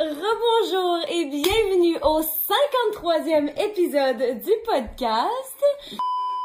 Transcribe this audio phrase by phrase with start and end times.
[0.00, 5.62] Rebonjour et bienvenue au 53e épisode du podcast.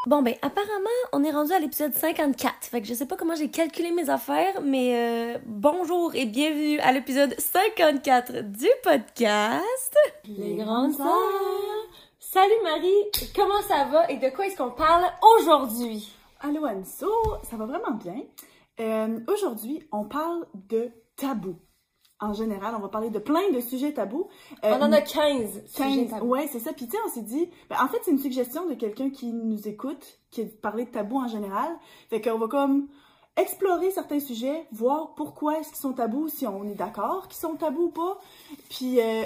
[0.07, 2.66] Bon ben apparemment on est rendu à l'épisode 54.
[2.66, 6.80] Fait que je sais pas comment j'ai calculé mes affaires, mais euh, bonjour et bienvenue
[6.80, 9.95] à l'épisode 54 du podcast.
[10.25, 11.08] Les grandes sœurs.
[12.19, 15.05] Salut Marie, comment ça va et de quoi est-ce qu'on parle
[15.38, 16.11] aujourd'hui?
[16.41, 17.09] Allô Anso,
[17.49, 18.22] ça va vraiment bien.
[18.81, 21.55] Euh, Aujourd'hui, on parle de tabou.
[22.21, 24.27] En général, on va parler de plein de sujets tabous.
[24.63, 25.63] Euh, On en a 15.
[25.67, 26.27] sujets 15, tabous.
[26.27, 26.71] ouais, c'est ça.
[26.71, 29.33] Puis tu sais, on s'est dit, ben, en fait, c'est une suggestion de quelqu'un qui
[29.33, 31.69] nous écoute, qui de parler de tabous en général.
[32.09, 32.88] Fait qu'on va comme
[33.35, 37.55] explorer certains sujets, voir pourquoi est-ce qu'ils sont tabous, si on est d'accord qu'ils sont
[37.55, 38.17] tabous ou pas.
[38.69, 39.23] Puis euh,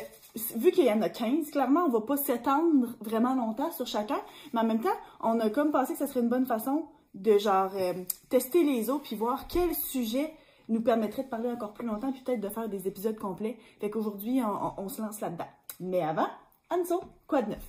[0.56, 4.20] vu qu'il y en a 15, clairement, on va pas s'étendre vraiment longtemps sur chacun.
[4.54, 4.90] Mais en même temps,
[5.22, 7.94] on a comme pensé que ça serait une bonne façon de genre euh,
[8.30, 10.34] tester les autres puis voir quel sujet
[10.70, 13.58] nous permettrait de parler encore plus longtemps puis peut-être de faire des épisodes complets.
[13.82, 14.50] Fait qu'aujourd'hui, on,
[14.82, 15.48] on- on se lance là-dedans.
[15.82, 16.28] Mais avant,
[16.72, 17.64] Anso, quoi de neuf?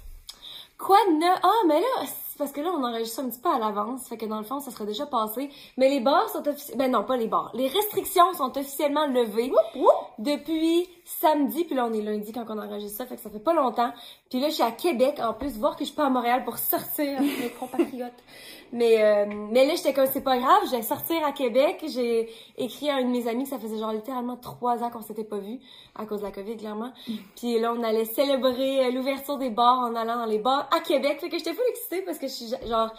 [0.78, 1.38] Quoi de neuf?
[1.42, 2.06] Ah, mais là,
[2.38, 4.08] parce que là, on enregistre un petit peu à l'avance.
[4.08, 5.50] Fait que dans le fond, ça serait déjà passé.
[5.76, 6.84] Mais les bars sont officiellement...
[6.84, 7.50] Ben non, pas les bars.
[7.54, 9.52] Les restrictions sont officiellement levées
[10.18, 11.64] depuis samedi.
[11.64, 13.06] Puis là, on est lundi quand on enregistre ça.
[13.06, 13.92] Fait que ça fait pas longtemps.
[14.30, 15.58] Puis là, je suis à Québec, en plus.
[15.58, 18.12] Voir que je suis pas à Montréal pour sortir avec mes compatriotes.
[18.72, 20.62] Mais, euh, mais là, j'étais comme, c'est pas grave.
[20.66, 21.84] Je vais sortir à Québec.
[21.88, 25.02] J'ai écrit à un de mes amis que ça faisait genre littéralement trois ans qu'on
[25.02, 25.58] s'était pas vus.
[25.96, 26.92] À cause de la COVID, clairement.
[27.36, 30.80] Puis là, on allait célébrer euh, l'ouverture des bars en allant dans les bars à
[30.80, 31.18] Québec.
[31.20, 32.92] Fait que j'étais full excitée parce que je suis genre,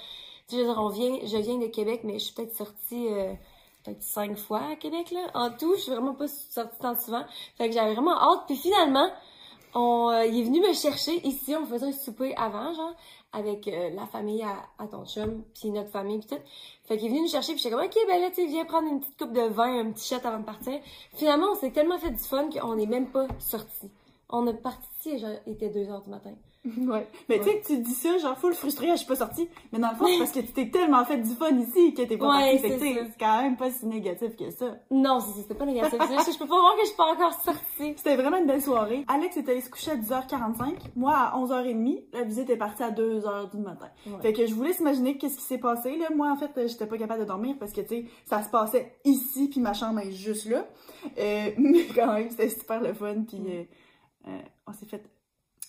[0.50, 3.34] tu veux dire, on vient, je viens de Québec, mais je suis peut-être sortie euh,
[3.84, 5.22] peut-être cinq fois à Québec, là.
[5.34, 7.24] En tout, je suis vraiment pas sortie tant souvent.
[7.58, 8.42] Fait que j'avais vraiment hâte.
[8.48, 9.10] Puis finalement,
[9.74, 11.56] on, euh, il est venu me chercher ici.
[11.56, 12.96] On faisait un souper avant, genre,
[13.34, 15.04] avec euh, la famille à, à ton
[15.54, 16.44] puis notre famille, puis tout.
[16.86, 18.88] Fait qu'il est venu nous chercher, puis j'étais comme, OK, ben là, tu viens prendre
[18.88, 20.80] une petite coupe de vin, un petit shot avant de partir.
[21.16, 23.90] Finalement, on s'est tellement fait du fun qu'on n'est même pas sorti.
[24.30, 26.34] On est parti, il était 2 heures du matin.
[26.78, 27.08] Ouais.
[27.28, 29.50] Mais tu sais que tu dis ça, genre full frustré, ah, je suis pas sortie.
[29.72, 32.04] Mais dans le fond, c'est parce que tu t'es tellement fait du fun ici que
[32.04, 32.80] t'es pas Ouais, partie.
[32.80, 34.76] C'est quand même pas si négatif que ça.
[34.92, 35.98] Non, c'était pas négatif.
[35.98, 37.62] Que je peux pas voir que je suis pas encore sortie.
[37.98, 39.06] C'était vraiment une belle soirée.
[39.08, 40.76] Alex est allé se coucher à 10h45.
[40.96, 43.90] Moi, à 11h30, la visite est partie à 2h du matin.
[44.06, 44.22] Ouais.
[44.22, 46.08] Fait que je vous laisse imaginer qu'est-ce qui s'est passé, là.
[46.16, 49.00] Moi, en fait, j'étais pas capable de dormir parce que, tu sais, ça se passait
[49.04, 50.66] ici, puis ma chambre est juste là.
[51.18, 53.64] Euh, mais quand même, c'était super le fun, puis euh,
[54.28, 55.04] euh, on s'est fait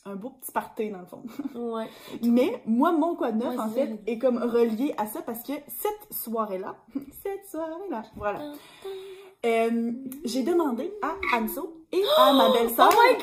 [0.05, 1.23] un beau petit party, dans le fond.
[1.55, 1.89] Ouais.
[2.23, 5.53] Mais moi, mon quoi de neuf, en fait, est comme relié à ça parce que
[5.69, 6.77] cette soirée-là,
[7.23, 8.41] cette soirée-là, voilà,
[9.45, 9.93] euh,
[10.25, 13.17] j'ai demandé à Anso et à ma Oh belle-sœur, my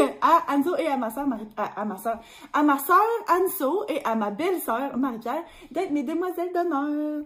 [0.00, 2.18] god, à Anso et à ma sœur Marie, à, à ma sœur,
[2.52, 7.24] à ma sœur Anso et à ma belle-sœur Marie-Pierre d'être mes demoiselles d'honneur.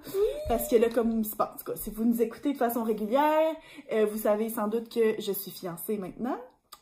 [0.49, 2.84] Parce que là, comme c'est pas, en tout cas, si vous nous écoutez de façon
[2.84, 3.55] régulière,
[3.93, 6.37] euh, vous savez sans doute que je suis fiancée maintenant.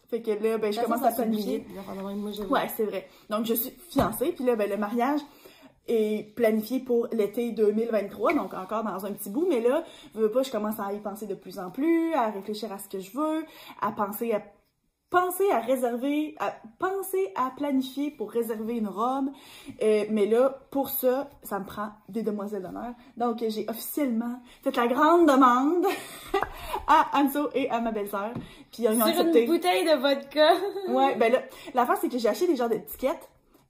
[0.08, 1.66] Fait que là, ben, je commence à planifier.
[2.50, 3.08] Ouais, c'est vrai.
[3.30, 5.20] Donc, je suis fiancée, puis là, ben, le mariage
[5.86, 10.30] est planifié pour l'été 2023, donc encore dans un petit bout, mais là, je veux
[10.30, 13.00] pas, je commence à y penser de plus en plus, à réfléchir à ce que
[13.00, 13.44] je veux,
[13.80, 14.40] à penser à
[15.18, 19.28] penser à réserver, à penser à planifier pour réserver une robe,
[19.82, 22.92] Euh, mais là, pour ça, ça me prend des demoiselles d'honneur.
[23.16, 25.86] Donc, j'ai officiellement fait la grande demande
[26.86, 28.32] à Anso et à ma belle-sœur,
[28.72, 29.44] puis ils ont Sur accepté.
[29.44, 30.48] une bouteille de vodka.
[30.88, 31.38] Ouais, ben là,
[31.74, 33.28] l'affaire, c'est que j'ai acheté des genres d'étiquettes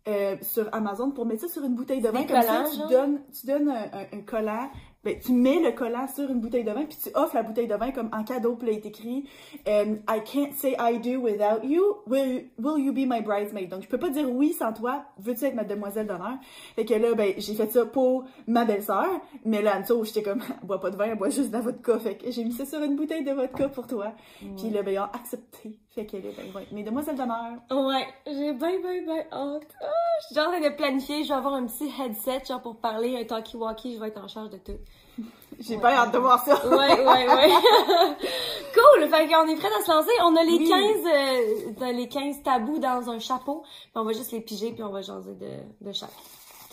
[0.08, 2.24] euh, sur Amazon pour mettre ça sur une bouteille de vin.
[2.24, 2.88] Comme ça, tu genre?
[2.88, 4.68] donnes, tu donnes un, un- un collant.
[5.04, 7.66] Ben, tu mets le collant sur une bouteille de vin, puis tu offres la bouteille
[7.66, 9.24] de vin comme en cadeau, puis là, il est écrit
[9.68, 11.98] euh, I can't say I do without you.
[12.06, 13.68] Will, will you be my bridesmaid?
[13.68, 15.04] Donc, je peux pas dire oui sans toi.
[15.18, 16.38] Veux-tu être ma demoiselle d'honneur?
[16.76, 19.08] Fait que là, ben, j'ai fait ça pour ma belle-sœur.
[19.44, 21.98] Mais là, Anso, j'étais comme, boit pas de vin, boit juste de la vodka.
[21.98, 24.12] Fait que j'ai mis ça sur une bouteille de vodka pour toi.
[24.56, 25.78] Puis là, ben, ils ont accepté.
[25.94, 27.52] Fait que là, ben, ouais, mes demoiselles d'honneur.
[27.70, 29.68] Ouais, j'ai ben, ben, ben hâte.
[29.80, 29.86] Ah,
[30.20, 31.22] je suis genre en train de planifier.
[31.22, 33.94] Je vais avoir un petit headset, genre pour parler, un talkie-walkie.
[33.94, 34.78] Je vais être en charge de tout.
[35.60, 36.66] J'ai pas hâte de voir ça.
[36.66, 37.48] Ouais, ouais, ouais.
[38.74, 39.08] cool!
[39.08, 40.10] Fait qu'on est prêts à se lancer.
[40.22, 40.68] On a les Oui.
[40.68, 43.62] 15, euh, les 15 tabous dans un chapeau.
[43.62, 46.10] Puis on va juste les piger, puis on va jaser de, de chaque.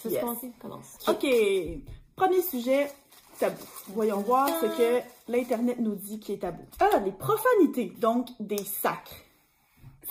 [0.03, 0.21] Veux Yes.
[0.21, 0.51] commencer?
[0.59, 0.97] Commence.
[1.07, 1.27] OK.
[2.15, 2.91] Premier sujet,
[3.41, 3.57] tabou.
[3.89, 6.63] Voyons voir ce que l'Internet nous dit qui est tabou.
[6.79, 9.15] Ah, les profanités, donc des sacres.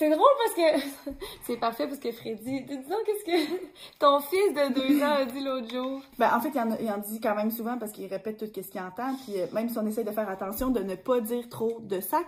[0.01, 1.13] C'est drôle parce que
[1.47, 3.67] c'est parfait parce que Freddy, disons qu'est-ce que
[3.99, 6.01] ton fils de deux ans a dit l'autre jour?
[6.19, 8.81] Ben, en fait, il en, dit quand même souvent parce qu'il répète tout ce qu'il
[8.81, 9.15] entend.
[9.23, 12.01] Puis euh, même si on essaie de faire attention de ne pas dire trop de
[12.01, 12.25] sac,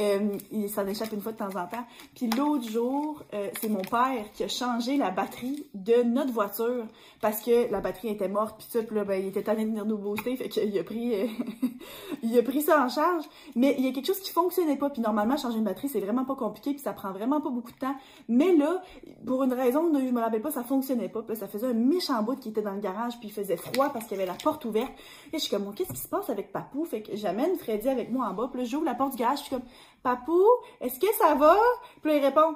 [0.00, 1.84] euh, il s'en échappe une fois de temps en temps.
[2.14, 6.86] Puis l'autre jour, euh, c'est mon père qui a changé la batterie de notre voiture
[7.20, 8.56] parce que la batterie était morte.
[8.56, 10.34] Puis tout, là, ben, il était de venir nous booster.
[10.36, 11.12] Fait qu'il a pris,
[12.22, 13.24] il a pris ça en charge.
[13.54, 14.88] Mais il y a quelque chose qui fonctionnait pas.
[14.88, 16.70] Puis normalement, changer une batterie, c'est vraiment pas compliqué.
[16.70, 17.94] Puis vraiment pas beaucoup de temps.
[18.28, 18.82] Mais là,
[19.26, 21.22] pour une raison, je me rappelle pas, ça fonctionnait pas.
[21.22, 23.18] Puis là, ça faisait un méchant bout qui était dans le garage.
[23.18, 24.92] Puis il faisait froid parce qu'il y avait la porte ouverte.
[25.32, 26.84] Et je suis comme, qu'est-ce qui se passe avec Papou?
[26.84, 28.48] Fait que j'amène Freddy avec moi en bas.
[28.52, 29.38] Puis là, j'ouvre la porte du garage.
[29.38, 29.64] Je suis comme,
[30.02, 30.44] Papou,
[30.80, 31.56] est-ce que ça va?
[32.02, 32.54] Puis là, il répond,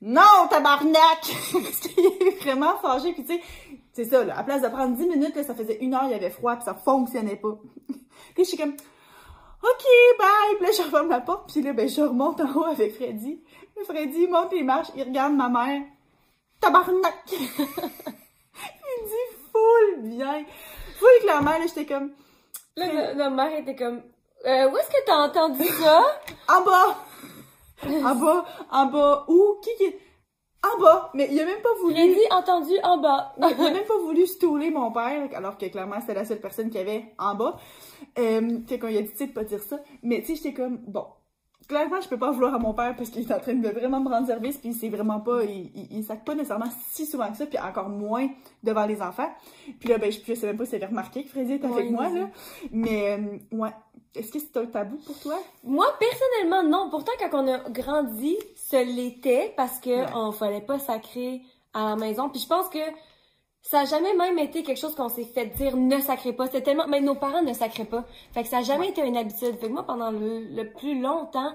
[0.00, 1.20] non, tabarnak!
[1.52, 3.12] Parce qu'il est vraiment fâché.
[3.12, 3.40] Puis tu sais,
[3.92, 4.38] c'est ça, là.
[4.38, 6.54] À place de prendre 10 minutes, là, ça faisait une heure, il y avait froid,
[6.54, 7.58] puis ça fonctionnait pas.
[8.34, 8.74] puis je suis comme,
[9.62, 9.84] OK,
[10.18, 10.56] bye!
[10.56, 13.40] Puis là, je referme la porte, puis là, ben, je remonte en haut avec Freddy.
[13.84, 15.82] Freddy il monte les marches, il regarde ma mère.
[16.60, 17.24] Tabarnak!
[17.30, 17.38] il
[19.04, 20.44] dit full bien.
[20.98, 22.12] Full clairement, là, j'étais comme,
[22.78, 24.02] Là, ma, ma mère était comme,
[24.46, 26.00] euh, où est-ce que t'as entendu ça?
[26.48, 26.96] en bas!
[27.84, 29.56] en bas, en bas, où?
[29.62, 29.94] Qui qui?
[30.62, 31.10] En bas!
[31.14, 31.94] Mais il a même pas voulu.
[31.94, 33.34] Freddy entendu en bas.
[33.38, 36.70] il a même pas voulu stouler mon père, alors que clairement c'était la seule personne
[36.70, 37.56] qu'il y avait en bas.
[38.16, 39.80] Euh, fait qu'on lui a dit, tu sais, de pas dire ça.
[40.04, 41.06] Mais tu sais, j'étais comme, bon,
[41.68, 44.00] clairement, je peux pas vouloir à mon père parce qu'il est en train de vraiment
[44.00, 47.30] me rendre service, puis c'est vraiment pas, il, il, il sac pas nécessairement si souvent
[47.30, 48.28] que ça, puis encore moins
[48.62, 49.30] devant les enfants.
[49.78, 51.66] Puis là, ben, je, je sais même pas si elle avait remarqué que Freddy était
[51.66, 52.28] avec Ouais, moi, là.
[52.72, 53.70] Mais, euh, ouais.
[54.14, 55.38] Est-ce que c'est un tabou pour toi?
[55.62, 56.88] Moi, personnellement, non.
[56.90, 60.06] Pourtant, quand on a grandi, ce l'était parce que Ouais.
[60.14, 61.42] on fallait pas sacrer
[61.74, 62.28] à la maison.
[62.30, 62.78] Puis je pense que
[63.62, 66.46] ça a jamais même été quelque chose qu'on s'est fait dire ne sacrez pas.
[66.46, 68.04] C'était tellement, même nos parents ne sacraient pas.
[68.32, 69.58] Fait que ça a jamais été une habitude.
[69.58, 71.52] Fait que moi, pendant le, le plus longtemps,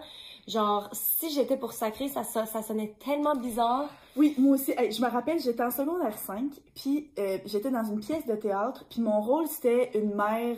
[0.47, 3.89] genre, si j'étais pour sacrer, ça, ça, ça sonnait tellement bizarre.
[4.15, 4.73] Oui, moi aussi.
[4.77, 8.35] Hey, je me rappelle, j'étais en secondaire 5, puis euh, j'étais dans une pièce de
[8.35, 10.57] théâtre, puis mon rôle, c'était une mère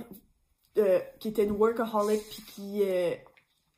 [0.77, 3.11] euh, qui était une workaholic, puis qui euh,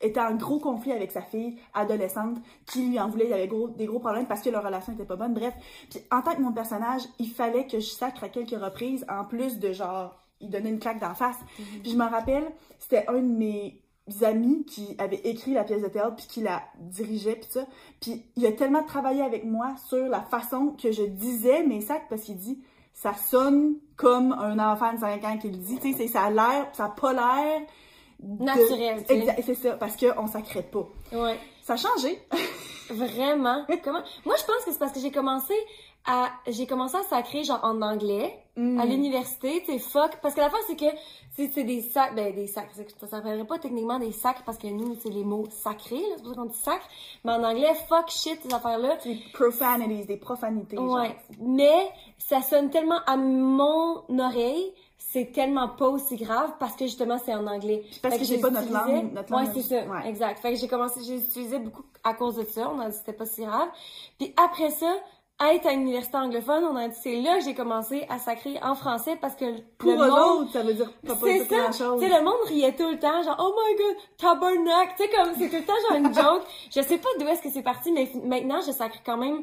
[0.00, 3.48] était en gros conflit avec sa fille adolescente, qui lui en voulait, il y avait
[3.48, 5.34] gros, des gros problèmes parce que leur relation était pas bonne.
[5.34, 5.54] Bref,
[5.90, 9.24] puis en tant que mon personnage, il fallait que je sacre à quelques reprises, en
[9.24, 11.38] plus de genre, il donnait une claque d'en face.
[11.56, 12.44] Puis je me rappelle,
[12.78, 13.82] c'était un de mes
[14.22, 17.66] amis qui avait écrit la pièce de théâtre puis qui la dirigeait puis ça
[18.00, 22.08] puis il a tellement travaillé avec moi sur la façon que je disais mes sacs
[22.08, 22.58] parce qu'il dit
[22.94, 26.30] ça sonne comme un enfant de 5 ans qui le dit tu sais ça a
[26.30, 27.60] l'air ça a pas l'air
[28.22, 29.42] Naturel, tu sais.
[29.42, 31.38] C'est ça parce qu'on sacrait pas Ouais.
[31.62, 32.20] ça a changé
[32.90, 33.66] Vraiment?
[33.84, 34.00] Comment?
[34.24, 35.52] Moi, je pense que c'est parce que j'ai commencé
[36.06, 38.42] à, j'ai commencé à sacrer, genre, en anglais.
[38.58, 38.80] Mm.
[38.80, 40.16] à l'université, tu sais, fuck.
[40.20, 40.86] Parce que la fois, c'est que
[41.36, 42.70] c'est c'est des sacs, ben des sacs.
[42.98, 46.22] Ça s'appellerait pas techniquement des sacs parce que nous, c'est les mots sacrés, là, c'est
[46.24, 46.80] pour ça qu'on dit sac.
[47.24, 48.96] Mais en anglais, fuck, shit, ces affaires-là.
[49.04, 50.90] des profanities des profanités genre.
[50.90, 51.16] Ouais.
[51.40, 51.88] Mais
[52.18, 54.72] ça sonne tellement à mon oreille,
[55.26, 57.84] c'est tellement pas aussi grave parce que justement, c'est en anglais.
[58.02, 59.82] parce Fait que j'ai pas notre langue- notre langue Ouais, c'est ça.
[59.90, 60.08] ouais.
[60.08, 60.38] Exact.
[60.40, 62.70] Fait que j'ai commencé, j'ai utilisé beaucoup à cause de ça.
[62.74, 63.68] On a dit que c'était pas si grave.
[64.18, 64.92] Puis après ça,
[65.52, 68.74] être à l'université anglophone, on a dit c'est là que j'ai commencé à sacrer en
[68.74, 69.44] français parce que
[69.78, 71.70] pour le monde autres ça veut dire pas, c'est ça.
[71.72, 74.96] chose Tu sais, le monde riait tout le temps, genre, oh my god, tabarnak.
[74.96, 76.42] Tu sais, comme, c'est tout le temps genre une joke.
[76.74, 79.42] je sais pas d'où est-ce que c'est parti, mais maintenant, je sacre quand même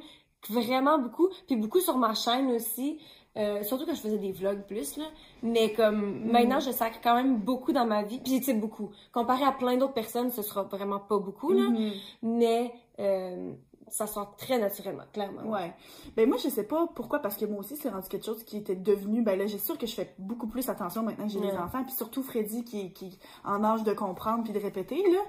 [0.50, 1.30] vraiment beaucoup.
[1.48, 3.00] Puis beaucoup sur ma chaîne aussi.
[3.38, 5.06] Euh, surtout quand je faisais des vlogs plus, là.
[5.44, 8.20] Mais comme, maintenant, je sacre quand même beaucoup dans ma vie.
[8.20, 8.92] Puis, tu beaucoup.
[9.12, 11.70] Comparé à plein d'autres personnes, ce sera vraiment pas beaucoup, là.
[11.70, 11.92] Mhm.
[12.24, 13.52] Mais, euh,
[13.88, 15.44] ça sort très naturellement, clairement.
[15.44, 15.72] Ouais.
[16.16, 18.58] Ben moi, je sais pas pourquoi, parce que moi aussi, c'est rendu quelque chose qui
[18.58, 19.22] était devenu.
[19.22, 21.58] Ben là, j'ai sûr que je fais beaucoup plus attention maintenant que j'ai des Ouais.
[21.58, 25.04] enfants, puis surtout Freddy qui est qui est en âge de comprendre puis de répéter,
[25.12, 25.20] là.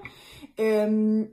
[0.61, 1.25] Euh,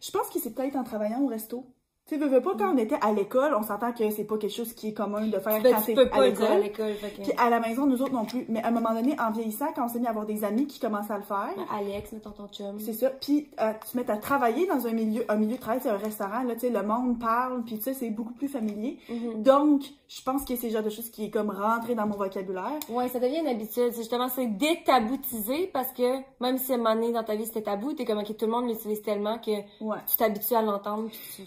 [0.00, 1.66] Je pense que c'est peut-être en travaillant au resto.
[2.08, 4.38] Tu sais, veux, veux pas, quand on était à l'école, on s'entend que c'est pas
[4.38, 6.94] quelque chose qui est commun de faire Ben, quand tu peux à pas à l'école.
[7.22, 8.46] Puis à la maison, nous autres non plus.
[8.48, 10.66] Mais à un moment donné, en vieillissant, quand on s'est mis à avoir des amis
[10.66, 12.80] qui commençaient à le faire, Alex, mettons ton chum.
[12.80, 13.10] c'est ça.
[13.10, 15.90] Puis euh, tu te mets à travailler dans un milieu, un milieu de travail, c'est
[15.90, 18.98] un restaurant, là, tu sais, le monde parle, puis tu sais, c'est beaucoup plus familier.
[19.10, 19.42] Mhm.
[19.42, 22.16] Donc, je pense que c'est le genre de choses qui est comme rentré dans mon
[22.16, 22.78] vocabulaire.
[22.88, 23.90] Ouais, ça devient une habitude.
[23.92, 27.44] C'est justement, c'est détaboutiser parce que même si à un moment donné dans ta vie
[27.44, 29.50] c'était tabou, t'es comme, ok, tout le monde l'utilise tellement que
[29.84, 29.98] Ouais.
[30.06, 31.42] tu t'habitues à l'entendre tu.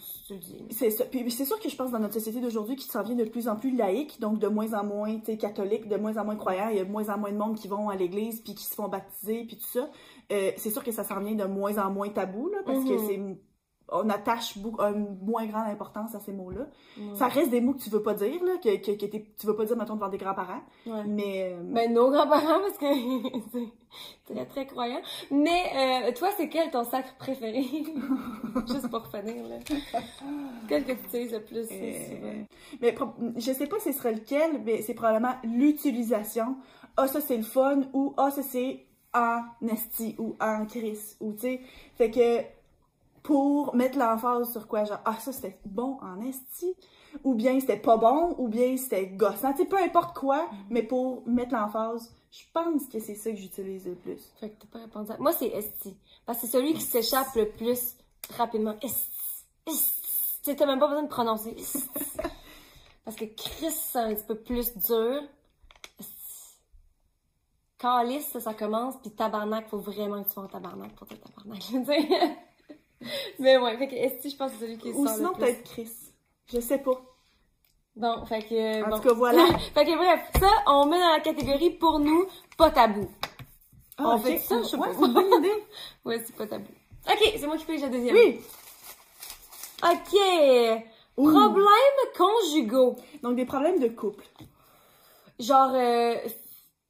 [0.71, 1.05] C'est ça.
[1.05, 3.47] Puis c'est sûr que je pense dans notre société d'aujourd'hui qui s'en vient de plus
[3.47, 6.69] en plus laïque, donc de moins en moins, catholique, de moins en moins croyants.
[6.69, 8.63] Il y a de moins en moins de monde qui vont à l'église puis qui
[8.63, 9.89] se font baptiser puis tout ça.
[10.31, 12.93] Euh, c'est sûr que ça s'en vient de moins en moins tabou, là, parce que
[12.93, 13.07] Mhm.
[13.07, 13.19] c'est
[13.91, 16.61] on attache beaucoup, une moins grande importance à ces mots-là.
[16.97, 17.15] Ouais.
[17.15, 19.55] Ça reste des mots que tu veux pas dire, là, que, que, que tu veux
[19.55, 20.61] pas dire, mettons, devant des grands-parents.
[20.85, 21.03] Ouais.
[21.05, 22.85] Mais, euh, Ben, nos grands-parents, parce que
[24.25, 25.01] c'est très, très croyant.
[25.29, 27.63] Mais, euh, toi, c'est quel ton sacre préféré?
[28.67, 29.57] Juste pour finir, là.
[30.67, 32.45] Quel que tu utilises le plus euh, souvent?
[32.81, 36.55] mais pro- je sais pas ce serait lequel, mais c'est probablement l'utilisation.
[36.97, 41.33] Ah, ça, c'est le fun, ou ah, ça, c'est en esti, ou en Chris, ou
[41.33, 41.61] tu sais.
[41.97, 42.39] Fait que,
[43.23, 46.75] pour mettre l'emphase sur quoi, genre, ah, ça, c'était bon en esti,
[47.23, 50.83] ou bien c'était pas bon, ou bien c'était gossant, tu sais, peu importe quoi, mais
[50.83, 54.31] pour mettre l'emphase, je pense que c'est ça que j'utilise le plus.
[54.39, 55.17] Fait que t'as pas répondu à...
[55.17, 55.97] Moi, c'est esti.
[56.25, 57.95] Parce que c'est celui qui s'échappe le plus
[58.37, 58.75] rapidement.
[58.81, 59.45] Esti.
[59.67, 60.41] Esti.
[60.43, 61.53] Tu t'as même pas besoin de prononcer.
[61.57, 61.83] Esti.
[63.03, 65.23] Parce que Chris, c'est un petit peu plus dur.
[67.77, 71.17] Calice, ça, ça commence, puis tabarnak, faut vraiment que tu sois en tabarnak pour dire
[71.19, 72.47] tabarnak.
[73.39, 75.35] Mais ouais, fait que esti, je pense que c'est celui qui Ou sort sinon, le
[75.35, 75.43] plus.
[75.45, 75.91] peut-être Chris.
[76.53, 77.01] Je sais pas.
[77.95, 78.85] Bon, fait que...
[78.85, 78.95] En bon.
[78.97, 79.45] tout cas, voilà.
[79.73, 82.25] fait que bref, ça, on met dans la catégorie, pour nous,
[82.57, 83.09] pas tabou.
[83.99, 84.21] On ok.
[84.23, 84.93] fait ça, je sais Ouais, pas.
[84.99, 85.63] c'est une bonne idée.
[86.05, 86.67] Ouais, c'est pas tabou.
[87.09, 88.15] Ok, c'est moi qui pige la deuxième.
[88.15, 88.39] Oui.
[89.83, 90.19] Ok.
[91.17, 91.29] Ouh.
[91.31, 91.65] Problèmes
[92.17, 92.95] conjugaux.
[93.23, 94.23] Donc, des problèmes de couple.
[95.39, 96.15] Genre, euh,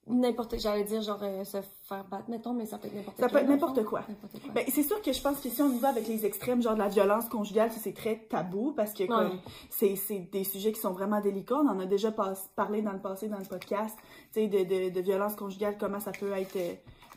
[0.08, 3.27] n'importe, j'allais dire genre euh, se faire battre, mettons, mais ça peut être n'importe Ça
[3.27, 4.01] quel, peut être n'importe quoi.
[4.01, 4.50] Quoi.
[4.53, 6.74] Ben, c'est sûr que je pense que si on y va avec les extrêmes, genre
[6.74, 9.29] de la violence conjugale, ça c'est très tabou parce que Ouais.
[9.70, 11.55] c'est, des sujets qui sont vraiment délicats.
[11.55, 13.96] On en a déjà pas- parlé dans le passé dans le podcast,
[14.34, 16.55] tu sais, de, de, de violence conjugale, comment ça peut être.
[16.55, 16.74] euh,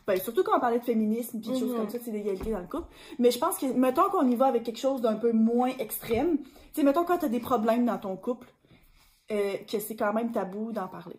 [0.07, 1.77] ben, surtout quand on parlait de féminisme puis des choses Mhm.
[1.77, 2.87] comme ça, c'est l'égalité dans le couple.
[3.17, 6.37] Mais je pense que, mettons qu'on y va avec quelque chose d'un peu moins extrême,
[6.43, 8.47] tu sais, mettons quand t'as des problèmes dans ton couple,
[9.31, 11.15] euh, que c'est quand même tabou d'en parler.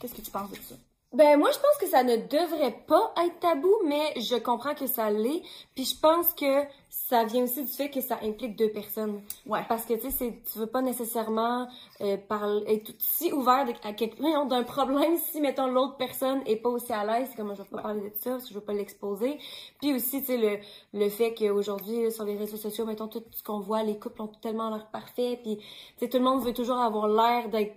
[0.00, 0.74] Qu'est-ce que tu penses de ça?
[1.10, 4.86] Ben moi je pense que ça ne devrait pas être tabou, mais je comprends que
[4.86, 5.40] ça l'est.
[5.74, 9.22] Puis je pense que ça vient aussi du fait que ça implique deux personnes.
[9.46, 9.60] Ouais.
[9.70, 11.66] Parce que tu sais, tu veux pas nécessairement
[12.02, 16.68] euh, parler, être si ouvert à quelqu'un d'un problème si mettons l'autre personne est pas
[16.68, 17.82] aussi à l'aise, c'est comme je vais pas Ouais.
[17.84, 19.38] parler de ça parce que je veux pas l'exposer.
[19.80, 20.58] Puis aussi tu sais le
[20.92, 24.28] le fait qu'aujourd'hui sur les réseaux sociaux, mettons tout ce qu'on voit, les couples ont
[24.42, 25.64] tellement l'air parfait, puis tu
[26.00, 27.74] sais tout le monde veut toujours avoir l'air d'être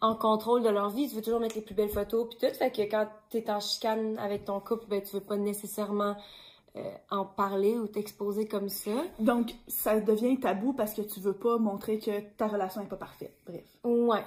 [0.00, 2.54] en contrôle de leur vie, tu veux toujours mettre les plus belles photos puis tout,
[2.54, 6.16] fait que quand t'es en chicane avec ton couple, ben tu veux pas nécessairement
[6.76, 8.90] euh, en parler ou t'exposer comme ça.
[9.18, 12.96] Donc, ça devient tabou parce que tu veux pas montrer que ta relation est pas
[12.96, 13.34] parfaite.
[13.46, 13.64] Bref.
[13.82, 14.22] Ouais.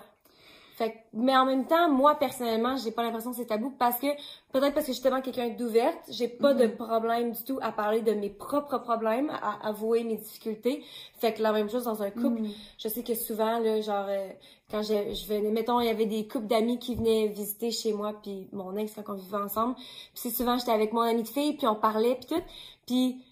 [0.82, 4.08] Fait mais en même temps, moi personnellement, j'ai pas l'impression que c'est tabou parce que
[4.52, 7.72] peut-être parce que je suis tellement quelqu'un d'ouverte, j'ai pas de problème du tout à
[7.72, 10.84] parler de mes propres problèmes, à avouer mes difficultés.
[11.20, 12.42] Fait que la même chose dans un couple.
[12.42, 12.50] Mm.
[12.80, 14.30] Je sais que souvent là, genre euh,
[14.72, 17.94] quand je, je venais, mettons, il y avait des couples d'amis qui venaient visiter chez
[17.94, 19.76] moi puis mon ex quand on vivait ensemble.
[19.76, 19.86] Puis
[20.16, 22.44] c'est souvent j'étais avec mon ami de fille puis on parlait puis tout.
[22.88, 23.24] Puis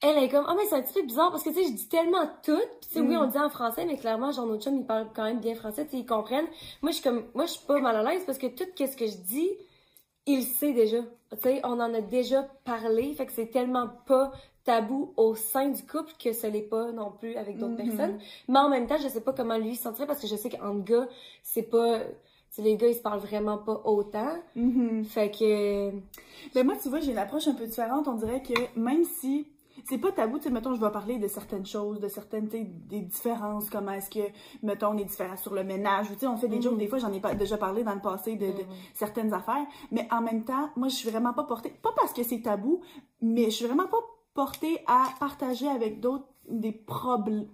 [0.00, 1.72] elle est comme, ah, mais c'est un petit peu bizarre parce que, tu sais, je
[1.72, 2.56] dis tellement tout.
[2.80, 3.20] Puis, tu sais, oui, Mm.
[3.20, 5.84] on dit en français, mais clairement, genre, notre chum, il parle quand même bien français,
[5.86, 6.46] tu sais, ils comprennent.
[6.82, 8.96] Moi, je suis comme, moi, je suis pas mal à l'aise parce que tout ce
[8.96, 9.50] que je dis,
[10.26, 10.98] il sait déjà.
[11.32, 13.12] Tu sais, on en a déjà parlé.
[13.14, 14.30] Fait que c'est tellement pas
[14.64, 17.88] tabou au sein du couple que ce l'est pas non plus avec d'autres Mhm.
[17.88, 18.18] personnes.
[18.48, 20.50] Mais en même temps, je sais pas comment lui se sentirait parce que je sais
[20.50, 21.08] qu'entre gars,
[21.42, 22.04] c'est pas, tu
[22.50, 24.34] sais, les gars, ils se parlent vraiment pas autant.
[24.54, 25.04] Mhm.
[25.06, 25.90] Fait que,
[26.54, 28.06] Ben moi, tu vois, j'ai une approche un peu différente.
[28.08, 29.46] On dirait que même si
[29.84, 33.00] c'est pas tabou, tu sais, mettons, je vais parler de certaines choses, de certaines, des
[33.00, 34.20] différences, comment est-ce que,
[34.62, 36.62] mettons, on est différent sur le ménage, ou tu sais, on fait des Mhm.
[36.62, 38.66] jokes, des fois, j'en ai pas, déjà parlé dans le passé de, de Mhm.
[38.94, 42.22] certaines affaires, mais en même temps, moi, je suis vraiment pas portée, pas parce que
[42.22, 42.80] c'est tabou,
[43.20, 43.98] mais je suis vraiment pas
[44.34, 47.48] portée à partager avec d'autres des problèmes.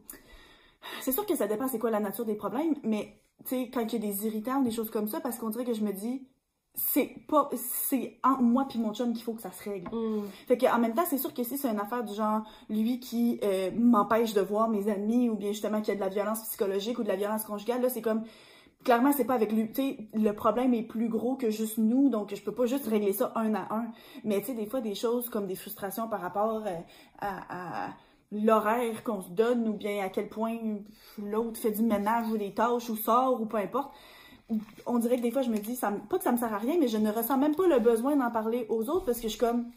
[1.00, 3.81] C'est sûr que ça dépend c'est quoi la nature des problèmes, mais, tu sais, quand
[3.81, 5.83] il y a des irritants ou des choses comme ça, parce qu'on dirait que je
[5.83, 6.26] me dis,
[6.75, 9.88] c'est pas c'est moi puis mon chum qu'il faut que ça se règle.
[9.95, 10.25] hmm.
[10.49, 12.99] Fait que en même temps, c'est sûr que si c'est une affaire du genre lui
[12.99, 16.09] qui euh, m'empêche de voir mes amis ou bien justement qu'il y a de la
[16.09, 18.25] violence psychologique ou de la violence conjugale, là c'est comme
[18.83, 22.09] clairement c'est pas avec lui, tu sais, le problème est plus gros que juste nous,
[22.09, 23.87] donc je peux pas juste régler ça un à un.
[24.25, 26.81] Mais tu sais des fois des choses comme des frustrations par rapport euh,
[27.21, 27.90] à, à
[28.33, 30.57] l'horaire qu'on se donne ou bien à quel point
[31.23, 33.93] l'autre fait du ménage ou des tâches ou sort ou peu importe
[34.87, 36.59] on dirait que des fois, je me dis, ça, pas que ça me sert à
[36.59, 39.25] rien, mais je ne ressens même pas le besoin d'en parler aux autres parce que
[39.25, 39.71] je suis comme,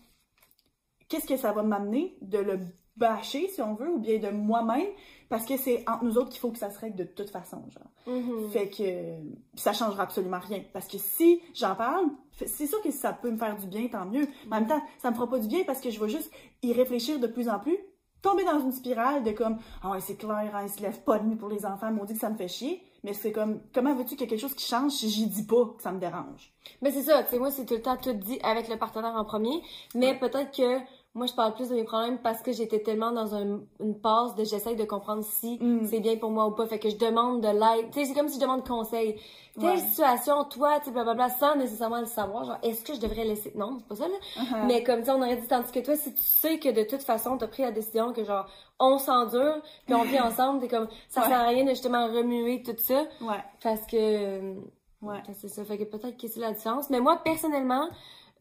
[1.08, 2.60] qu'est-ce que ça va m'amener de le
[2.98, 4.88] bâcher, si on veut, ou bien de moi-même,
[5.30, 7.64] parce que c'est entre nous autres qu'il faut que ça se règle de toute façon,
[7.70, 8.16] genre.
[8.16, 8.50] Mhm.
[8.50, 10.64] Fait que ça changera absolument rien.
[10.74, 12.06] Parce que si j'en parle,
[12.46, 14.28] c'est sûr que si ça peut me faire du bien, tant mieux.
[14.48, 16.32] Mais en même temps, ça me fera pas du bien parce que je vais juste
[16.64, 17.78] y réfléchir de plus en plus,
[18.22, 21.20] tomber dans une spirale de comme, ah ouais, c'est clair, hein, ils se lèvent pas
[21.20, 22.82] de nuit pour les enfants, on dit que ça me fait chier.
[23.08, 25.46] Mais c'est comme, comment veux-tu qu'il y ait quelque chose qui change si j'y dis
[25.46, 26.52] pas que ça me dérange?
[26.82, 29.16] Mais c'est ça, tu sais, moi, c'est tout le temps tout dit avec le partenaire
[29.16, 29.62] en premier.
[29.96, 30.82] Mais peut-être que
[31.18, 34.36] moi, je parle plus de mes problèmes parce que j'étais tellement dans un, une passe
[34.36, 35.86] de j'essaye de comprendre si Mm.
[35.88, 36.66] c'est bien pour moi ou pas.
[36.68, 37.92] Fait que je demande de l'aide.
[37.92, 39.20] Tu sais, c'est comme si je demande conseil.
[39.60, 39.78] Telle Ouais.
[39.78, 42.46] situation, toi, tu sais, blablabla, sans nécessairement le savoir.
[42.46, 43.52] Genre, est-ce que je devrais laisser...
[43.56, 44.14] Non, c'est pas ça, là.
[44.44, 44.66] Uh-huh.
[44.68, 47.02] Mais comme ça, on aurait dit, tandis que toi, si tu sais que de toute
[47.02, 48.46] façon, t'as pris la décision que genre,
[48.80, 49.56] on s'endure,
[49.88, 51.28] puis on vit ensemble, t'es comme, ça Ouais.
[51.28, 53.02] sert à rien de justement remuer tout ça.
[53.22, 54.54] Ouais, Parce que...
[55.02, 55.24] ouais.
[55.34, 55.66] C'est ça.
[55.66, 56.92] Fait que peut-être que c'est la différence.
[56.92, 57.88] Mais moi, personnellement,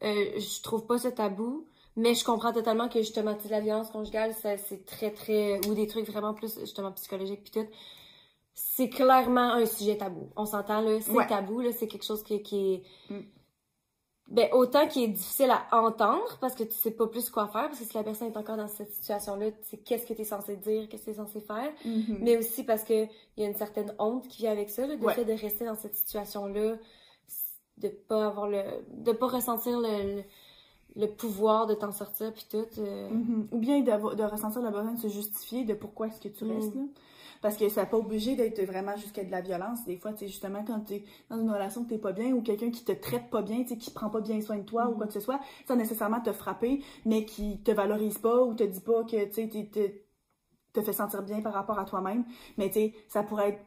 [0.04, 1.64] euh, je trouve pas ça tabou.
[1.96, 5.66] Mais je comprends totalement que justement, tu la violence conjugale, ça, c'est très, très...
[5.66, 7.66] Ou des trucs vraiment plus, justement, psychologiques puis tout.
[8.54, 10.30] C'est clairement un sujet tabou.
[10.36, 11.00] On s'entend, là.
[11.00, 11.26] C'est Ouais.
[11.26, 11.72] tabou, là.
[11.72, 12.82] C'est quelque chose qui, qui est...
[13.12, 13.20] Mm.
[14.28, 17.68] Ben, autant qui est difficile à entendre parce que tu sais pas plus quoi faire.
[17.68, 20.22] Parce que si la personne est encore dans cette situation-là, tu sais qu'est-ce que tu
[20.22, 21.72] es censé dire, qu'est-ce que tu es censé faire?
[21.84, 22.18] Mhm.
[22.22, 24.96] Mais aussi parce que il y a une certaine honte qui vient avec ça, le
[24.96, 25.14] Ouais.
[25.14, 26.76] fait de rester dans cette situation-là,
[27.78, 30.24] de pas avoir le, de pas ressentir le, le,
[30.96, 32.64] le pouvoir de t'en sortir puis tout.
[32.78, 33.48] euh, Mhm.
[33.52, 36.50] Ou bien de ressentir le besoin de se justifier de pourquoi est-ce que tu Mm.
[36.52, 36.82] restes là.
[37.42, 39.84] Parce que ça n'est pas obligé d'être vraiment jusqu'à de la violence.
[39.84, 42.40] Des fois, c'est justement quand tu es dans une relation que tu pas bien ou
[42.40, 44.92] quelqu'un qui te traite pas bien, tu qui prend pas bien soin de toi ou
[44.92, 44.96] Mhm.
[44.96, 45.38] quoi que ce soit,
[45.68, 49.68] sans nécessairement te frapper, mais qui te valorise pas ou te dit pas que tu
[50.72, 52.24] te fait sentir bien par rapport à toi-même.
[52.58, 53.60] Mais tu sais, ça pourrait être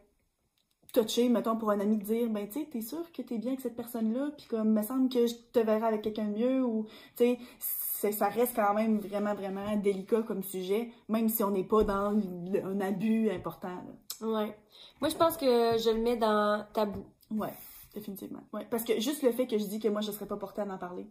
[0.93, 3.51] touché, mettons, pour un ami de dire, ben tu sais, t'es sûr que t'es bien
[3.51, 6.63] avec cette personne-là, puis comme, me semble que je te verrai avec quelqu'un de mieux,
[6.63, 11.51] ou, tu sais, ça reste quand même vraiment, vraiment délicat comme sujet, même si on
[11.51, 12.15] n'est pas dans
[12.63, 13.69] un abus important.
[13.69, 14.27] là.
[14.27, 14.58] Ouais.
[15.01, 15.46] Moi, je pense que
[15.77, 17.05] je le mets dans tabou.
[17.31, 17.53] Ouais,
[17.93, 18.41] définitivement.
[18.53, 20.62] Ouais, parce que juste le fait que je dis que moi, je serais pas portée
[20.62, 21.08] à en parler,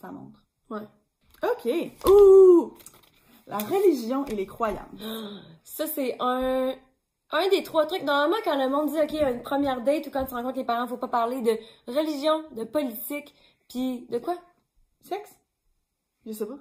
[0.00, 0.40] ça montre.
[0.70, 0.86] Ouais.
[1.42, 2.08] OK.
[2.08, 2.72] Ouh!
[3.48, 5.00] La religion et les croyances.
[5.64, 6.74] Ça, c'est un,
[7.32, 8.02] un des trois trucs.
[8.02, 10.86] Normalement, quand le monde dit, OK, une première date ou quand tu rencontres les parents,
[10.86, 13.34] faut pas parler de religion, de politique,
[13.68, 14.36] puis de quoi?
[15.02, 15.30] Sexe?
[16.26, 16.54] Je sais pas.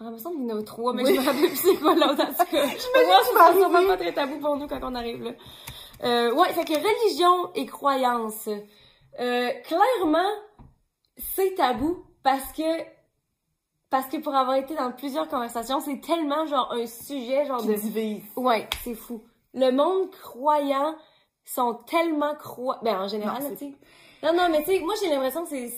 [0.00, 1.14] Ah, il me semble qu'il y en a trois, mais Oui.
[1.14, 2.66] je me rappelle plus c'est quoi l'autre en tout cas.
[2.66, 3.86] Vas sûrement arriver.
[3.88, 5.30] pas très tabou pour nous quand on arrive là.
[6.02, 8.48] Euh, ouais, fait que religion et croyance.
[9.20, 10.30] Euh, clairement,
[11.18, 12.62] c'est tabou parce que
[13.90, 17.68] parce que pour avoir été dans plusieurs conversations, c'est tellement genre un sujet genre Qui
[17.68, 18.22] de divise.
[18.36, 19.22] Ouais, c'est fou.
[19.54, 20.94] Le monde croyant
[21.44, 22.80] sont tellement croyants.
[22.82, 23.74] Ben, en général, tu sais.
[24.22, 25.72] Non, non, mais tu sais, moi, j'ai l'impression que c'est,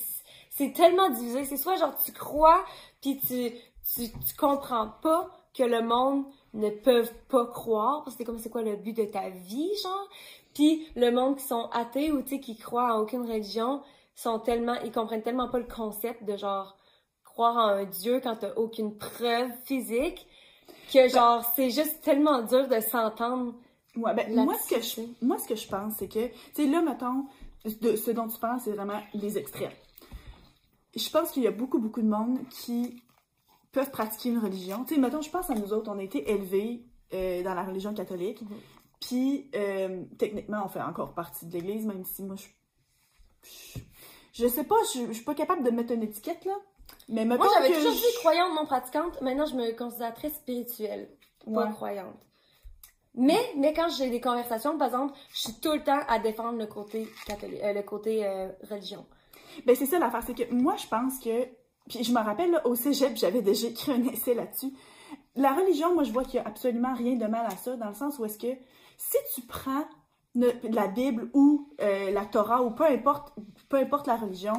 [0.51, 1.45] c'est tellement divisé.
[1.45, 2.65] C'est soit genre, tu crois,
[3.01, 3.51] puis tu,
[3.95, 8.39] tu, tu comprends pas que le monde ne peuvent pas croire, parce que c'est comme,
[8.39, 10.09] c'est quoi le but de ta vie, genre?
[10.53, 13.83] Puis le monde qui sont athées ou, tu sais, qui croient en aucune religion,
[14.15, 16.77] sont tellement, ils comprennent tellement pas le concept de genre,
[17.35, 20.29] croire en un dieu quand t'as aucune preuve physique
[20.93, 23.55] que genre c'est juste tellement dur de s'entendre
[23.97, 26.67] Ouais, ben, moi, ce que je, moi, ce que je pense, c'est que, tu sais,
[26.67, 27.27] là, mettons,
[27.81, 29.71] de, ce dont tu parles, c'est vraiment les extrêmes.
[30.97, 33.03] Je pense qu'il y a beaucoup, beaucoup de monde qui
[33.73, 34.85] peuvent pratiquer une religion.
[34.85, 37.63] Tu sais, mettons, je pense à nous autres, on a été élevés euh, dans la
[37.65, 38.57] religion catholique, Mhm.
[39.01, 42.47] puis euh, techniquement, on fait encore partie de l'Église, même si moi, je,
[43.43, 43.79] je,
[44.45, 46.55] je sais pas, je, je suis pas capable de mettre une étiquette, là,
[47.09, 50.31] mais mettons moi j'avais toujours je- dit croyante non pratiquante maintenant je me considère très
[50.31, 51.09] spirituelle
[51.45, 51.71] pas Ouais.
[51.73, 52.17] croyante
[53.15, 56.59] mais mais quand j'ai des conversations par exemple je suis tout le temps à défendre
[56.59, 59.07] le côté catholique euh, le côté euh, religion
[59.67, 61.45] Ben, c'est ça l'affaire, c'est que moi, je pense que.
[61.89, 64.73] Puis je me rappelle, au cégep, j'avais déjà écrit un essai là-dessus.
[65.37, 67.89] La religion, moi, je vois qu'il n'y a absolument rien de mal à ça, dans
[67.89, 68.57] le sens où est-ce que
[68.97, 69.85] si tu prends
[70.35, 73.35] la Bible ou euh, la Torah ou peu importe,
[73.69, 74.55] peu importe la religion,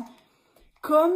[0.81, 1.13] comme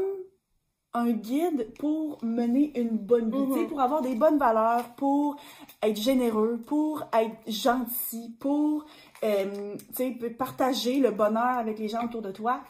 [0.94, 3.68] un guide pour mener une bonne vie, Mhm.
[3.68, 5.36] pour avoir des bonnes valeurs, pour
[5.84, 8.86] être généreux, pour être gentil, pour
[9.24, 12.62] euh, sais, partager le bonheur avec les gens autour de toi,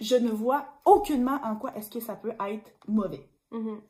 [0.00, 3.28] je ne vois aucunement en quoi est-ce que ça peut être mauvais.
[3.50, 3.80] Mhm.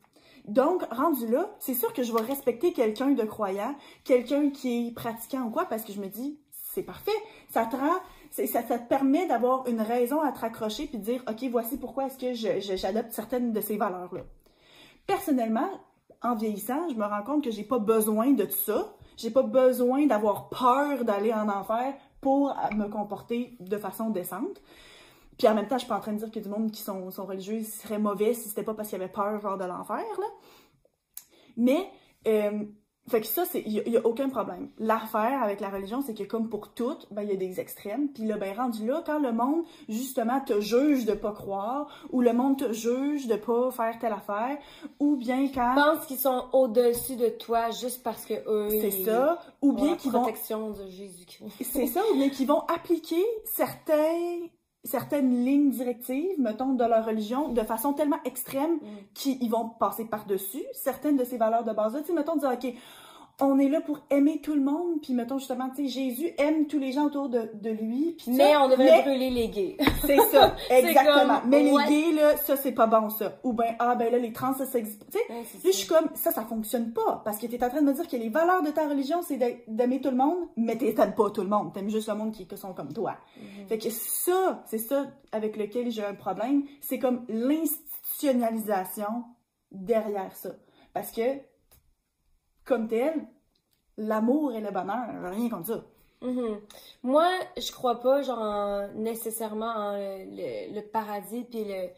[0.46, 4.94] Donc, rendu là, c'est sûr que je vais respecter quelqu'un de croyant, quelqu'un qui est
[4.94, 7.10] pratiquant ou quoi, parce que je me dis, c'est parfait,
[7.50, 7.96] ça te rend,
[8.44, 12.06] ça, te permet d'avoir une raison à te raccrocher puis de dire, OK, voici pourquoi
[12.06, 14.22] est-ce que j'adopte certaines de ces valeurs-là.
[15.06, 15.70] Personnellement,
[16.22, 18.94] en vieillissant, je me rends compte que j'ai pas besoin de tout ça.
[19.16, 24.60] J'ai pas besoin d'avoir peur d'aller en enfer pour me comporter de façon décente.
[25.38, 26.82] Puis en même temps, je suis pas en train de dire que du monde qui
[26.82, 29.64] sont, sont religieux serait mauvais si c'était pas parce qu'il y avait peur genre de
[29.64, 30.26] l'enfer, là.
[31.56, 31.90] Mais,
[32.26, 32.64] euh,
[33.08, 34.68] fait que ça, c'est, il y, a- aucun problème.
[34.78, 38.08] L'affaire avec la religion, c'est que comme pour toutes, ben, il y a des extrêmes.
[38.08, 42.20] Puis là, ben, rendu là, quand le monde, justement, te juge de pas croire, ou
[42.20, 44.58] le monde te juge de pas faire telle affaire,
[44.98, 45.74] ou bien quand...
[45.74, 49.40] Pense qu'ils sont au-dessus de toi juste parce que eux C'est ça.
[49.62, 54.46] Ou bien qu'ils vont protection de Jésus-Christ C'est ça, ou bien qu'ils vont appliquer certains,
[54.86, 58.78] certaines lignes directives, mettons, de leur religion, de façon tellement extrême
[59.14, 62.00] qu'ils vont passer par-dessus certaines de ces valeurs de base-là.
[62.00, 62.72] Tu sais, mettons, dire, OK,
[63.38, 66.66] on est là pour aimer tout le monde, puis mettons justement, tu sais, Jésus aime
[66.66, 68.14] tous les gens autour de, de lui.
[68.16, 69.76] Puis Mais ça, on devrait mais- brûler les gays.
[70.06, 71.40] C'est ça, exactement.
[71.40, 71.82] comme, mais ouais.
[71.86, 73.38] les gays, là, ça, c'est pas bon, ça.
[73.44, 75.04] Ou ben, ah, ben là, les trans, ça, ça existe.
[75.10, 77.20] Tu sais, Ouais, c'est Là, je suis comme, ça, ça fonctionne pas.
[77.26, 79.36] Parce que t'es en train de me dire que les valeurs de ta religion, c'est
[79.36, 81.74] d'a- d'aimer tout le monde, mais t'aimes pas tout le monde.
[81.74, 83.16] T'aimes juste le monde qui, qui sont comme toi.
[83.36, 83.66] Mhm.
[83.68, 86.62] Fait que ça, c'est ça avec lequel j'ai un problème.
[86.80, 89.24] C'est comme l'institutionnalisation
[89.70, 90.50] derrière ça.
[90.94, 91.20] Parce que,
[92.66, 93.26] comme tel,
[93.98, 95.84] l'amour et le bonheur, rien contre ça.
[96.22, 96.60] Mhm.
[97.02, 101.88] Moi, je crois pas genre en- nécessairement en le, le- le paradis puis le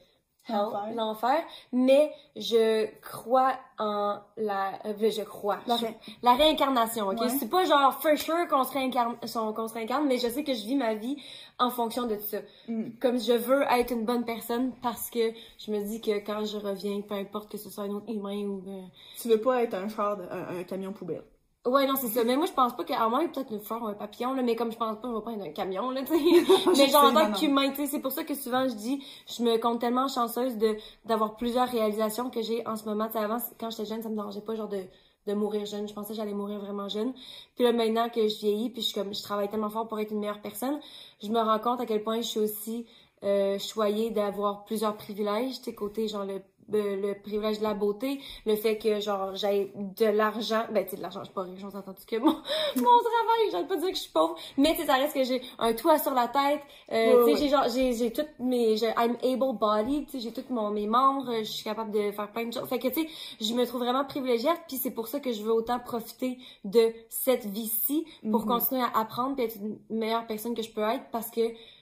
[0.49, 1.37] hell, L'enfer.
[1.73, 7.21] mais je crois en la euh, je crois La ré- la réincarnation, OK?
[7.21, 7.29] Ouais.
[7.29, 10.55] C'est pas genre for sure qu'on se réincarne qu'on se réincarne, mais je sais que
[10.55, 11.17] je vis ma vie
[11.59, 12.39] en fonction de ça.
[12.69, 12.91] Mm.
[13.01, 16.57] Comme je veux être une bonne personne parce que je me dis que quand je
[16.59, 18.83] reviens, peu importe que ce soit un autre humain ou euh,
[19.21, 21.25] Tu veux pas être un char, de- un, un camion poubelle.
[21.69, 22.25] Ouais, non, c'est ça.
[22.25, 24.57] Mais moi, je pense pas qu'à moins, peut-être une fleur ou un papillon, là, mais
[24.57, 26.19] comme je pense pas, on va pas être un camion, là, tu sais.
[26.75, 29.05] Je mais genre, en tant qu'humain, tu sais, c'est pour ça que souvent, je dis,
[29.27, 33.09] je me compte tellement chanceuse de, d'avoir plusieurs réalisations que j'ai en ce moment.
[33.09, 34.83] Tu avant, quand j'étais jeune, ça me dérangeait pas, genre, de,
[35.27, 35.87] de mourir jeune.
[35.87, 37.13] Je pensais que j'allais mourir vraiment jeune.
[37.55, 40.01] Puis là, maintenant que je vieillis, puis je, suis comme, je travaille tellement fort pour
[40.01, 40.79] être une meilleure personne,
[41.23, 42.87] je me rends compte à quel point je suis aussi,
[43.25, 46.41] euh, choyée d'avoir plusieurs privilèges, tu sais, côté, genre, le
[46.77, 50.97] le, privilège de la beauté, le fait que genre j'ai de l'argent, ben tu sais
[50.97, 52.27] de l'argent, je suis pas riche, on s'entend que mon,
[52.77, 55.25] mon travail, j'arrête pas dire que je suis pauvre, mais tu sais ça reste que
[55.25, 56.61] j'ai un toit sur la tête,
[56.93, 60.21] euh, tu sais j'ai genre j'ai j'ai toutes mes j'ai- I'm able body, tu sais
[60.21, 62.69] j'ai tous mon mes membres, je suis capable de faire plein de choses.
[62.69, 63.09] Fait que tu sais,
[63.41, 66.93] je me trouve vraiment privilégiée puis c'est pour ça que je veux autant profiter de
[67.09, 68.47] cette vie-ci pour Mhm.
[68.49, 71.41] continuer à apprendre puis être une meilleure personne que je peux être parce que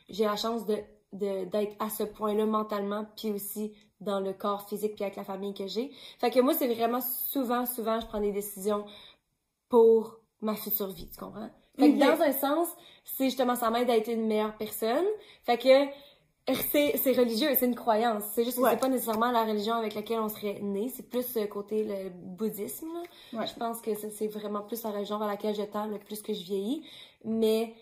[0.09, 0.77] j'ai la chance de
[1.13, 5.25] de- d'être à ce point-là mentalement puis aussi dans le corps physique puis avec la
[5.25, 5.91] famille que j'ai.
[6.19, 8.85] Fait que moi, c'est vraiment souvent, souvent, je prends des décisions
[9.69, 11.51] pour ma future vie, tu comprends?
[11.79, 12.69] Fait que dans un sens,
[13.05, 15.05] c'est justement, ça m'aide à être une meilleure personne.
[15.45, 18.23] Fait que c'est c'est religieux, c'est une croyance.
[18.35, 18.71] C'est juste que Ouais.
[18.71, 20.89] c'est pas nécessairement la religion avec laquelle on serait né.
[20.95, 22.87] C'est plus euh, côté le bouddhisme.
[23.33, 23.47] Ouais.
[23.47, 26.33] Je pense que c'est vraiment plus la religion vers laquelle je tends le plus que
[26.33, 26.87] je vieillis.
[27.25, 27.75] Mais...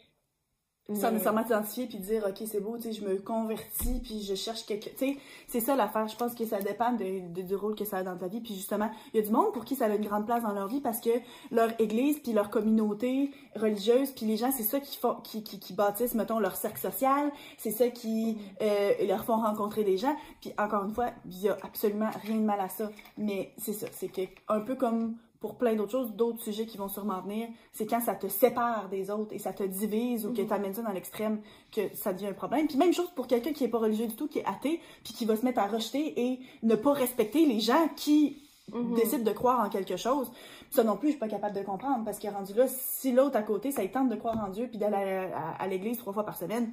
[0.92, 4.20] sans mais- nécessairement t'identifier puis dire ok c'est beau tu sais je me convertis puis
[4.23, 5.16] je cherche quelque tu sais
[5.49, 8.03] c'est ça l'affaire je pense que ça dépend de, de- du rôle que ça a
[8.03, 10.05] dans ta vie puis justement il y a du monde pour qui ça a une
[10.07, 11.09] grande place dans leur vie parce que
[11.51, 15.59] leur église puis leur communauté religieuse puis les gens c'est ça qui font qui, qui,
[15.59, 20.14] qui bâtissent mettons leur cercle social c'est ça qui euh, leur font rencontrer des gens
[20.42, 23.73] puis encore une fois il y a absolument rien de mal à ça mais c'est
[23.73, 27.20] ça c'est que un peu comme pour plein d'autres choses, d'autres sujets qui vont sûrement
[27.20, 30.46] venir, c'est quand ça te sépare des autres et ça te divise ou que Mhm.
[30.48, 32.66] tu amènes ça dans l'extrême que ça devient un problème.
[32.66, 35.12] Puis même chose pour quelqu'un qui est pas religieux du tout, qui est athée, puis
[35.12, 38.40] qui va se mettre à rejeter et ne pas respecter les gens qui
[38.72, 38.94] Mhm.
[38.94, 40.33] décident de croire en quelque chose.
[40.70, 43.37] Ça non plus, je suis pas capable de comprendre parce que rendu là, si l'autre
[43.37, 46.14] à côté, ça tente de croire en Dieu puis d'aller à, à- à l'église trois
[46.14, 46.70] fois par semaine,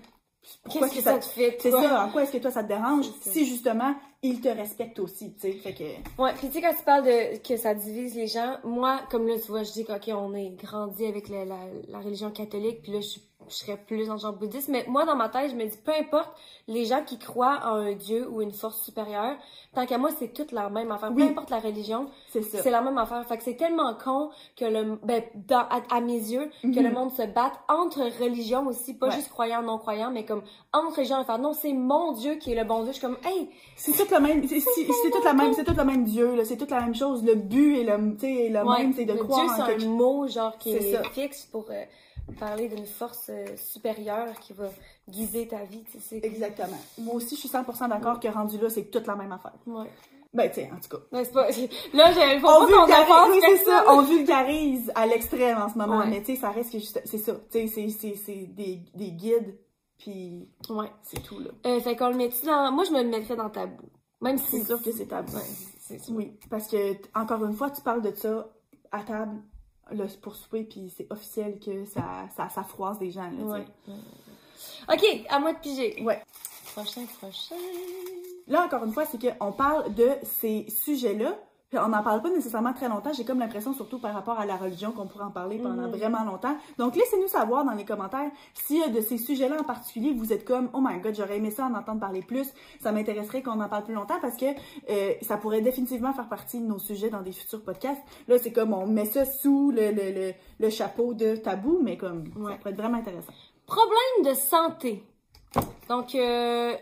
[0.64, 2.64] pourquoi Qu'est-ce est-ce que ça te fait, C'est ça, en quoi est-ce que toi ça
[2.64, 6.54] te dérange si justement il te respecte aussi, tu sais, fait que Ouais, puis tu
[6.54, 9.64] sais, quand tu parles de que ça divise les gens, moi, comme là, tu vois,
[9.64, 13.08] je dis qu'ok, on est grandi avec la, la, la religion catholique, puis là, je,
[13.08, 15.66] suis- je serais plus dans le genre bouddhiste, mais moi, dans ma tête, je me
[15.66, 16.30] dis, peu importe
[16.68, 19.36] les gens qui croient en un dieu ou une force supérieure,
[19.76, 21.12] tant qu'à moi, c'est toute la même affaire.
[21.14, 21.24] Oui.
[21.26, 23.26] Peu importe la religion, c'est la même affaire.
[23.28, 26.84] Fait que c'est tellement con que le, ben, dans, à, à mes yeux, que Mhm.
[26.84, 29.16] le monde se batte entre religions aussi, pas Ouais.
[29.16, 32.56] juste croyants, non croyants, mais comme entre religions, faire non, c'est mon dieu qui est
[32.56, 32.88] le bon dieu.
[32.94, 35.64] Je suis comme, hey, C'est tout le même, c'est c'est- c'est tout la même, c'est
[35.64, 37.24] tout le même Dieu là, c'est toute la même chose.
[37.24, 39.64] Le but est le, tu sais, est le Ouais, même, c'est de le croire Dieu,
[39.64, 41.04] en quelque un mot genre qui est, ça.
[41.10, 41.84] fixe pour euh,
[42.40, 44.70] parler d'une force euh, supérieure qui va
[45.10, 45.84] guider ta vie.
[45.92, 46.78] Tu sais, Exactement.
[47.00, 49.54] Moi aussi, je suis 100% d'accord que rendu là, c'est toute la même affaire.
[49.66, 49.90] Ouais.
[50.34, 51.04] Ben, tu sais, en tout cas.
[51.12, 51.50] Mais pas.
[51.94, 55.98] Là, j'ai faut On vulgarise, oui, c'est ça, on vulgarise à l'extrême en ce moment,
[56.00, 56.08] Ouais.
[56.08, 59.60] mais tu sais, ça reste que juste, c'est ça, tu sais, c'est- des, des guides,
[59.98, 60.90] puis Ouais.
[61.04, 61.50] c'est tout, là.
[61.66, 62.72] Euh, fait qu'on le met dans.
[62.72, 63.90] Moi, je me le mettrais dans tabou.
[64.22, 64.60] Même si.
[64.60, 65.34] C'est sûr que c'est tabou.
[65.36, 65.98] Ouais.
[66.12, 68.48] Oui, parce que, encore une fois, tu parles de ça
[68.94, 69.42] à table,
[69.94, 73.44] là, pour souper, puis c'est officiel que ça, ça, ça froisse des gens, là.
[73.44, 73.66] Ouais.
[74.92, 76.02] Ok, à moi de piger.
[76.04, 76.22] Ouais.
[76.74, 77.56] Prochain, prochain.
[78.48, 81.38] Là, encore une fois, c'est qu'on parle de ces sujets-là,
[81.72, 83.14] puis on n'en parle pas nécessairement très longtemps.
[83.14, 85.92] J'ai comme l'impression, surtout par rapport à la religion, qu'on pourrait en parler pendant Mhm.
[85.96, 86.58] vraiment longtemps.
[86.78, 88.30] Donc, laissez-nous savoir dans les commentaires
[88.86, 91.66] a de ces sujets-là en particulier, vous êtes comme, oh my god, j'aurais aimé ça
[91.66, 92.52] en entendre parler plus.
[92.82, 94.46] Ça m'intéresserait qu'on en parle plus longtemps parce que
[94.90, 98.02] euh, ça pourrait définitivement faire partie de nos sujets dans des futurs podcasts.
[98.28, 101.96] Là, c'est comme, on met ça sous le, le, le, le chapeau de tabou, mais
[101.96, 102.52] comme, Ouais.
[102.52, 103.32] ça pourrait être vraiment intéressant.
[103.66, 105.04] Problème de santé.
[105.88, 106.74] Donc, euh,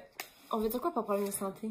[0.52, 1.70] on veut dire quoi pour problème de santé?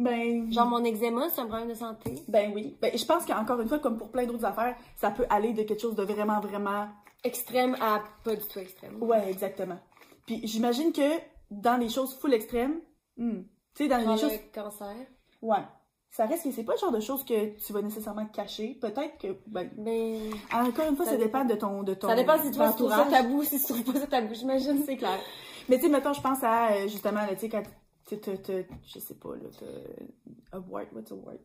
[0.00, 2.14] Ben, Genre, mon eczéma, c'est un problème de santé?
[2.26, 2.76] ben oui.
[2.80, 5.62] Ben, je pense qu'encore une fois, comme pour plein d'autres affaires, ça peut aller de
[5.62, 6.88] quelque chose de vraiment, vraiment...
[7.22, 9.02] Extrême à pas du tout extrême.
[9.02, 9.78] Ouais, exactement.
[10.26, 11.18] Puis j'imagine que
[11.50, 12.80] dans les choses full extrêmes,
[13.18, 13.42] hmm,
[13.74, 14.32] tu sais, dans les choses...
[14.32, 14.96] le cancer.
[15.42, 15.62] Ouais.
[16.10, 18.78] Ça reste que c'est pas le genre de choses que tu vas nécessairement cacher.
[18.80, 19.36] Peut-être que...
[19.46, 20.18] Ben, Mais
[20.52, 21.82] encore une fois, ça, Ça dépend de ton...
[21.82, 24.34] De ton ça dépend si tu trouves ça tabou, si tu trouves pas ça tabou,
[24.34, 24.82] j'imagine.
[24.86, 25.20] C'est clair.
[25.68, 27.62] Mais tu sais, mettons, je pense à, euh, justement, tu sais, quand
[28.06, 30.56] tu t'as, t'as- je sais pas, là, t'as...
[30.56, 31.38] A wart, what's a wart?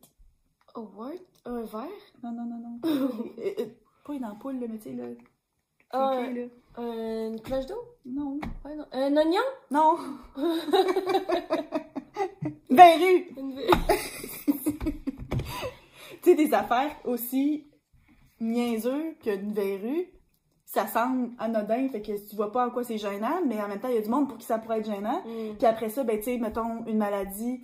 [0.74, 1.14] Oh, what?
[1.44, 1.88] Un verre?
[2.22, 2.80] Non, non, non, non.
[3.38, 3.66] Euh, euh,
[4.04, 5.04] pas une ampoule, là, mais tu sais, là...
[5.90, 6.48] Ah, cliqué, là.
[6.82, 7.80] Euh, une cloche d'eau?
[8.04, 8.38] Non.
[8.64, 8.86] Ouais, non.
[8.92, 9.40] Un oignon?
[9.70, 9.96] Non!
[12.70, 13.28] ben, rue!
[13.36, 13.60] Une...
[16.22, 17.70] Tu sais, des affaires aussi
[18.40, 20.08] niaiseux qu'une verrue,
[20.66, 23.78] ça semble anodin, fait que tu vois pas en quoi c'est gênant, mais en même
[23.78, 25.20] temps, il y a du monde pour qui ça pourrait être gênant.
[25.24, 25.56] Mm.
[25.56, 27.60] Puis après ça, ben, tu sais, mettons, une maladie.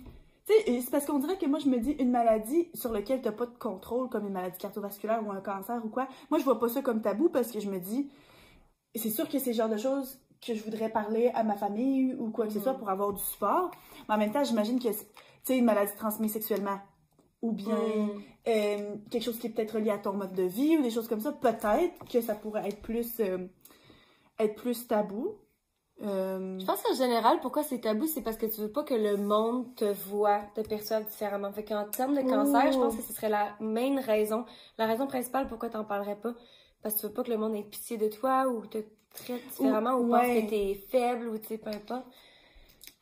[0.47, 3.21] Tu sais, c'est parce qu'on dirait que moi, je me dis une maladie sur laquelle
[3.21, 6.07] t'as pas de contrôle, comme une maladie cardiovasculaire ou un cancer ou quoi.
[6.31, 8.09] Moi, je vois pas ça comme tabou parce que je me dis,
[8.95, 12.15] c'est sûr que c'est le genre de choses que je voudrais parler à ma famille
[12.19, 12.77] ou quoi que ce soit Mm.
[12.77, 13.71] pour avoir du support.
[14.07, 14.95] Mais en même temps, j'imagine que, tu
[15.43, 16.79] sais, une maladie transmise sexuellement
[17.43, 18.23] ou bien Mm.
[18.47, 21.07] euh, quelque chose qui est peut-être lié à ton mode de vie ou des choses
[21.09, 23.47] comme ça, peut-être que ça pourrait être plus, euh,
[24.39, 25.35] être plus tabou.
[26.01, 28.95] Euh, Je pense qu'en général, pourquoi c'est tabou, c'est parce que tu veux pas que
[28.95, 31.51] le monde te voit, te perçoive différemment.
[31.53, 34.45] Fait qu'en termes de cancer, je pense que ce serait la main raison,
[34.77, 36.33] la raison principale pourquoi t'en parlerais pas.
[36.81, 38.79] Parce que tu veux pas que le monde ait pitié de toi ou te
[39.13, 40.45] traite différemment ou, pense ouais.
[40.45, 42.05] que t'es faible ou tu sais, peu importe.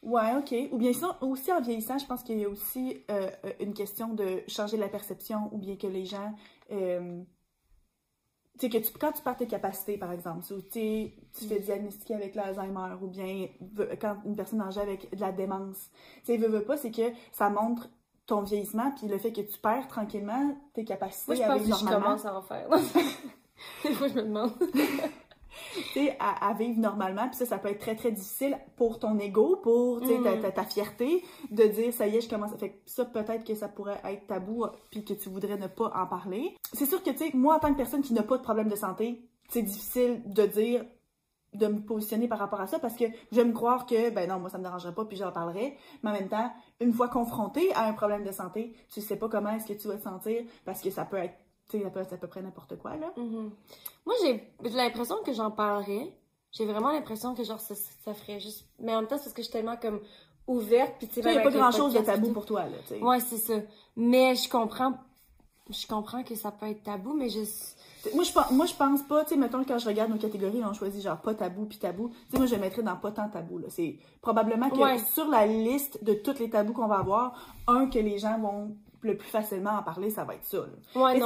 [0.01, 0.53] Ouais, ok.
[0.71, 3.73] Ou bien sinon, aussi en vieillissant, je pense qu'il y a aussi euh, euh, une
[3.73, 6.33] question de changer la perception ou bien que les gens.
[6.71, 7.23] euh,
[8.59, 11.59] tu sais, que tu, quand tu perds tes capacités, par exemple, ou tu tu fais
[11.59, 13.47] diagnostiquer avec l'Alzheimer ou bien
[13.99, 17.11] quand une personne âgée avec de la démence, tu sais, veut, veut pas, c'est que
[17.31, 17.89] ça montre
[18.27, 21.85] ton vieillissement puis le fait que tu perds tranquillement tes capacités Moi, je pense que
[21.85, 22.69] je commence à en faire.
[23.83, 24.51] Des fois, je me demande.
[26.19, 27.27] à, à vivre normalement.
[27.27, 30.51] Puis ça, ça peut être très, très difficile pour ton ego, pour sais, ta, ta,
[30.51, 32.51] ta fierté, de dire, ça y est, je commence.
[32.57, 35.91] Fait que ça, peut-être que ça pourrait être tabou, puis que tu voudrais ne pas
[35.95, 36.55] en parler.
[36.73, 38.69] C'est sûr que, tu sais, moi, en tant que personne qui n'a pas de problème
[38.69, 40.85] de santé, c'est difficile de dire,
[41.53, 44.29] de me positionner par rapport à ça, parce que je vais me croire que, ben
[44.29, 45.77] non, moi, ça me dérangerait pas, puis j'en parlerai.
[46.01, 49.27] Mais en même temps, une fois confronté à un problème de santé, tu sais pas
[49.27, 51.35] comment est-ce que tu vas te sentir, parce que ça peut être,
[51.79, 53.11] sais, être à peu près n'importe quoi, là.
[53.17, 53.51] Mhm.
[54.05, 56.13] Moi, j'ai l'impression que j'en parlerais.
[56.51, 58.65] J'ai vraiment l'impression que, genre, ça, ça ferait juste.
[58.79, 60.01] Mais en même temps, c'est parce que je suis tellement comme
[60.47, 60.95] ouverte.
[60.97, 63.01] Puis, tu sais, il n'y a pas grand-chose de tabou pour toi, là, tu sais.
[63.01, 63.53] Ouais, c'est ça.
[63.95, 64.93] Mais je comprends.
[65.69, 67.39] Je comprends que ça peut être tabou, mais je.
[68.15, 70.73] Moi je, moi, je pense pas, tu sais, mettons, quand je regarde nos catégories, on
[70.73, 72.09] choisit genre pas tabou puis tabou.
[72.09, 73.67] Tu sais, moi, je mettrais dans pas tant tabou, là.
[73.69, 74.97] C'est probablement que Ouais.
[74.97, 78.75] sur la liste de tous les tabous qu'on va avoir, un que les gens vont
[79.01, 81.01] le plus facilement en parler, ça va être ça, là.
[81.01, 81.19] Ouais,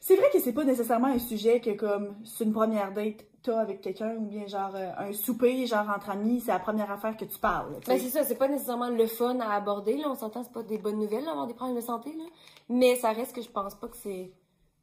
[0.00, 3.60] c'est vrai que c'est pas nécessairement un sujet que, comme, c'est une première date, t'as
[3.60, 7.16] avec quelqu'un, ou bien genre euh, un souper, genre entre amis, c'est la première affaire
[7.16, 10.06] que tu parles, Ben, c'est ça, c'est pas nécessairement le fun à aborder, là.
[10.08, 12.24] On s'entend, c'est pas des bonnes nouvelles, d'avoir des problèmes de santé, là.
[12.68, 14.32] Mais ça reste que je pense pas que c'est.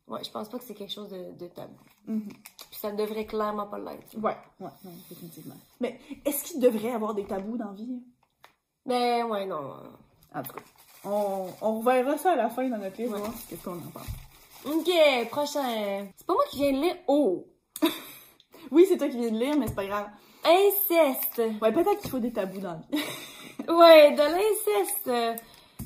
[0.07, 1.75] Ouais, je pense pas que c'est quelque chose de, de tabou.
[2.07, 2.29] Mhm.
[2.71, 4.15] Puis ça devrait clairement pas l'être.
[4.17, 5.55] Ouais, ouais, ouais, définitivement.
[5.79, 8.01] Mais est-ce qu'il devrait avoir des tabous dans la vie?
[8.85, 9.73] Mais ouais, non.
[10.33, 10.61] En tout cas,
[11.05, 13.19] on, on reverra ça à la fin dans notre liste, Ouais.
[13.19, 14.07] voir ce qu'on en pense.
[14.65, 16.05] Ok, prochain.
[16.17, 16.95] C'est pas moi qui viens de lire.
[17.07, 17.45] Oh!
[18.71, 20.07] Oui, c'est toi qui viens de lire, mais c'est pas grave.
[20.45, 21.41] Inceste!
[21.61, 23.01] Ouais, peut-être qu'il faut des tabous dans vie.
[23.67, 25.39] Ouais, de l'inceste!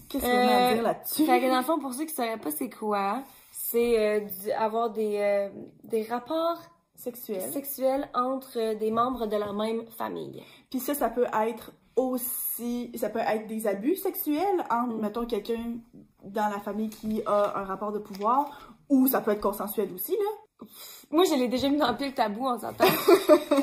[0.10, 1.26] Qu'est-ce qu'on a à Euh, dire là-dessus?
[1.26, 4.19] Fait que dans le fond, pour ceux qui sauraient pas c'est quoi, c'est euh,
[4.58, 5.49] avoir des, euh,
[5.84, 6.60] des rapports
[6.95, 7.41] Sexuel.
[7.52, 10.43] sexuels entre des membres de la même famille.
[10.69, 12.91] Puis ça, ça peut être aussi...
[12.95, 15.77] Ça peut être des abus sexuels entre, mettons, quelqu'un
[16.23, 20.13] dans la famille qui a un rapport de pouvoir, ou ça peut être consensuel aussi,
[20.13, 20.67] là.
[21.12, 22.86] Moi, je l'ai déjà mis dans le pile tabou, on s'entend.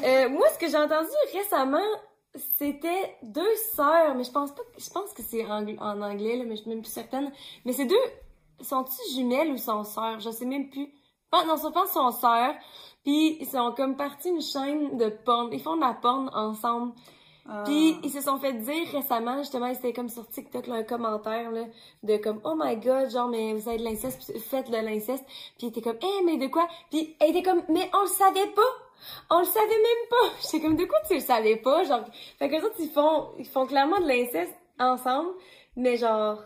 [0.02, 1.78] Euh, moi, ce que j'ai entendu récemment,
[2.58, 6.44] c'était deux sœurs, mais je pense pas, je pense que c'est en, en anglais, là,
[6.46, 7.30] mais je suis même plus certaine.
[7.64, 7.96] Mais c'est deux,
[8.62, 10.20] sont-ils jumelles ou sont sœurs?
[10.20, 10.88] Je sais même plus.
[11.32, 12.54] Ah, non, je pense sont sœurs.
[13.04, 15.50] Puis ils sont comme partis une chaîne de porn.
[15.52, 16.92] Ils font de la porn ensemble.
[17.48, 17.62] Ah.
[17.64, 21.50] Puis ils se sont fait dire récemment, justement, c'était comme sur TikTok, là, un commentaire,
[21.50, 21.64] là,
[22.02, 25.24] de comme, oh my god, genre, mais vous avez de l'inceste, faites de l'inceste.
[25.58, 26.68] Puis il était comme, eh, mais de quoi?
[26.90, 28.62] Puis elle était comme, mais on le savait pas!
[29.30, 30.30] On le savait même pas!
[30.42, 31.84] J'étais comme, de quoi tu le savais pas?
[31.84, 32.04] Genre,
[32.38, 35.30] fait que les ils font, ils font clairement de l'inceste ensemble,
[35.76, 36.42] mais genre,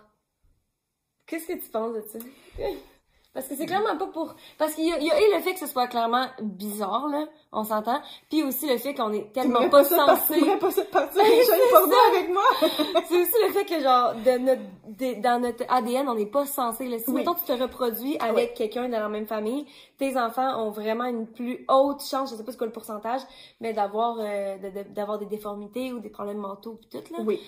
[1.26, 2.18] qu'est-ce que tu penses de ça?
[3.34, 4.34] Parce que c'est clairement pas pour.
[4.58, 7.24] Parce qu'il y y a et le fait que ce soit clairement bizarre, là.
[7.52, 8.00] On s'entend.
[8.30, 10.40] Puis aussi le fait qu'on est tellement pas par- censé.
[10.60, 11.98] pas c'est porno ça.
[12.12, 12.42] avec moi?
[13.08, 16.46] C'est aussi le fait que, genre, de notre, de- dans notre ADN, on n'est pas
[16.46, 16.86] censé.
[16.88, 16.98] Là.
[16.98, 17.16] Si, Oui.
[17.16, 19.66] mettons, tu te reproduis avec quelqu'un de la même famille,
[19.98, 23.20] tes enfants ont vraiment une plus haute chance, je sais pas c'est quoi le pourcentage,
[23.60, 27.18] mais d'avoir euh, de- de- d'avoir des déformités ou des problèmes mentaux pis tout, là.
[27.24, 27.40] Oui.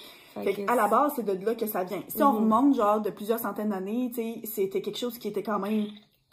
[0.42, 2.02] Fait à la base, c'est de là que ça vient.
[2.08, 2.38] Si on Mhm.
[2.40, 4.10] remonte, genre, de plusieurs centaines d'années,
[4.44, 5.86] c'était quelque chose qui était quand même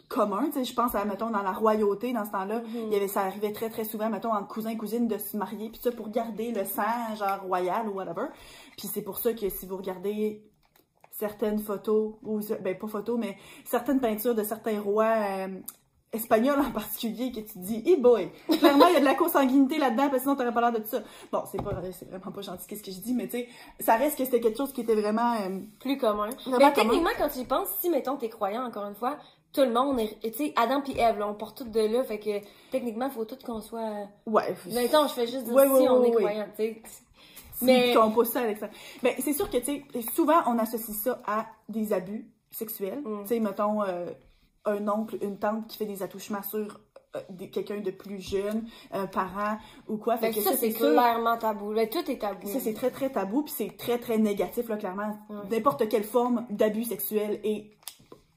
[0.08, 2.68] commun, tu sais, je pense à, mettons, dans la royauté, dans ce temps-là, Mhm.
[2.88, 5.70] il y avait, ça arrivait très, très souvent, mettons, entre cousins, cousines, de se marier,
[5.70, 8.26] puis ça, pour garder le sang, genre, royal ou whatever.
[8.76, 10.44] Puis c'est pour ça que si vous regardez
[11.10, 15.48] certaines photos, ou, ben, pas photos, mais certaines peintures de certains rois euh,
[16.14, 19.14] espagnols en particulier, que tu te dis, hey boy, clairement, il y a de la
[19.14, 21.02] consanguinité là-dedans, parce que sinon, t'aurais pas l'air de tout ça.
[21.32, 23.48] Bon, c'est pas, c'est vraiment pas gentil, qu'est-ce que je dis, mais tu sais,
[23.80, 26.28] ça reste que c'était quelque chose qui était vraiment, euh, plus commun.
[26.28, 26.70] Vraiment mais commun.
[26.70, 29.18] techniquement, quand tu y penses, si, mettons, t'es croyant, encore une fois,
[29.52, 32.04] tout le monde est, tu sais, Adam puis Ève, là, on part tous de là,
[32.04, 34.54] fait que, techniquement, faut tout qu'on soit, ouais.
[34.72, 36.82] mettons, je fais juste dire Ouais, si ouais, on est croyant, tu sais.
[37.62, 38.68] Mais qu'on pousse ça avec ça.
[39.02, 43.00] Ben, c'est sûr que, tu sais, souvent, on associe ça à des abus sexuels.
[43.04, 43.22] Mm.
[43.22, 44.06] Tu sais, mettons, euh,
[44.64, 46.80] un oncle, une tante qui fait des attouchements sur
[47.16, 47.20] euh,
[47.52, 50.16] quelqu'un de plus jeune, un parent ou quoi.
[50.16, 51.72] Fait Fait que que ça, c'est clairement tabou.
[51.74, 52.46] Ben, tout est tabou.
[52.48, 55.18] Ça, c'est très, très tabou, puis c'est très, très négatif, là, clairement.
[55.28, 55.36] Ouais.
[55.50, 57.70] N'importe quelle forme d'abus sexuel est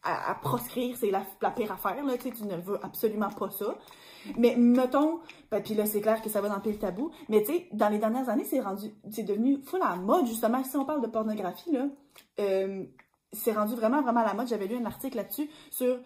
[0.04, 3.78] à, à proscrire, c'est la, la pire affaire, là, tu ne veux absolument pas ça.
[4.38, 5.20] Mais mettons,
[5.52, 7.90] ben, puis là, c'est clair que ça va dans le tabou, mais tu sais, dans
[7.90, 11.02] les dernières années, c'est rendu, c'est devenu full à la mode, justement, si on parle
[11.02, 11.88] de pornographie, là,
[12.40, 12.84] euh,
[13.34, 14.48] c'est rendu vraiment, vraiment à la mode.
[14.48, 16.00] J'avais lu un article là-dessus sur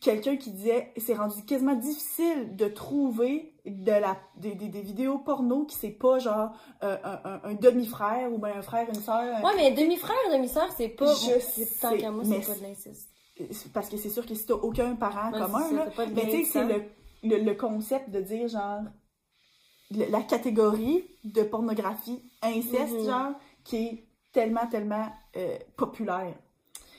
[0.00, 5.18] quelqu'un qui disait c'est rendu quasiment difficile de trouver de la, des, des, des vidéos
[5.18, 6.50] porno qui c'est pas genre
[6.82, 9.42] euh, un, un- un demi-frère ou ben un frère, une soeur.
[9.44, 11.12] Ouais, mais demi-frère, demi-sœur, c'est pas.
[11.14, 13.08] Je c'est- Tant sais, qu'à moi, mais c'est pas de l'inceste.
[13.74, 16.06] Parce que c'est sûr que si t'as aucun parent Ouais, commun, ça, là, t'as pas
[16.06, 16.82] de mais tu sais, c'est le,
[17.22, 18.80] le, le concept de dire genre
[19.90, 23.04] le- la catégorie de pornographie inceste, Mhm.
[23.04, 23.32] genre,
[23.64, 25.06] qui est tellement, tellement
[25.36, 26.34] euh, populaire.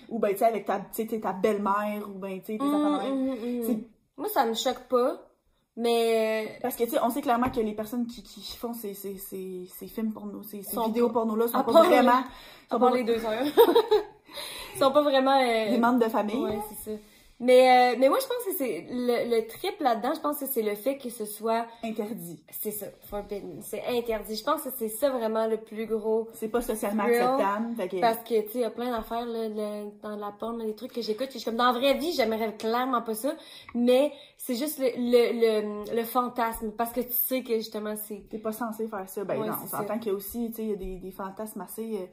[0.09, 3.63] Ou ben, tu sais, avec ta, ta belle-mère, ou ben, tu sais, tes hum.
[3.63, 3.83] C'est-
[4.17, 5.29] Moi, ça me choque pas,
[5.75, 6.57] mais.
[6.61, 9.17] Parce que, tu sais, on sait clairement que les personnes qui, qui font ces, ces,
[9.17, 12.11] ces, ces films porno, ces, ces vidéos porno-là sont à pas vraiment
[12.69, 13.45] À sont part pas les deux sœurs.
[14.75, 15.39] Ils sont pas vraiment.
[15.39, 16.35] euh, des membres de famille.
[16.43, 16.97] Ouais, c'est ça.
[17.39, 20.47] Mais, euh, mais moi, je pense que c'est le, le trip là-dedans, je pense que
[20.47, 22.41] c'est le fait que ce soit, interdits.
[22.50, 24.36] c'est ça, forbidden, c'est interdit.
[24.36, 26.28] Je pense que c'est ça vraiment le plus gros.
[26.34, 27.76] C'est pas socialement acceptable.
[27.89, 30.58] Que- Parce que, tu sais, il y a plein d'affaires là, le- dans la porn,
[30.58, 31.28] là, des trucs que j'écoute.
[31.32, 33.36] Je suis comme, dans la vraie vie, j'aimerais clairement pas ça.
[33.76, 36.71] Mais c'est juste le, le, le, fantasme.
[36.71, 38.23] Parce que tu sais que justement, c'est.
[38.32, 39.23] T'es pas censé faire ça.
[39.26, 40.95] Ben Ouais, non, on s'entend qu'il y a aussi, tu sais, il y a des,
[40.97, 42.06] des fantasmes assez euh,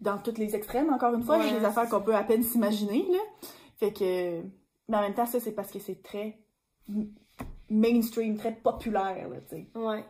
[0.00, 3.04] dans tous les extrêmes, encore une fois, Ouais, des affaires qu'on peut à peine s'imaginer,
[3.12, 3.18] là.
[3.76, 4.42] Fait que,
[4.88, 6.38] mais en même temps, ça, c'est parce que c'est très
[7.70, 9.66] mainstream, très populaire, là, tu sais.
[9.74, 10.04] Ouais.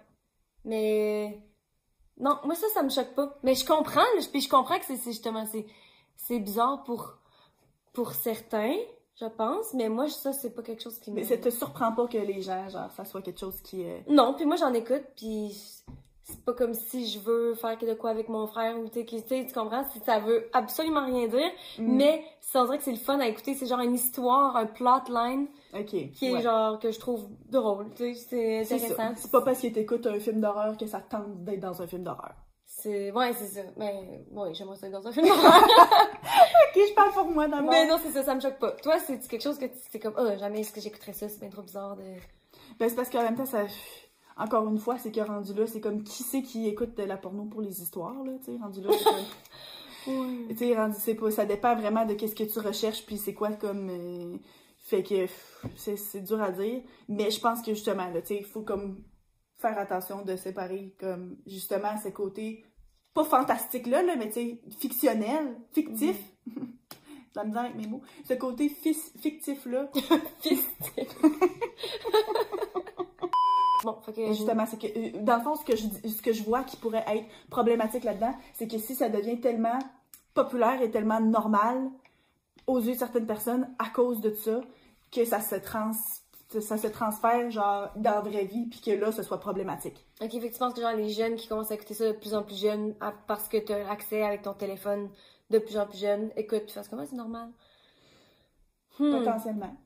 [0.65, 1.41] Mais.
[2.19, 3.39] Non, moi, ça, ça me choque pas.
[3.43, 5.67] Mais je comprends, là, puis je comprends que c'est justement, c'est
[6.17, 7.19] c'est bizarre pour,
[7.93, 8.77] pour certains,
[9.21, 9.75] je pense.
[9.75, 11.17] Mais moi, ça, c'est pas quelque chose qui me.
[11.17, 13.85] Mais ça te surprend pas que les gens, genre, ça soit quelque chose qui...
[13.85, 15.53] euh, Non, puis moi j'en écoute, puis
[16.25, 19.47] c'est pas comme si je veux faire de quoi avec mon frère ou tu sais,
[19.47, 21.97] tu comprends, si ça veut absolument rien dire, Mm.
[21.97, 24.67] mais ça on dirait que c'est le fun à écouter, c'est genre une histoire, un
[24.67, 26.43] plotline OK, qui est ouais.
[26.43, 29.13] genre que je trouve drôle, tu sais, c'est C'est intéressant.
[29.17, 31.87] C'est pas parce que t'écoutes un film d'horreur que ça te tente d'être dans un
[31.87, 32.35] film d'horreur.
[32.67, 33.61] C'est ouais, c'est ça.
[33.77, 35.63] Mais ouais, j'aimerais ça être dans un film d'horreur.
[35.63, 37.71] OK, je parle pour moi d'abord.
[37.71, 38.73] mais non, c'est ça, ça me choque pas.
[38.83, 41.39] Toi, c'est quelque chose que tu c'est comme oh, jamais est-ce que j'écouterais ça, c'est
[41.41, 42.03] bien trop bizarre de
[42.79, 43.65] Ben, c'est parce qu'en même temps, ça...
[44.37, 47.17] Encore une fois, c'est que rendu là, c'est comme qui c'est qui écoute de la
[47.17, 49.25] porno pour les histoires, là, tu sais, rendu là, c'est comme...
[50.51, 53.33] Tu sais, rendu, c'est pas, ça dépend vraiment de qu'est-ce que tu recherches, puis c'est
[53.33, 53.89] quoi comme...
[53.89, 54.37] euh,
[54.85, 55.27] fait que
[55.77, 58.61] c'est, c'est dur à dire, mais je pense que justement, là, tu sais, il faut
[58.61, 59.03] comme
[59.57, 62.63] faire attention de séparer comme justement ce côté,
[63.15, 66.19] pas fantastique là, là mais tu sais, fictionnel, fictif.
[66.47, 68.03] J'ai la misère avec mes mots.
[68.29, 69.91] Ce côté fictif là,
[74.05, 76.43] Fait que justement, c'est que, euh, dans le fond, ce que, je, ce que je
[76.43, 79.79] vois qui pourrait être problématique là-dedans, c'est que si ça devient tellement
[80.35, 81.91] populaire et tellement normal
[82.67, 84.61] aux yeux de certaines personnes à cause de ça,
[85.13, 85.93] que ça se trans
[86.61, 90.07] ça se transfère genre dans la vraie vie puis que là ce soit problématique.
[90.21, 92.13] Ok, fait que tu penses que genre les jeunes qui commencent à écouter ça de
[92.13, 95.09] plus en plus jeunes à- parce que tu as accès avec ton téléphone
[95.51, 97.49] de plus en plus jeune, écoute, tu fasses comment c'est normal?
[98.99, 99.11] Hmm.
[99.11, 99.77] potentiellement.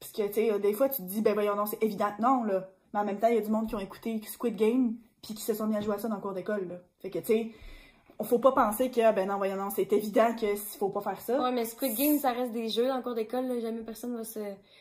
[0.00, 2.44] Parce que tu sais des fois tu te dis ben voyons non, c'est évident non
[2.44, 4.94] là, mais en même temps il y a du monde qui ont écouté Squid Game
[5.22, 6.76] puis qui se sont mis à jouer à ça dans le cours d'école là.
[7.00, 7.50] Fait que tu sais
[8.22, 10.46] faut pas penser que ben non voyons non, c'est évident que
[10.78, 11.40] faut pas faire ça.
[11.40, 14.16] Ouais, mais Squid Game, ça reste des jeux dans le cours d'école, là, jamais personne
[14.16, 14.40] va se.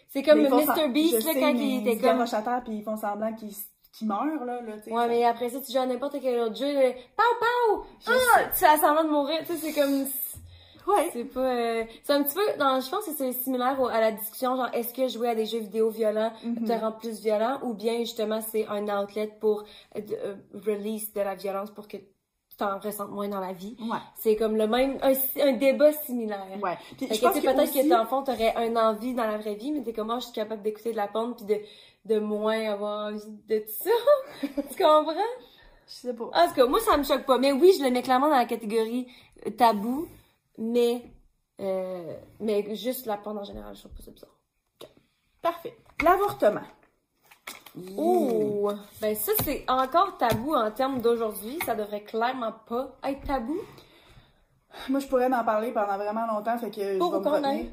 [0.09, 0.89] C'est comme ils Mr.
[0.89, 2.21] Beast, là, sais, quand il ils était se comme.
[2.21, 3.53] à terre, puis ils font semblant qu'ils
[3.91, 4.91] qui meurt, là, là, tu sais.
[4.91, 7.85] Ouais, mais après ça, tu joues à n'importe quel autre jeu, euh, pow pow!
[8.07, 8.49] Ah!
[8.57, 10.05] Tu as semblant de mourir, tu sais, c'est comme,
[10.87, 11.09] Ouais.
[11.13, 13.99] c'est pas, euh, c'est un petit peu, dans, je pense que c'est similaire au- à
[14.01, 16.65] la discussion, genre, est-ce que jouer à des jeux vidéo violents Mhm.
[16.67, 19.63] te rend plus violent, ou bien, justement, c'est un outlet pour,
[19.95, 23.75] euh, euh, release de la violence pour que tu t'en ressentes moins dans la vie.
[23.81, 23.97] Ouais.
[24.15, 26.45] C'est comme le même, un, un débat similaire.
[26.61, 26.77] Ouais.
[26.97, 29.13] Puis Fait je que, pense que peut-être aussi- que dans le fond, t'aurais un envie
[29.15, 31.33] dans la vraie vie, mais t'es comme, Ah, je suis capable d'écouter de la porn
[31.35, 31.57] puis de,
[32.13, 33.89] de moins avoir envie de tout ça.
[34.41, 35.13] tu comprends?
[35.87, 36.25] Je sais pas.
[36.25, 37.37] En tout cas, moi, ça me choque pas.
[37.39, 39.07] Mais oui, je le mets clairement dans la catégorie
[39.57, 40.07] tabou,
[40.57, 41.03] mais,
[41.59, 44.29] euh, mais juste la porn en général, je trouve pas ça bizarre.
[45.41, 45.77] Parfait.
[46.01, 46.61] L'avortement.
[47.97, 48.71] Oh!
[49.01, 51.57] Ben, ça, c'est encore tabou en termes d'aujourd'hui.
[51.65, 53.57] Ça devrait clairement pas être tabou.
[54.89, 57.71] Moi, je pourrais en parler pendant vraiment longtemps, fait que Pour je vais me retenir.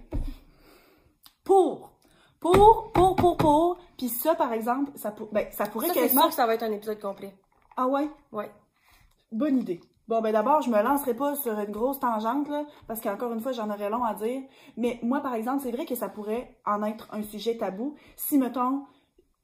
[1.44, 1.92] Pour.
[2.40, 3.78] Pour, pour, pour, pour.
[3.98, 5.30] Puis ça, par exemple, ça, pour...
[5.32, 6.22] ben, ça pourrait Ça, c'est quasiment...
[6.22, 7.34] sûr que ça va être un épisode complet.
[7.76, 8.08] Ah ouais?
[8.32, 8.50] Ouais.
[9.30, 9.80] Bonne idée.
[10.10, 13.38] Bon, ben d'abord, je me lancerai pas sur une grosse tangente, là, parce qu'encore une
[13.38, 14.42] fois, j'en aurais long à dire.
[14.76, 18.36] Mais moi, par exemple, c'est vrai que ça pourrait en être un sujet tabou si,
[18.36, 18.82] mettons,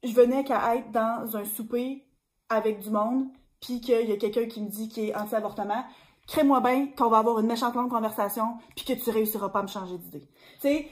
[0.03, 2.03] je venais qu'à être dans un souper
[2.49, 3.27] avec du monde,
[3.61, 5.85] puis qu'il y a quelqu'un qui me dit qu'il est anti-avortement,
[6.27, 9.63] crée-moi bien qu'on va avoir une méchante longue conversation, puis que tu réussiras pas à
[9.63, 10.27] me changer d'idée.
[10.59, 10.87] Tu sais,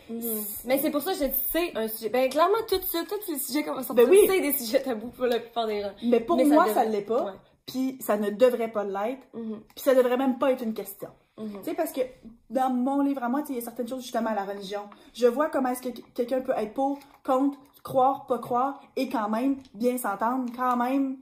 [0.63, 2.07] Mais c'est pour ça que je dis c'est un sujet.
[2.07, 4.19] Ben clairement tout ça, tous les sujets qu'on va sortir, Ben oui.
[4.25, 5.91] c'est des sujets tabous pour la plupart des gens.
[6.01, 7.31] mais pour Mais ça moi, ça l'est pas, Ouais.
[7.65, 9.61] Puis ça ne devrait pas l'être, Mhm.
[9.75, 11.09] puis ça devrait même pas être une question.
[11.37, 11.57] Mhm.
[11.59, 12.01] Tu sais, parce que
[12.49, 14.89] dans mon livre à moi, il y a certaines choses justement à la religion.
[15.13, 19.29] Je vois comment est-ce que quelqu'un peut être pour, contre, croire, pas croire, et quand
[19.29, 21.17] même bien s'entendre, quand même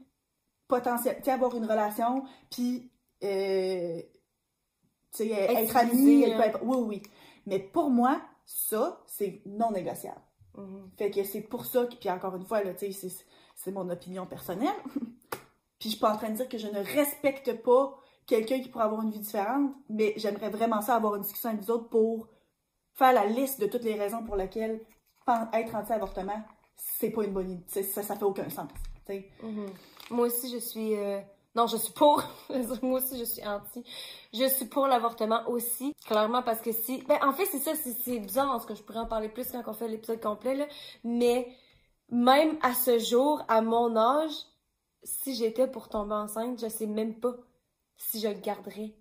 [0.67, 2.91] potentiel, avoir une relation, puis,
[3.23, 4.01] euh,
[5.11, 6.39] tu sais, être ami, hein.
[6.41, 7.03] être- oui, oui.
[7.45, 10.21] Mais pour moi, ça, c'est non négociable.
[10.57, 10.89] Mhm.
[10.97, 13.25] Fait que c'est pour ça que, puis encore une fois, là, tu sais, c'est-
[13.55, 14.75] c'est mon opinion personnelle.
[15.83, 17.93] puis je suis pas en train de dire que je ne respecte pas
[18.25, 21.61] quelqu'un qui pourrait avoir une vie différente, mais j'aimerais vraiment ça avoir une discussion avec
[21.61, 22.29] vous autres pour
[22.93, 24.79] faire la liste de toutes les raisons pour lesquelles
[25.51, 26.41] être anti-avortement,
[26.77, 27.83] c'est pas une bonne idée.
[27.83, 28.69] Ça, ça fait aucun sens.
[29.09, 29.65] Mhm.
[30.11, 30.95] Moi aussi, je suis.
[30.95, 31.19] euh,
[31.53, 32.23] Non, je suis pour.
[32.81, 33.83] Moi aussi, je suis anti.
[34.33, 37.01] Je suis pour l'avortement aussi, clairement, parce que si.
[37.09, 39.51] Ben, en fait, c'est ça, c'est bizarre, en ce que je pourrais en parler plus
[39.51, 40.65] quand on fait l'épisode complet, là.
[41.03, 41.49] Mais
[42.09, 44.31] même à ce jour, à mon âge,
[45.03, 47.33] si j'étais pour tomber enceinte, je sais même pas
[47.97, 48.93] si je le garderais.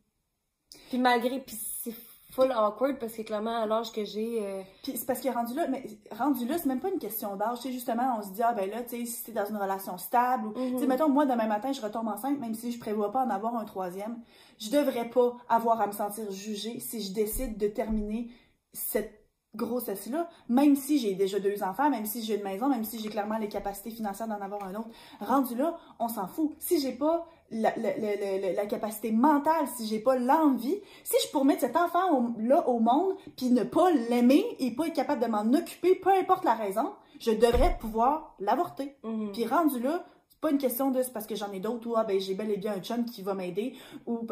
[0.89, 1.41] Puis malgré.
[1.41, 1.95] Puis c'est
[2.33, 4.39] full awkward parce que clairement, à l'âge que j'ai.
[4.45, 7.37] euh, Puis c'est parce que rendu là, mais rendu là, c'est même pas une question
[7.37, 7.59] d'âge.
[7.61, 9.57] Tu sais, justement, on se dit, ah ben là, tu sais, si t'es dans une
[9.59, 10.87] relation stable, ou, tu sais, Mhm.
[10.87, 13.65] mettons, moi, demain matin, je retombe enceinte, même si je prévois pas en avoir un
[13.67, 14.19] troisième,
[14.59, 18.31] je devrais pas avoir à me sentir jugée si je décide de terminer
[18.73, 19.22] cette
[19.55, 23.09] grossesse-là, même si j'ai déjà deux enfants, même si j'ai une maison, même si j'ai
[23.09, 24.89] clairement les capacités financières d'en avoir un autre.
[25.21, 26.53] Rendu là, on s'en fout.
[26.59, 31.17] Si j'ai pas la, la, la, la- la capacité mentale, si j'ai pas l'envie, si
[31.27, 34.87] je pourrais mettre cet enfant au- là au monde, puis ne pas l'aimer et pas
[34.87, 38.97] être capable de m'en occuper, peu importe la raison, je devrais pouvoir l'avorter.
[39.05, 39.33] mhm.
[39.33, 41.95] Puis rendu là, c'est pas une question de c'est parce que j'en ai d'autres ou
[41.97, 43.75] ah ben j'ai bel et bien un chum qui va m'aider
[44.07, 44.27] ou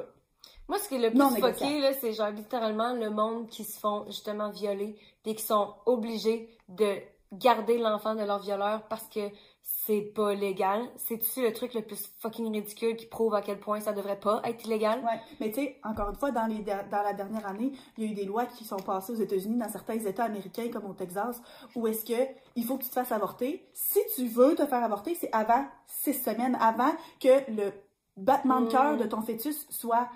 [0.70, 3.64] Moi, ce qui est le plus Non fucké, là, c'est genre littéralement le monde qui
[3.64, 4.96] se font justement violer
[5.26, 6.94] et qui sont obligés de
[7.32, 9.20] garder l'enfant de leur violeur parce que
[9.62, 10.80] c'est pas légal.
[10.94, 14.40] C'est-tu le truc le plus fucking ridicule qui prouve à quel point ça devrait pas
[14.44, 15.00] être illégal?
[15.00, 18.08] Ouais, mais tu sais, encore une fois, dans, les dans la dernière année, il y
[18.08, 20.94] a eu des lois qui sont passées aux États-Unis, dans certains États américains comme au
[20.94, 21.42] Texas,
[21.74, 23.66] où est-ce que il faut que tu te fasses avorter.
[23.74, 27.72] Si tu veux te faire avorter, c'est avant six semaines, avant que le
[28.16, 28.98] battement de cœur Mm.
[28.98, 30.08] de ton fœtus soit,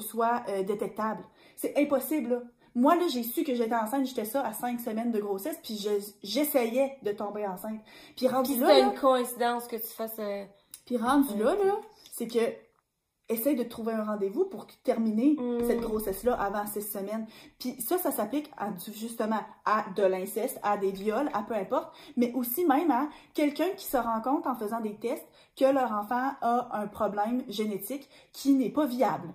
[0.00, 1.22] soit euh, détectable.
[1.56, 2.42] C'est impossible, là.
[2.74, 5.76] Moi, là, j'ai su que j'étais enceinte, j'étais ça à cinq semaines de grossesse, puis
[5.78, 7.80] je- j'essayais de tomber enceinte.
[8.16, 10.18] Puis rendu Puis là, c'est une coïncidence que tu fasses...
[10.20, 10.44] euh,
[10.86, 11.42] puis rendu Ouais.
[11.44, 11.74] là, là,
[12.12, 12.38] c'est que
[13.28, 15.64] essaye de trouver un rendez-vous pour terminer Mm.
[15.66, 17.26] cette grossesse-là avant six semaines.
[17.58, 21.54] Puis ça, ça s'applique à du- justement à de l'inceste, à des viols, à peu
[21.54, 25.26] importe, mais aussi même à quelqu'un qui se rend compte en faisant des tests
[25.56, 29.34] que leur enfant a un problème génétique qui n'est pas viable.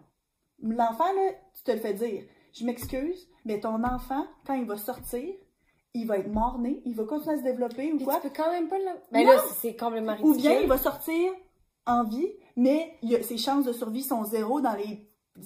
[0.61, 2.23] L'enfant, là, tu te le fais dire.
[2.53, 5.23] Je m'excuse, mais ton enfant, quand il va sortir,
[5.95, 8.15] il va être mort-né, il va continuer à se développer ou Puis quoi.
[8.15, 8.85] tu peux quand même pas le...
[9.11, 10.41] Mais là, c'est- complètement Ou ridicule.
[10.51, 11.31] bien il va sortir
[11.85, 15.05] en vie, mais il a- ses chances de survie sont zéro dans les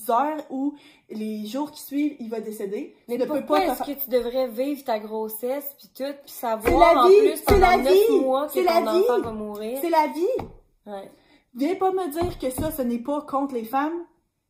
[0.10, 0.76] heures ou
[1.10, 2.94] les jours qui suivent, il va décéder.
[3.08, 7.04] Mais ne pourquoi est-ce que tu devrais vivre ta grossesse puis tout, puis savoir la
[7.04, 9.22] en vie, plus pendant la vie, mois que ton la enfant vie.
[9.24, 9.80] va mourir?
[9.82, 10.46] C'est la vie.
[10.86, 11.10] Ouais.
[11.56, 13.98] Viens pas me dire que ça, ce n'est pas contre les femmes,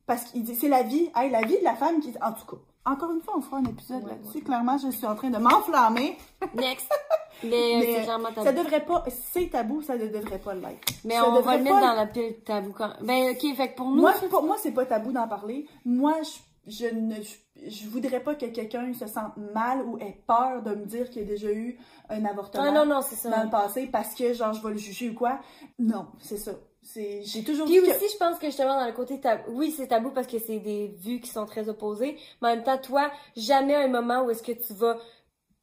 [0.08, 1.10] parce qu'il dit c'est la vie.
[1.16, 2.10] Hey, la vie de la femme qui...
[2.22, 2.58] En tout cas,
[2.91, 4.38] encore une fois, on fera un épisode Ouais, là-dessus.
[4.38, 4.41] ouais.
[4.43, 6.18] Clairement, je suis en train de m'enflammer.
[6.55, 6.89] Next.
[7.44, 8.46] Mais, Mais, c'est clairement tabou.
[8.46, 10.94] Ça devrait pas, c'est tabou, ça ne devrait pas l'être.
[11.04, 13.76] Mais Ça on va le mettre dans la pile tabou quand Ben, ok, fait que
[13.76, 14.02] pour nous.
[14.02, 15.68] Moi, pour moi, c'est pas tabou d'en parler.
[15.86, 16.16] Moi,
[16.68, 20.64] je, je ne, je, je voudrais pas que quelqu'un se sente mal ou ait peur
[20.64, 21.78] de me dire qu'il a déjà eu
[22.10, 23.30] un avortement Ah non, non, ça.
[23.30, 25.40] dans le passé parce que, genre, je vais le juger ou quoi.
[25.80, 26.52] Non, c'est ça.
[26.96, 27.92] J'ai toujours Puis dit que...
[27.96, 30.60] aussi, je pense que justement, dans le côté tabou, oui, c'est tabou parce que c'est
[30.60, 34.30] des vues qui sont très opposées, mais en même temps, toi, jamais un moment où
[34.32, 34.98] est-ce que tu vas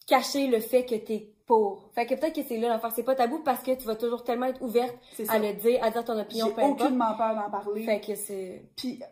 [0.07, 1.91] cacher le fait que t'es pour.
[1.95, 4.25] Fait que peut-être que c'est là l'affaire, c'est pas tabou parce que tu vas toujours
[4.25, 4.97] tellement être ouverte
[5.29, 7.85] à le dire, à dire ton opinion, J'ai aucunement peur d'en parler.
[7.85, 8.69] Fait que c'est...
[8.77, 9.03] Puis,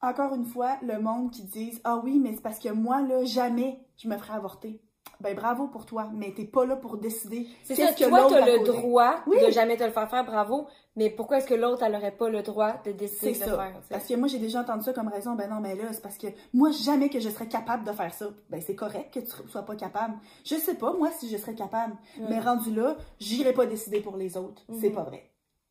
[0.00, 3.24] encore une fois, le monde qui dit Ah oui, mais c'est parce que moi, là,
[3.24, 4.80] jamais je me ferai avorter.
[5.20, 7.46] Ben bravo pour toi, mais t'es pas là pour décider.
[7.62, 9.36] C'est ça, que toi, t'as le droit Oui.
[9.46, 10.66] de jamais te le faire faire, bravo,
[10.96, 13.56] mais pourquoi est-ce que l'autre, elle aurait pas le droit de décider C'est de ça.
[13.56, 13.72] faire?
[13.80, 13.94] tu sais?
[13.94, 15.34] Parce que moi, j'ai déjà entendu ça comme raison.
[15.34, 18.12] Ben non, mais là, c'est parce que moi, jamais que je serais capable de faire
[18.14, 18.28] ça.
[18.50, 20.16] Ben c'est correct que tu sois pas capable.
[20.44, 21.96] Je sais pas, moi, si je serais capable.
[22.28, 24.62] Mais rendu là, j'irai pas décider pour les autres.
[24.80, 24.94] C'est Mhm.
[24.94, 25.30] pas vrai.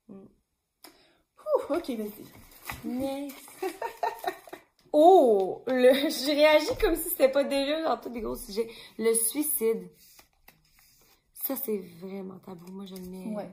[0.09, 0.27] Mhm.
[1.69, 2.87] Ouh, ok, vas-y.
[2.87, 3.33] Nice.
[4.93, 5.63] oh!
[5.67, 6.09] Le...
[6.09, 8.67] J'ai réagi comme si c'était pas déjà dans tous les gros sujets.
[8.97, 9.89] Le suicide.
[11.33, 12.71] Ça, c'est vraiment tabou.
[12.71, 13.35] Moi, je le mets...
[13.35, 13.49] Ouais.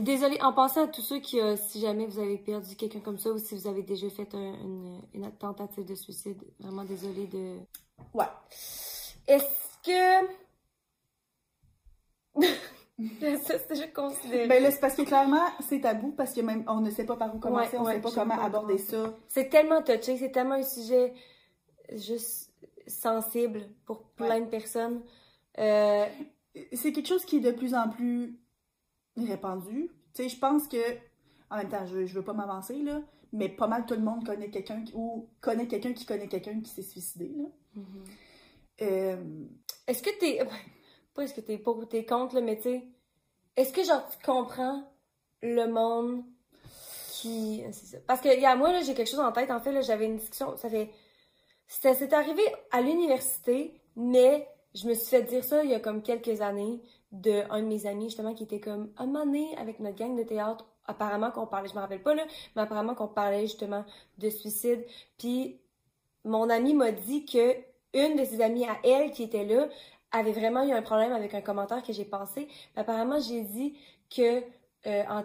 [0.00, 3.18] Désolée, en passant à tous ceux qui, euh, si jamais vous avez perdu quelqu'un comme
[3.18, 7.26] ça ou si vous avez déjà fait un- une, une tentative de suicide, vraiment désolée
[7.26, 7.56] de...
[8.14, 8.24] Ouais.
[9.26, 10.26] Est-ce que...
[13.42, 14.46] ça, c'est déjà considéré.
[14.46, 17.16] Ben là, c'est parce que clairement, c'est tabou parce que même on ne sait pas
[17.16, 19.14] par où commencer, Ouais, on ouais, sait pas comment pas aborder ça.
[19.28, 21.12] C'est tellement touché, c'est tellement un sujet
[21.92, 22.52] juste
[22.86, 25.02] sensible pour plein de personnes.
[25.58, 26.06] Euh,
[26.72, 28.38] c'est quelque chose qui est de plus en plus
[29.16, 29.90] répandu.
[30.14, 30.76] Tu sais, je pense que,
[31.50, 33.00] en même temps, je, je veux pas m'avancer, là,
[33.32, 36.70] mais pas mal tout le monde connaît quelqu'un ou connaît quelqu'un qui connaît quelqu'un qui
[36.70, 37.44] s'est suicidé, là.
[38.82, 39.44] Euh,
[39.86, 40.44] Est-ce que t'es.
[41.14, 42.84] Pas est-ce que t'es pour ou t'es contre, là, mais tu sais.
[43.56, 44.84] Est-ce que genre tu comprends
[45.42, 46.24] le monde
[47.10, 47.62] qui.
[47.72, 47.98] C'est ça.
[48.06, 49.50] Parce que, y a moi, là, j'ai quelque chose en tête.
[49.50, 50.56] En fait, là, j'avais une discussion.
[50.56, 50.90] Ça fait.
[51.66, 52.42] C'est arrivé
[52.72, 56.80] à l'université, mais je me suis fait dire ça il y a comme quelques années
[57.12, 60.66] de de mes amis, justement, qui était comme un donné, avec notre gang de théâtre.
[60.86, 62.24] Apparemment qu'on parlait, je me rappelle pas là,
[62.56, 63.84] mais apparemment qu'on parlait justement
[64.18, 64.84] de suicide.
[65.18, 65.60] Puis
[66.24, 67.56] mon ami m'a dit que
[67.92, 69.68] une de ses amies à elle qui était là
[70.12, 72.48] avait vraiment eu un problème avec un commentaire que j'ai passé.
[72.76, 73.78] Apparemment, j'ai dit
[74.14, 74.42] que,
[74.86, 75.22] euh,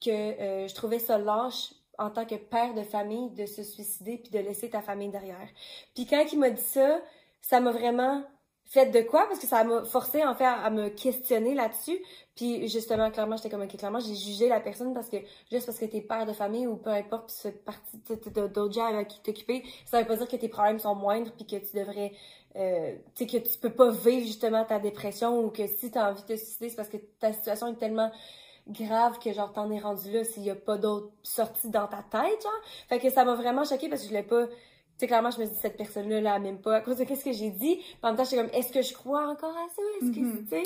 [0.00, 4.18] que euh, je trouvais ça lâche en tant que père de famille de se suicider
[4.18, 5.48] puis de laisser ta famille derrière.
[5.94, 7.00] Puis quand il m'a dit ça,
[7.40, 8.24] ça m'a vraiment
[8.64, 9.26] fait de quoi?
[9.28, 11.98] Parce que ça m'a forcé en fait à, à me questionner là-dessus.
[12.34, 15.18] Puis justement, clairement, j'étais comme ok, clairement, j'ai jugé la personne parce que
[15.50, 18.86] juste parce que t'es père de famille ou peu importe, tu fais partie d'autres gens
[18.86, 21.76] avec qui t'occuper, ça veut pas dire que tes problèmes sont moindres puis que tu
[21.76, 22.12] devrais
[22.56, 26.10] euh, tu sais que tu peux pas vivre justement ta dépression ou que si t'as
[26.10, 28.12] envie de te suicider, c'est parce que ta situation est tellement
[28.68, 32.02] grave que genre t'en es rendu là s'il y a pas d'autre sortie dans ta
[32.02, 34.46] tête genre fait que ça m'a vraiment choquée parce que je voulais pas
[34.98, 37.32] sais clairement je me dis cette personne là même pas à cause de qu'est-ce que
[37.32, 39.82] j'ai dit Puis en même temps j'étais comme est-ce que je crois encore à ça?
[40.00, 40.42] Est-ce que Mhm.
[40.44, 40.62] tu sais?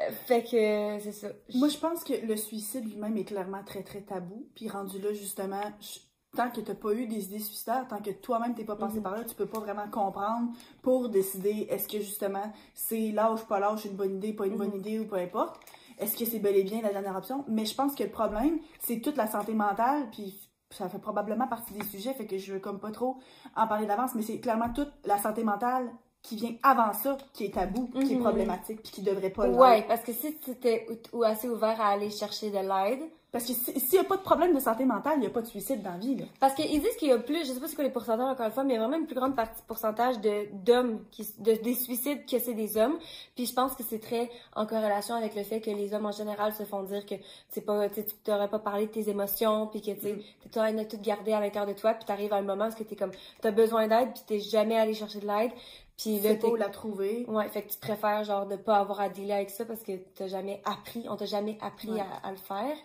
[0.00, 3.82] Euh, fait que c'est ça moi, je pense que le suicide lui-même est clairement très,
[3.82, 4.46] très tabou.
[4.54, 5.98] Puis rendu là, justement, je-
[6.36, 9.02] tant que t'as pas eu des idées suicidaires, tant que toi-même t'es pas passé Mhm.
[9.02, 13.60] par là, tu peux pas vraiment comprendre pour décider est-ce que, justement, c'est lâche, pas
[13.60, 14.78] lâche, une bonne idée, pas une bonne Mhm.
[14.80, 15.60] idée ou peu importe.
[15.98, 17.44] Est-ce que c'est bel et bien la dernière option?
[17.48, 20.41] Mais je pense que le problème, c'est toute la santé mentale, puis
[20.74, 23.16] ça fait probablement partie des sujets, fait que je veux comme pas trop
[23.56, 25.90] en parler d'avance, mais c'est clairement toute la santé mentale
[26.22, 28.20] qui vient avant ça, qui est tabou, qui est Mhm.
[28.22, 29.58] problématique, puis qui devrait pas l'être.
[29.58, 33.02] ouais parce que si tu étais ou, ou assez ouvert à aller chercher de l'aide
[33.32, 35.30] Parce que si- s'il n'y a pas de problème de santé mentale, il n'y a
[35.30, 36.16] pas de suicide dans la vie.
[36.16, 36.26] Là.
[36.38, 38.44] Parce qu'ils disent qu'il y a plus, je sais pas c'est quoi les pourcentages encore
[38.44, 41.26] une fois, mais il y a vraiment une plus grande partie pourcentage de d'hommes qui
[41.38, 42.98] de des suicides que c'est des hommes.
[43.34, 46.12] Puis je pense que c'est très en corrélation avec le fait que les hommes en
[46.12, 47.14] général se font dire que
[47.48, 50.12] c'est pas tu tu t'aurais pas parlé de tes émotions, puis que tu
[50.52, 52.96] de tout garder à l'intérieur de toi, puis t'arrives à un moment où tu t'es
[52.96, 55.52] comme t'as besoin d'aide, puis t'es jamais allé chercher de l'aide,
[55.96, 57.24] puis là C'est où la trouver.
[57.28, 59.92] Ouais, fait que tu préfères genre ne pas avoir à dealer avec ça parce que
[60.14, 62.00] t'as jamais appris, on t'a jamais appris Ouais.
[62.00, 62.76] à, à le faire.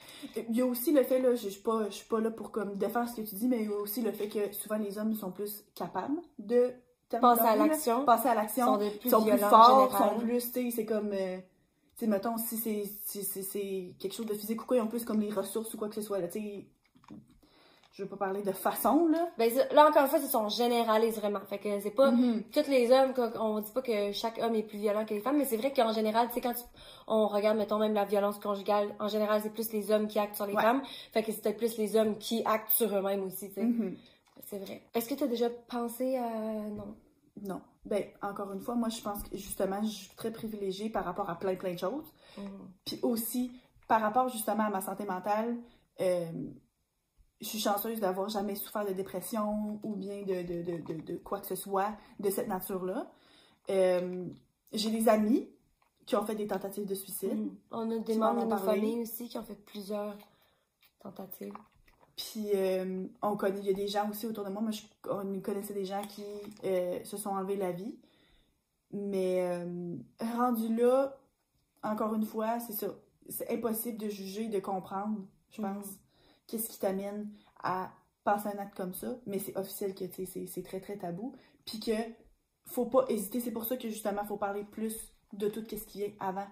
[0.50, 2.52] Il y a aussi le fait, là, je suis, pas- je suis pas là pour
[2.52, 4.78] comme défendre ce que tu dis, mais il y a aussi le fait que souvent
[4.78, 6.74] les hommes sont plus capables de
[7.10, 8.04] Passer à l'action.
[8.04, 8.66] Passer à l'action.
[8.66, 11.38] sont de plus sont plus forts, sont plus, tu sais, c'est comme, euh,
[11.98, 14.82] tu sais, mettons, si c'est si c'est- c'est quelque chose de physique ou quoi, ils
[14.82, 16.66] ont plus comme les ressources ou quoi que ce soit, là, tu sais.
[17.98, 19.28] Je veux pas parler de façon, là.
[19.40, 21.40] Ben, là, encore une fois, c'est son généralise vraiment.
[21.50, 22.44] Fait que c'est pas Mhm.
[22.54, 25.20] tous les hommes, qu'on- on dit pas que chaque homme est plus violent que les
[25.20, 26.62] femmes, mais c'est vrai qu'en général, tu sais, quand tu-
[27.08, 30.36] on regarde, mettons, même la violence conjugale, en général, c'est plus les hommes qui actent
[30.36, 30.62] sur les Ouais.
[30.62, 30.84] femmes.
[31.12, 33.64] Fait que c'est peut-être plus les hommes qui actent sur eux-mêmes aussi, tu sais.
[33.64, 33.98] Mhm.
[34.46, 34.84] C'est vrai.
[34.94, 36.30] Est-ce que tu as déjà pensé à.
[36.70, 36.96] Non?
[37.42, 37.62] Non.
[37.84, 41.32] Ben, encore une fois, moi, je pense que justement, je suis très privilégiée par rapport
[41.32, 42.06] à plein, plein de choses.
[42.38, 42.46] Mhm.
[42.86, 43.52] Puis aussi,
[43.88, 45.56] par rapport justement à ma santé mentale,
[46.00, 46.26] euh,
[47.42, 51.40] je suis chanceuse d'avoir jamais souffert de dépression ou bien de, de, de, de, quoi
[51.40, 53.12] que ce soit de cette nature-là.
[53.70, 54.26] Euh,
[54.74, 55.48] J'ai des amis
[56.06, 57.34] qui ont fait des tentatives de suicide.
[57.38, 57.56] Mhm.
[57.72, 58.66] On a des membres de nos parlé.
[58.82, 60.18] familles aussi qui ont fait plusieurs
[61.00, 61.54] tentatives.
[62.16, 64.82] Puis euh, on connaît, il y a des gens aussi autour de moi, moi je
[65.10, 66.24] on connaissait des gens qui
[66.64, 67.96] euh, se sont enlevés la vie.
[68.92, 69.44] Mais
[70.36, 71.18] rendu là,
[71.84, 72.88] encore une fois, c'est ça.
[73.30, 75.20] C'est impossible de juger, de comprendre,
[75.52, 75.98] je pense, Mhm.
[76.48, 77.30] Qu'est-ce qui t'amène
[77.62, 77.92] à
[78.24, 79.16] passer un acte comme ça.
[79.26, 81.36] Mais c'est officiel que c'est très très tabou.
[81.66, 81.94] Puis que
[82.66, 83.40] faut pas hésiter.
[83.40, 86.48] C'est pour ça que justement, faut parler plus de tout ce qui est avant.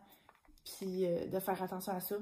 [0.64, 2.16] Puis euh, de faire attention à ça.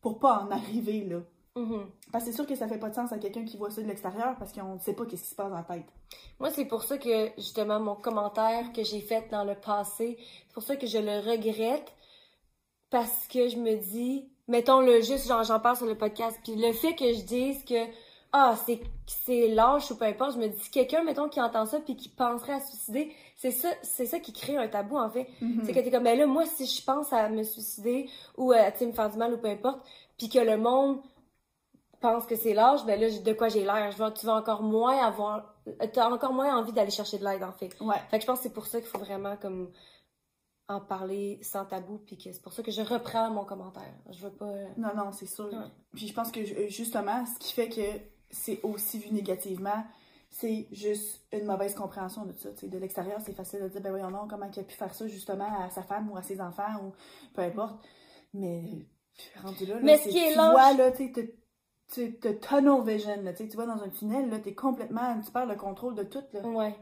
[0.00, 1.20] Pour pas en arriver là.
[1.54, 1.86] Mhm.
[2.10, 3.82] Parce que c'est sûr que ça fait pas de sens à quelqu'un qui voit ça
[3.82, 5.86] de l'extérieur parce qu'on ne sait pas qu'est-ce qui se passe dans la tête.
[6.40, 10.54] Moi, c'est pour ça que, justement, mon commentaire que j'ai fait dans le passé, c'est
[10.54, 11.92] pour ça que je le regrette,
[12.90, 16.72] parce que je me dis, mettons-le juste, genre, j'en parle sur le podcast, puis le
[16.72, 17.86] fait que je dise que,
[18.32, 21.66] ah, c'est, c'est lâche ou peu importe, je me dis, si quelqu'un, mettons, qui entend
[21.66, 24.96] ça puis qui penserait à se suicider, c'est ça, c'est ça qui crée un tabou,
[24.96, 25.28] en fait.
[25.40, 25.62] Mhm.
[25.64, 28.70] C'est que t'es comme, ben là, moi, si je pense à me suicider ou à,
[28.70, 29.80] tu sais, me faire du mal ou peu importe,
[30.16, 31.00] puis que le monde
[32.00, 33.90] pense que c'est l'âge, ben là, de quoi j'ai l'air?
[33.92, 35.54] Je tu vas encore moins avoir,
[35.92, 37.70] t'as encore moins envie d'aller chercher de l'aide, en fait.
[37.80, 37.96] Ouais.
[38.10, 39.70] Fait que je pense que c'est pour ça qu'il faut vraiment, comme,
[40.68, 43.92] en parler sans tabou, puis que c'est pour ça que je reprends mon commentaire.
[44.10, 44.46] Je veux pas...
[44.46, 45.46] euh, Non, non, c'est sûr.
[45.46, 45.66] Ouais.
[45.94, 47.80] Puis je pense que ju- justement, ce qui fait que
[48.30, 49.84] c'est aussi vu négativement,
[50.30, 52.50] c'est juste une mauvaise compréhension de ça.
[52.52, 54.74] Tu sais, de l'extérieur, c'est facile de dire, ben voyons non, comment il a pu
[54.74, 56.92] faire ça justement à sa femme ou à ses enfants ou
[57.34, 57.84] peu importe.
[58.32, 58.86] Mais
[59.42, 61.12] rendu là, là, Mais ce qui est tu lâche- vois, là, tu
[61.92, 65.56] tu tunnel vision, là, tu vois dans un tunnel, là, t'es complètement, tu perds le
[65.56, 66.40] contrôle de tout, là.
[66.48, 66.74] Ouais.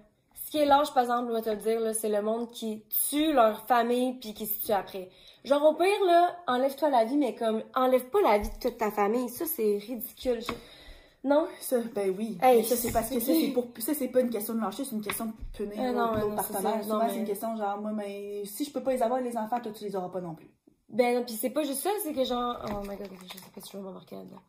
[0.51, 2.51] Ce qui est lâche, par exemple, je vais te le dire, là, c'est le monde
[2.51, 5.09] qui tue leur famille puis qui se tue après.
[5.45, 8.77] Genre, au pire, là, enlève-toi la vie, mais comme, enlève pas la vie de toute
[8.77, 9.29] ta famille.
[9.29, 10.41] Ça, c'est ridicule.
[10.41, 10.53] Je-
[11.23, 11.47] Non?
[11.61, 12.37] Ça, ben oui.
[12.43, 13.69] Hey, ça, c'est parce que ça, c'est- pour.
[13.79, 16.35] Ça, c'est pas une question de lâcher, c'est une question de punir Euh, non, non,
[16.35, 16.83] partenaire.
[16.83, 19.37] Souvent, Non, c'est une question genre, moi, mais si je peux pas les avoir, les
[19.37, 20.51] enfants, toi, tu les auras pas non plus.
[20.89, 23.61] Ben, puis c'est pas juste ça, c'est que genre, oh my god, je sais pas
[23.61, 24.41] si je veux m'embarquer là-dedans.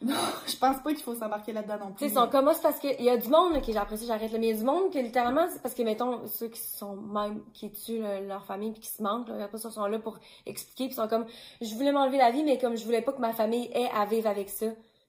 [0.00, 0.14] Non,
[0.46, 2.06] je pense pas qu'il faut s'embarquer là-dedans non Tu sais, plus.
[2.06, 4.48] ils sont comme c'est parce qu'il y a du monde, qui après ça, j'arrête mais
[4.48, 7.42] il y a du monde que littéralement, c'est parce que, mettons, ceux qui sont même,
[7.52, 10.18] qui tuent là, leur famille puis qui se manquent, là, après ça, sont là pour
[10.46, 11.26] expliquer, puis ils sont comme,
[11.60, 14.04] je voulais m'enlever la vie, mais comme je voulais pas que ma famille ait à
[14.06, 14.66] vivre avec ça,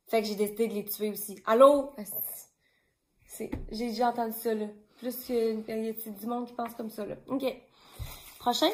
[0.08, 1.40] fait que j'ai décidé de les tuer aussi.
[1.46, 1.92] Allô?
[3.28, 4.66] C'est, j'ai déjà entendu ça, là.
[4.98, 7.16] Plus que, il y a du monde qui pense comme ça, là.
[7.28, 7.44] OK.
[8.40, 8.70] Prochain.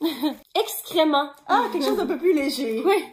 [0.54, 1.30] Excrément.
[1.46, 2.82] Ah, quelque chose d'un peu plus léger.
[2.82, 3.04] Oui,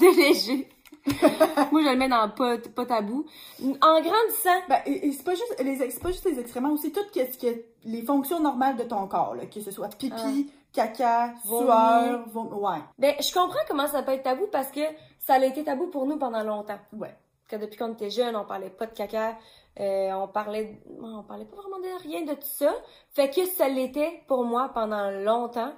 [0.00, 0.68] de léger.
[1.72, 3.24] Moi, je le mets dans pas, pas tabou.
[3.62, 6.92] En grandissant, Ben, et, et c'est pas juste les c'est pas juste les excréments, aussi
[6.92, 11.32] tout qui est les fonctions normales de ton corps, là, que ce soit pipi, caca,
[11.44, 11.66] Vomi.
[11.66, 14.80] sueur, vom- ouais, ben, je comprends comment ça peut être tabou parce que
[15.20, 16.78] ça a été tabou pour nous pendant longtemps.
[16.92, 17.14] ouais.
[17.48, 19.36] Que depuis qu'on était jeunes, on parlait pas de caca,
[19.78, 22.74] euh, on parlait, on parlait pas vraiment de rien de tout ça.
[23.10, 25.72] Fait que ça l'était pour moi pendant longtemps.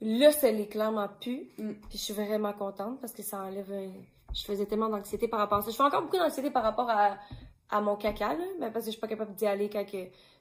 [0.00, 1.50] Là, ça l'est clairement plus.
[1.58, 1.72] Mm.
[1.88, 3.72] Puis je suis vraiment contente parce que ça enlève.
[3.72, 3.90] un-
[4.34, 5.70] Je faisais tellement d'anxiété par rapport à ça.
[5.70, 7.16] Je fais encore beaucoup d'anxiété par rapport à,
[7.70, 9.98] à mon caca, là, mais parce que je suis pas capable d'y aller quand que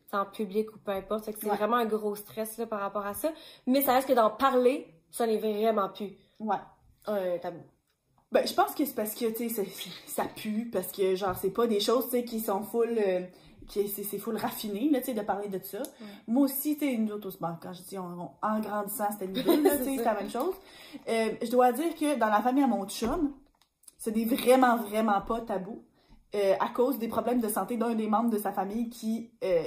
[0.09, 1.25] c'est en public ou peu importe.
[1.25, 1.55] C'est Ouais.
[1.55, 3.29] vraiment un gros stress là, par rapport à ça.
[3.65, 6.55] Mais ça reste que d'en parler, ça n'est vraiment plus Ouais.
[7.05, 7.61] un tabou.
[8.31, 9.65] Ben, je pense que c'est parce que, tu sais,
[10.05, 13.21] ça pue, parce que, genre, c'est pas des choses, tu sais, qui sont full, euh,
[13.69, 15.79] qui, c'est, full raffiné, là, tu sais, de parler de ça.
[16.27, 19.27] Moi aussi, tu sais, nous autres, bon, quand je dis on- on- en grandissant, c'était
[19.71, 20.53] là, tu sais, C'est la même chose.
[21.07, 23.31] Euh, je dois dire que dans la famille à mon chum,
[23.97, 25.83] c'est des vraiment, vraiment pas tabou,
[26.35, 29.63] euh, à cause des problèmes de santé d'un des membres de sa famille qui euh,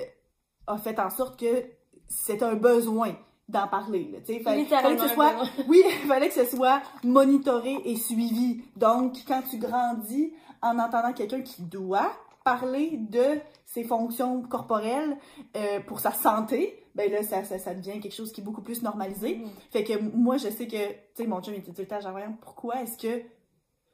[0.66, 1.64] a fait en sorte que
[2.06, 3.14] c'est un besoin
[3.48, 4.40] d'en parler, sais.
[4.40, 5.32] Fallait- que ce soit
[5.68, 8.62] oui, il fallait que ce soit monitoré et suivi.
[8.76, 12.12] Donc, quand tu grandis en entendant quelqu'un qui doit
[12.44, 15.16] parler de ses fonctions corporelles
[15.56, 18.62] euh, pour sa santé, ben là, ça, ça, ça devient quelque chose qui est beaucoup
[18.62, 19.36] plus normalisé.
[19.36, 19.48] Mhm.
[19.70, 22.18] Fait que moi, je sais que, tu sais, mon chum était tout le temps, genre,
[22.40, 23.22] pourquoi est-ce que,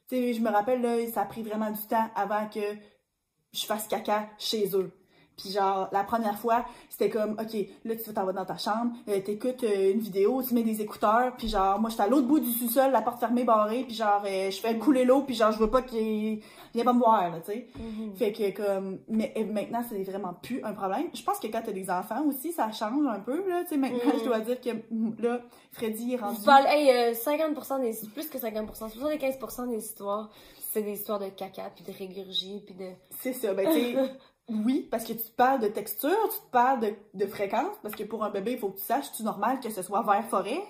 [0.08, 2.76] tu sais, je me rappelle, là, ça a pris vraiment du temps avant que
[3.52, 4.92] je fasse caca chez eux.
[5.36, 8.92] Puis genre, la première fois, c'était comme, OK, là, tu t'en vas dans ta chambre,
[9.08, 12.26] euh, t'écoutes euh, une vidéo, tu mets des écouteurs, puis genre, moi, j'étais à l'autre
[12.26, 15.34] bout du sous-sol, la porte fermée, barrée, puis genre, euh, je fais couler l'eau, puis
[15.34, 16.40] genre, je veux pas qu'il
[16.72, 17.66] vienne pas me voir, là, tu sais.
[17.78, 18.16] Mhm.
[18.16, 21.08] Fait que comme, mais maintenant, c'est vraiment plus un problème.
[21.12, 23.76] Je pense que quand t'as des enfants aussi, ça change un peu, là, tu sais.
[23.76, 24.18] Maintenant, Mhm.
[24.20, 24.70] je dois dire que,
[25.22, 25.40] là,
[25.72, 26.38] Freddy est rendu...
[26.66, 30.30] Hey, euh, 50% des, plus que 50%, 75% des histoires,
[30.72, 32.86] c'est des histoires de caca, puis de régurgie, puis de...
[33.20, 33.96] C'est ça, ben, tu sais,
[34.48, 38.04] Oui, parce que tu te parles de texture, tu te parles de, fréquence, parce que
[38.04, 40.62] pour un bébé, il faut que tu saches, c'est normal que ce soit vert forêt?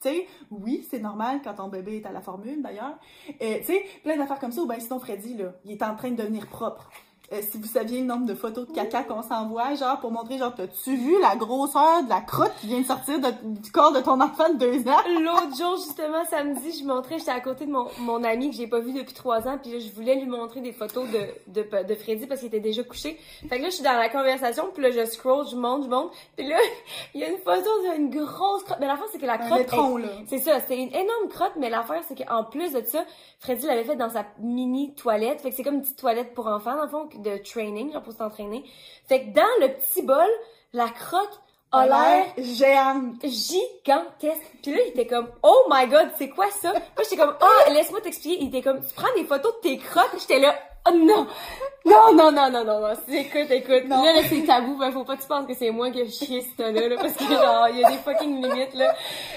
[0.00, 2.96] Tu sais, oui, c'est normal quand ton bébé est à la formule, d'ailleurs.
[3.42, 5.96] Euh, tu sais, plein d'affaires comme ça, ou bien sinon Freddy, là, il est en
[5.96, 6.88] train de devenir propre.
[7.32, 10.36] Euh, si vous saviez le nombre de photos de caca qu'on s'envoie, genre pour montrer,
[10.36, 13.92] genre, t'as-tu vu la grosseur de la crotte qui vient de sortir de- du corps
[13.92, 14.98] de ton enfant de deux ans?
[15.20, 18.66] L'autre jour, justement, samedi, je montrais, j'étais à côté de mon, mon ami que j'ai
[18.66, 21.66] pas vu depuis trois ans, puis là, je voulais lui montrer des photos de, de,
[21.84, 23.18] de Freddy parce qu'il était déjà couché.
[23.48, 25.88] Fait que là, je suis dans la conversation, puis là, je scroll, je monte, je
[25.88, 26.56] monte, puis là,
[27.14, 28.78] il y a une photo d'une grosse crotte.
[28.80, 29.60] Mais l'affaire, c'est que la crotte...
[30.28, 33.02] C'est ça, c'est une énorme crotte, mais l'affaire, c'est qu'en plus de ça,
[33.40, 35.40] Freddy l'avait fait dans sa mini toilette.
[35.40, 38.02] Fait que c'est comme une petite toilette pour enfants, dans le fond, de training, genre
[38.02, 38.64] pour s'entraîner.
[39.08, 40.28] Fait que dans le petit bol,
[40.72, 41.40] la crotte
[41.72, 43.16] a l'air géante.
[43.24, 44.40] gigantesque.
[44.62, 46.72] Puis là, il était comme, oh my god, c'est quoi ça?
[46.72, 48.38] Moi, j'étais comme, ah, laisse-moi t'expliquer.
[48.42, 50.14] Il était comme, tu prends des photos de tes crottes?
[50.20, 50.54] J'étais là,
[50.88, 51.26] oh non!
[51.84, 52.94] Non, non, non, non, non, non.
[53.08, 53.84] Écoute, écoute.
[53.88, 54.02] Non.
[54.04, 54.78] Là, là, c'est tabou.
[54.78, 56.96] Ben, faut pas que tu penses que c'est moi qui ai chié ce tas-là, là,
[56.96, 58.94] parce que genre, il y a des fucking limites, là.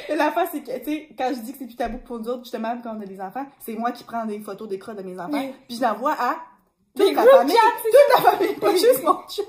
[0.08, 2.30] Et L'affaire, c'est que, tu sais, quand je dis que c'est plus tabou pour nous
[2.30, 4.98] autres, justement, quand on a des enfants, c'est moi qui prends des photos des crottes
[4.98, 5.54] de mes enfants, Oui.
[5.68, 6.36] puis je l'envoie à
[6.98, 7.56] toute group famille.
[7.84, 9.45] Toute famille, pas juste mon chum.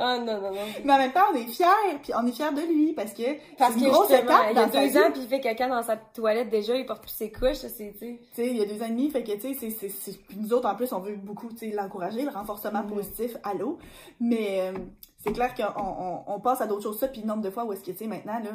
[0.00, 0.60] Ah, non, non, non.
[0.84, 1.64] Mais en même temps, on est fiers,
[2.00, 3.22] puis on est fiers de lui, parce que
[3.58, 5.66] Parce c'est une grosse étape il y a sa deux ans, puis il fait caca
[5.68, 8.46] dans sa toilette déjà, il porte plus ses couches, c'est, tu sais.
[8.46, 10.76] Il y a deux ans et demi, fait que, tu sais, c'est- nous autres, en
[10.76, 12.90] plus, on veut beaucoup, tu sais, l'encourager, le renforcement Mhm.
[12.94, 13.78] positif à l'eau.
[14.20, 14.72] Mais euh,
[15.24, 17.64] c'est clair qu'on on, on passe à d'autres choses, ça, puis le nombre de fois
[17.64, 18.50] où est-ce que, tu sais, maintenant, là,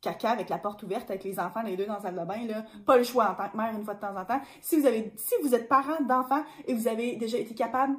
[0.00, 2.46] caca avec la porte ouverte, avec les enfants, les deux dans la salle de bain,
[2.46, 4.40] là, pas le choix en tant que mère, une fois de temps en temps.
[4.60, 7.96] Si vous avez, si vous êtes parent d'enfants et vous avez déjà été capable,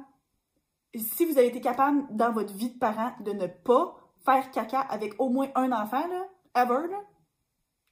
[0.94, 4.80] si vous avez été capable, dans votre vie de parent, de ne pas faire caca
[4.80, 6.28] avec au moins un enfant, là,
[6.62, 7.00] ever, là,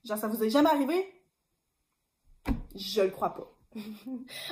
[0.03, 1.05] genre, ça vous est jamais arrivé?
[2.75, 3.51] Je le crois pas.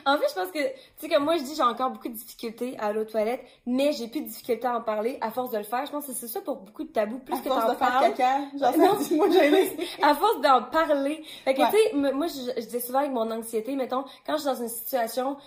[0.06, 2.14] En fait, je pense que, tu sais, comme moi, je dis, j'ai encore beaucoup de
[2.14, 5.52] difficultés à aller aux toilettes, mais j'ai plus de difficultés à en parler à force
[5.52, 5.86] de le faire.
[5.86, 7.20] Je pense que c'est ça pour beaucoup de tabous.
[7.20, 8.98] Plus à que force t'en parles, caca, genre Non.
[9.18, 9.28] moi
[10.02, 11.24] à force d'en parler.
[11.44, 11.68] Fait que, Ouais.
[11.70, 14.62] tu sais, moi, je, je dis souvent avec mon anxiété, mettons, quand je suis dans
[14.62, 15.38] une situation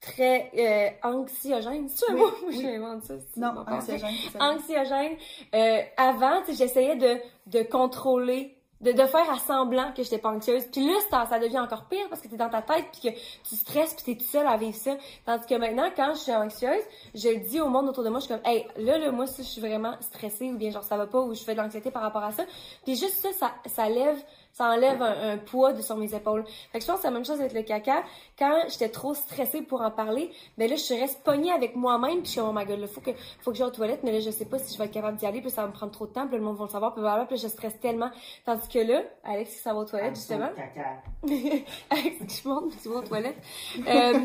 [0.00, 2.30] très euh, anxiogène, c'est un Oui, mot?
[2.48, 2.54] oui.
[2.56, 3.14] Je ça.
[3.36, 5.16] Non, anxiogène, anxiogène.
[5.54, 10.18] Euh, avant, tu sais, j'essayais de, de contrôler, de, de faire à semblant que j'étais
[10.18, 10.64] pas anxieuse.
[10.72, 13.18] Puis là, ça, ça devient encore pire parce que t'es dans ta tête puis que
[13.48, 14.96] tu stresses puis t'es tout seul à vivre ça.
[15.24, 16.82] Tandis que maintenant, quand je suis anxieuse,
[17.14, 19.26] je le dis au monde autour de moi, je suis comme, hey, là, là, moi,
[19.26, 21.60] si je suis vraiment stressée ou bien genre ça va pas ou je fais de
[21.60, 22.44] l'anxiété par rapport à ça.
[22.84, 24.18] Puis juste ça, ça, ça lève,
[24.52, 26.44] ça enlève un, un poids de sur mes épaules.
[26.72, 28.02] Fait que je pense que c'est la même chose avec le caca.
[28.38, 32.26] Quand j'étais trop stressée pour en parler, ben là, je reste pognée avec moi-même, puis
[32.26, 34.20] je suis oh my god, là, faut que, faut que j'aille aux toilettes, mais là,
[34.20, 35.92] je sais pas si je vais être capable d'y aller, puis ça va me prendre
[35.92, 38.10] trop de temps, puis le monde va le savoir, puis blablabla, puis je stresse tellement.
[38.44, 40.50] Tandis que là, Alex qui s'en va aux toilettes, justement.
[40.54, 41.02] Caca.
[41.90, 43.38] Alex qui monte, qui va aux toilettes.
[43.86, 44.20] Euh,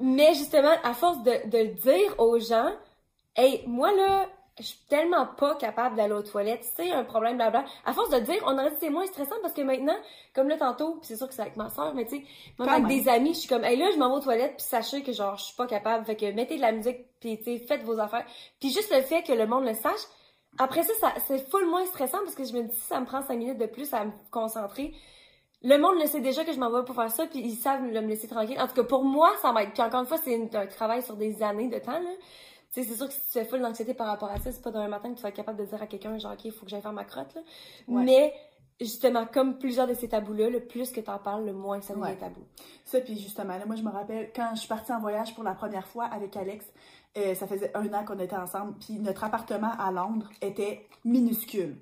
[0.00, 2.70] mais justement, à force de, de le dire aux gens,
[3.36, 4.26] hey, moi là,
[4.58, 7.64] je suis tellement pas capable d'aller aux toilettes, c'est un problème, blabla.
[7.84, 9.96] À force de dire, on aurait dit que c'est moins stressant parce que maintenant,
[10.32, 12.24] comme là tantôt, c'est sûr que c'est avec ma soeur, mais tu sais,
[12.58, 14.66] même avec des amis, je suis comme, hey là, je m'en vais aux toilettes, puis
[14.66, 17.44] sachez que genre, je suis pas capable, fait que mettez de la musique, puis tu
[17.44, 18.24] sais, faites vos affaires.
[18.60, 20.02] Puis juste le fait que le monde le sache,
[20.58, 23.06] après ça, ça c'est full moins stressant parce que je me dis, si ça me
[23.06, 24.94] prend cinq minutes de plus à me concentrer,
[25.64, 27.82] le monde le sait déjà que je m'en vais pour faire ça, puis ils savent
[27.82, 28.60] me laisser tranquille.
[28.60, 29.72] En tout cas, pour moi, ça m'aide.
[29.72, 32.10] Puis encore une fois, c'est un travail sur des années de temps, là.
[32.74, 34.60] Tu sais, c'est sûr que si tu fais full d'anxiété par rapport à ça, c'est
[34.62, 36.52] pas demain matin que tu vas être capable de dire à quelqu'un, genre, OK, il
[36.52, 37.40] faut que j'aille faire ma crotte, là.
[37.86, 38.02] Ouais.
[38.02, 38.34] Mais,
[38.80, 42.06] justement, comme plusieurs de ces tabous-là, le plus que t'en parles, le moins ça devient
[42.06, 42.16] Ouais.
[42.16, 42.40] tabou.
[42.84, 45.44] Ça, puis justement, là, moi, je me rappelle, quand je suis partie en voyage pour
[45.44, 46.66] la première fois avec Alex,
[47.16, 51.76] euh, ça faisait un an qu'on était ensemble, puis notre appartement à Londres était minuscule.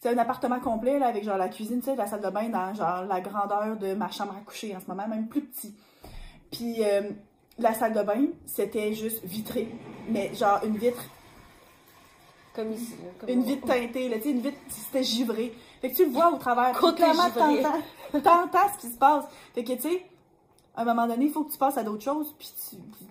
[0.00, 2.48] C'est un appartement complet, là, avec genre la cuisine, tu sais, la salle de bain
[2.48, 5.72] dans genre la grandeur de ma chambre à coucher en ce moment, même plus petit.
[6.50, 7.10] Puis euh,
[7.62, 9.68] la salle de bain, c'était juste vitré,
[10.08, 11.02] mais genre une vitre
[12.54, 12.94] Comme ici.
[13.18, 15.54] Comme une vitre teintée, là, tu sais, une vitre, c'était givré.
[15.80, 16.72] Fait que tu le vois au travers.
[16.78, 19.24] Clairement, t'entends, t'entends ce qui se passe.
[19.54, 20.02] Fait que, tu sais,
[20.76, 23.04] à un moment donné, il faut que tu passes à d'autres choses, puis tu, tu,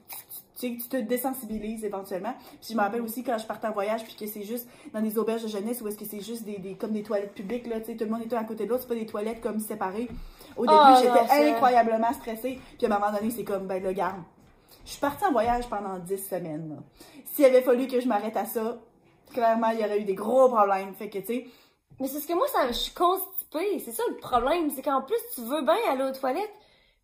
[0.58, 2.34] tu, tu te désensibilises éventuellement.
[2.60, 5.02] Puis je me rappelle aussi quand je partais en voyage, puis que c'est juste dans
[5.02, 7.68] des auberges de jeunesse, où est-ce que c'est juste des, des, comme des toilettes publiques,
[7.68, 9.06] là, tu sais, tout le monde est un à côté de l'autre, c'est pas des
[9.06, 10.08] toilettes comme séparées.
[10.58, 13.92] Au début, Oh, j'étais incroyablement stressée, puis à un moment donné, c'est comme, ben, le
[13.92, 14.22] garde.
[14.86, 16.82] Je suis partie en voyage pendant 10 semaines.
[17.34, 18.78] S'il avait fallu que je m'arrête à ça,
[19.32, 20.94] clairement, il y aurait eu des gros problèmes.
[20.94, 21.48] Fait que, tu sais,
[22.00, 23.80] Mais c'est ce que moi, ça, je suis constipée.
[23.80, 24.70] C'est ça le problème.
[24.72, 26.54] C'est qu'en plus, tu veux bien aller aux toilettes,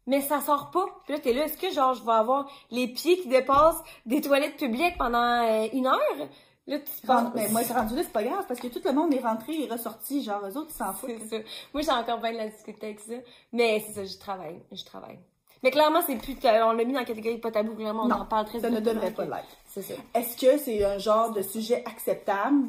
[0.06, 0.86] mais ça sort pas.
[1.06, 4.22] Puis là, t'es là, est-ce que genre, je vais avoir les pieds qui dépassent des
[4.22, 6.30] toilettes publiques pendant euh, une heure?
[6.68, 7.32] Là, tu penses.
[7.34, 9.70] mais moi, rendu là, c'est pas grave, parce que tout le monde est rentré et
[9.70, 11.12] ressorti, genre, eux autres, ils s'en foutent.
[11.30, 11.50] C'est ça.
[11.74, 13.14] Moi, j'ai encore bien de la difficulté avec ça.
[13.54, 14.62] Mais c'est ça, je travaille.
[14.74, 15.20] Je travaille.
[15.64, 16.38] Mais clairement, c'est plus.
[16.44, 18.70] On l'a mis dans la catégorie pas tabou, clairement, on Non, en parle très Ça
[18.70, 19.46] ne donnerait pas like.
[19.68, 19.94] C'est ça.
[20.14, 22.68] Est-ce que c'est un genre de sujet acceptable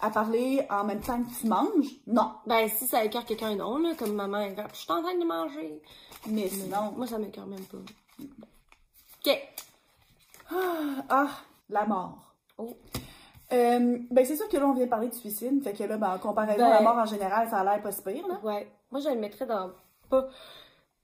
[0.00, 1.88] à parler en même temps que tu manges?
[2.06, 2.32] Non.
[2.46, 5.24] Ben, si ça écœure quelqu'un, non, là, comme maman, elle je suis en train de
[5.24, 5.82] manger.
[6.28, 7.78] Mais sinon, Moi, ça m'écœure même pas.
[9.24, 9.38] Ok.
[11.08, 11.28] ah,
[11.70, 12.34] la mort.
[12.58, 12.76] Oh.
[13.52, 15.62] Euh, ben c'est sûr que là, on vient parler de suicide.
[15.62, 17.82] Fait que là, ben, en comparaison Ben- à la mort en général, ça a l'air
[17.82, 18.40] pas si pire, là.
[18.42, 18.70] Ouais.
[18.90, 19.70] Moi, je le mettrais dans
[20.08, 20.26] pas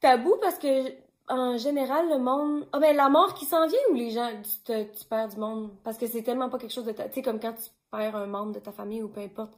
[0.00, 0.92] tabou parce que,
[1.28, 2.68] en général, le monde.
[2.72, 5.36] Ah, ben, la mort qui s'en vient ou les gens, tu, te- tu perds du
[5.38, 5.70] monde?
[5.84, 6.92] Parce que c'est tellement pas quelque chose de.
[6.92, 9.52] ta- Tu sais, comme quand tu perds un membre de ta famille ou peu importe,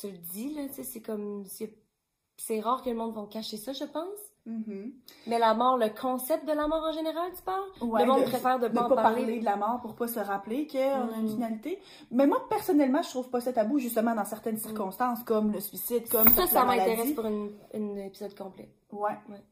[0.00, 1.44] tu le dis, là, tu sais, c'est comme.
[2.38, 4.18] C'est rare que le monde va cacher ça, je pense.
[4.46, 4.92] Mhm.
[5.26, 7.62] Mais la mort, le concept de la mort en général, tu parles?
[7.82, 9.38] Ouais, le monde de- préfère de ne pas en pas parler.
[9.38, 11.28] de la mort pour pas se rappeler qu'on a une Mhm.
[11.34, 11.78] finalité.
[12.10, 16.08] Mais moi, personnellement, je trouve pas ça tabou, justement, dans certaines circonstances, comme le suicide,
[16.10, 18.70] comme Ça, ça m'intéresse pour une épisode complet.
[18.92, 19.10] Ouais.
[19.28, 19.42] Ouais.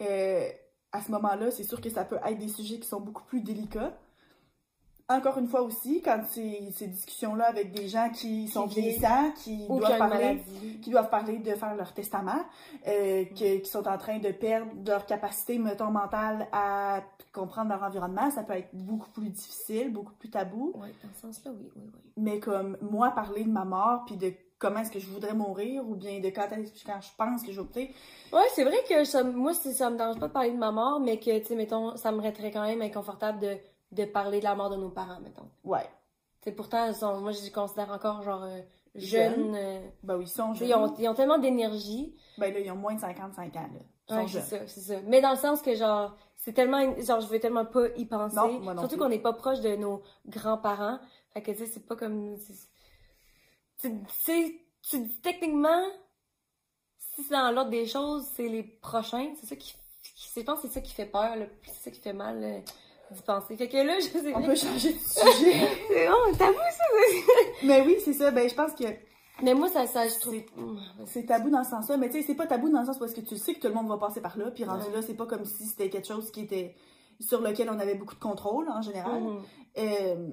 [0.00, 0.48] Euh,
[0.92, 3.40] à ce moment-là, c'est sûr que ça peut être des sujets qui sont beaucoup plus
[3.42, 3.92] délicats.
[5.08, 9.32] Encore une fois aussi, quand c'est ces discussions-là avec des gens qui sont Qui- vieillissants,
[9.36, 10.42] qui doivent parler
[10.80, 12.40] qui doivent parler de faire leur testament,
[12.86, 17.82] euh, que- qui sont en train de perdre leur capacité, mettons, mentale à comprendre leur
[17.82, 20.72] environnement, ça peut être beaucoup plus difficile, beaucoup plus tabou.
[20.76, 22.00] Ouais, dans ce sens-là, oui, oui, oui.
[22.16, 25.82] Mais comme moi, parler de ma mort, puis de comment est-ce que je voudrais mourir,
[25.88, 27.88] ou bien de quand, est-ce- quand je pense que je vais mourir,
[28.32, 31.00] Ouais, c'est vrai que ça, moi, ça me dérange pas de parler de ma mort,
[31.00, 33.56] mais que, tu sais, mettons, ça me rendrait quand même inconfortable de,
[33.92, 35.48] de parler de la mort de nos parents, mettons.
[35.64, 35.88] ouais,
[36.42, 38.60] sais, pourtant, ils sont- moi, je les considère encore, genre, euh,
[38.94, 39.34] Jeunes.
[39.34, 39.54] jeunes.
[39.54, 40.68] euh, ben oui, ils sont jeunes.
[40.68, 42.14] ils, ont, ils ont tellement d'énergie.
[42.38, 43.80] Ben là, ils ont moins de 55 ans, là.
[44.08, 45.00] Ils Ouais, sont c'est ça, c'est ça.
[45.06, 48.34] Mais dans le sens que, genre, c'est tellement, genre, je veux tellement pas y penser.
[48.36, 50.98] Non, moi non Surtout qu'on n'est pas proche de nos grands-parents.
[51.32, 52.36] Fait que, tu sais, c'est pas comme.
[52.36, 52.68] c'est-
[53.78, 55.84] Tu sais, tu dis techniquement,
[56.98, 59.32] si c'est dans l'ordre des choses, c'est les prochains.
[59.40, 59.74] C'est ça qui.
[60.02, 61.34] qui- Je pense c'est ça qui fait peur,
[61.64, 62.60] c'est ça qui fait mal euh,
[63.12, 63.56] d'y penser.
[63.56, 65.68] Fait que là, je sais On peut changer de sujet.
[65.88, 66.84] C'est tabou ça!
[67.64, 68.30] Mais oui, c'est ça.
[68.30, 68.84] Ben, je pense que
[69.42, 70.34] Mais moi, ça, ça je trouve.
[70.34, 71.96] C'est- Hum, c'est tabou dans ce sens-là.
[71.96, 73.68] Mais tu sais, c'est pas tabou dans le sens parce que tu sais que tout
[73.68, 74.50] le monde va passer par là.
[74.50, 74.92] Puis rendu Ouais.
[74.94, 76.74] là, c'est pas comme si c'était quelque chose qui était
[77.20, 79.22] sur lequel on avait beaucoup de contrôle en général.
[79.22, 79.42] Mhm.
[79.78, 80.28] Euh,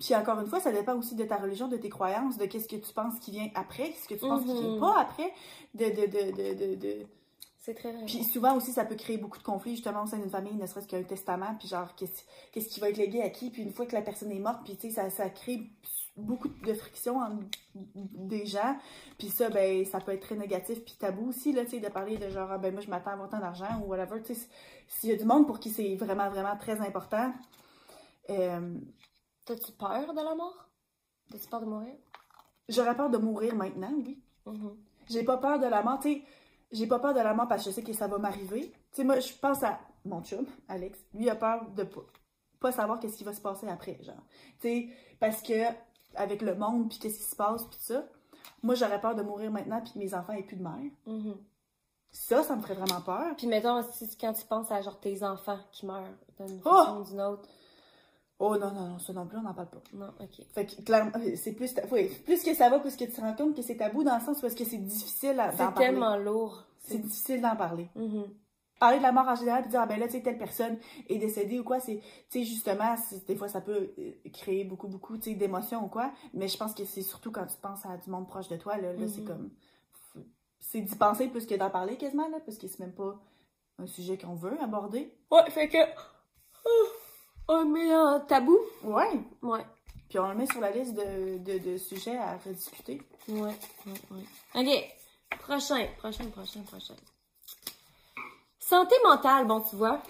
[0.00, 2.66] Puis encore une fois, ça dépend aussi de ta religion, de tes croyances, de qu'est-ce
[2.68, 4.80] que tu penses qui vient après, ce que tu penses qui vient Mhm.
[4.80, 5.32] pas après.
[5.74, 7.06] De, de, de, de-
[7.64, 8.04] C'est très vrai.
[8.04, 10.66] Puis souvent aussi, ça peut créer beaucoup de conflits, justement, au sein d'une famille, ne
[10.66, 13.72] serait-ce qu'un testament, puis genre, qu'est-ce qu'est-ce qui va être légué à qui, puis une
[13.72, 15.70] fois que la personne est morte, puis tu sais, ça, ça crée
[16.14, 17.42] beaucoup de friction entre
[17.74, 18.76] des gens,
[19.18, 21.88] puis ça, ben, ça peut être très négatif, puis tabou aussi, là, tu sais, de
[21.88, 24.34] parler de genre, ah, ben, moi, je m'attends à avoir tant d'argent, ou whatever, tu
[24.34, 24.46] sais,
[24.86, 27.32] s'il y a du monde pour qui c'est vraiment, vraiment très important,
[28.28, 28.78] euh,
[29.44, 30.68] T'as-tu peur de la mort?
[31.30, 31.94] T'as-tu peur de mourir?
[32.66, 34.18] j'aurais peur de mourir maintenant, oui.
[34.46, 34.76] Mhm.
[35.08, 36.22] J'ai pas peur de la mort, tu sais.
[36.74, 38.70] J'ai pas peur de la mort parce que je sais que ça va m'arriver.
[38.70, 40.98] Tu sais, moi, je pense à mon chum, Alex.
[41.14, 42.02] Lui a peur de pas,
[42.60, 44.22] pas savoir qu'est-ce qui va se passer après, genre.
[44.60, 44.88] Tu sais,
[45.20, 45.54] parce que
[46.16, 48.04] avec le monde, puis qu'est-ce qui se passe, puis ça.
[48.62, 50.90] Moi, j'aurais peur de mourir maintenant, puis que mes enfants aient plus de mère.
[51.06, 51.36] Mhm.
[52.10, 53.34] Ça, ça me ferait vraiment peur.
[53.36, 56.02] Puis mettons, si, quand tu penses à genre tes enfants qui meurent
[56.38, 56.70] d'une Oh!
[56.70, 57.48] façon ou d'une autre.
[58.40, 59.82] Oh non, non, non, ça non plus, on n'en parle pas.
[59.92, 60.44] Non, ok.
[60.54, 63.34] Fait que, clairement, c'est plus, oui, plus que ça va, plus que tu te rends
[63.34, 65.74] compte que c'est tabou dans le sens où est-ce que c'est difficile d'en C'est parler.
[65.86, 66.64] tellement lourd.
[66.80, 67.88] C'est difficile d'en parler.
[67.94, 68.24] Mhm.
[68.80, 70.76] parler de la mort en général puis dire ah ben là tu sais telle personne
[71.08, 74.64] est décédée ou quoi c'est tu sais justement c'est- des fois ça peut euh, créer
[74.64, 77.56] beaucoup beaucoup tu sais d'émotions ou quoi mais je pense que c'est surtout quand tu
[77.62, 79.26] penses à du monde proche de toi là, là c'est Mhm.
[79.26, 79.50] comme
[80.58, 83.18] c'est d'y penser plus que d'en parler quasiment là parce que c'est même pas
[83.78, 85.78] un sujet qu'on veut aborder Ouais, fait que.
[87.48, 88.58] On met en tabou.
[88.82, 89.64] ouais Ouais.
[90.08, 93.54] puis on le met sur la liste de, de, de sujets à rediscuter Ouais,
[93.86, 94.24] ouais, ouais.
[94.54, 95.38] Ok.
[95.40, 96.94] Prochain, prochain, prochain, prochain.
[98.58, 100.02] Santé mentale, bon, tu vois.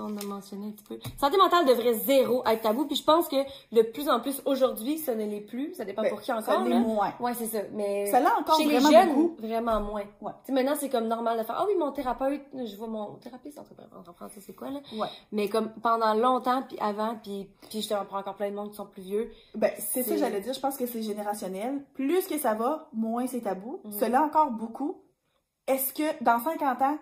[0.00, 0.98] On a mentionné un petit peu.
[1.18, 2.86] Santé mentale devrait zéro être tabou.
[2.86, 3.36] Puis je pense que
[3.72, 5.74] de plus en plus aujourd'hui, ça ne l'est plus.
[5.74, 6.44] Ça dépend Ben, pour qui encore.
[6.44, 6.78] ça l'est là.
[6.80, 7.58] moins Ouais, c'est ça.
[7.72, 10.04] Mais ça l'a encore chez les vraiment jeunes, beaucoup vraiment moins.
[10.20, 10.32] Ouais.
[10.44, 13.14] Tu sais, maintenant, c'est comme normal de faire Ah oui, mon thérapeute, je vois mon
[13.14, 14.80] thérapeute, en français, c'est quoi, là?
[14.96, 18.56] ouais Mais comme pendant longtemps, puis avant, puis, puis je te reprends encore plein de
[18.56, 19.30] monde qui sont plus vieux.
[19.54, 20.52] Ben, c'est ça, j'allais dire.
[20.52, 21.84] Je pense que c'est générationnel.
[21.94, 23.80] Plus que ça va, moins c'est tabou.
[23.84, 23.92] Mhm.
[23.92, 25.02] Cela encore beaucoup.
[25.66, 26.98] Est-ce que dans 50 ans,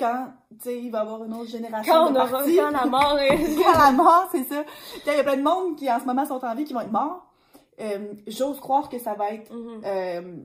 [0.00, 2.70] quand, tu sais, il va y avoir une autre génération Quand on de aura quand
[2.70, 3.54] la mort est...
[3.62, 4.64] quand la mort, c'est ça.
[5.06, 6.80] Il y a plein de monde qui, en ce moment, sont en vie, qui vont
[6.80, 7.26] être morts.
[7.80, 9.80] Euh, J'ose croire que ça va être Mhm.
[9.84, 10.36] euh,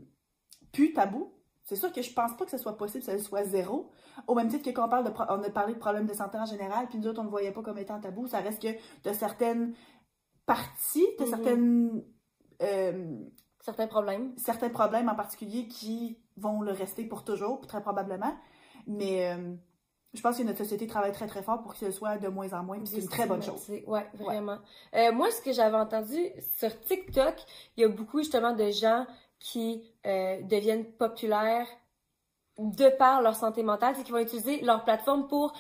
[0.72, 1.32] plus tabou.
[1.64, 3.90] C'est sûr que je pense pas que ce soit possible que ce soit zéro.
[4.28, 6.38] Au même titre que quand on parle de on a parlé de problèmes de santé
[6.38, 8.28] en général, puis nous autres, on ne le voyait pas comme étant tabou.
[8.28, 8.68] Ça reste que
[9.10, 9.74] de certaines
[10.46, 11.30] parties, de Mhm.
[11.30, 12.04] certaines
[12.62, 13.18] euh,
[13.62, 14.32] certains problèmes.
[14.38, 18.34] certains problèmes en particulier qui vont le rester pour toujours, très probablement.
[18.88, 19.56] Mais euh,
[20.14, 22.52] je pense que notre société travaille très très fort pour que ce soit de moins
[22.54, 23.70] en moins, c'est une très bonne chose.
[23.88, 24.58] Ouais, vraiment.
[24.96, 26.18] Euh, moi, ce que j'avais entendu
[26.58, 27.36] sur TikTok,
[27.78, 29.06] il y a beaucoup justement de gens
[29.40, 31.68] qui euh, deviennent populaires
[32.58, 35.54] de par leur santé mentale, c'est qu'ils vont utiliser leur plateforme pour,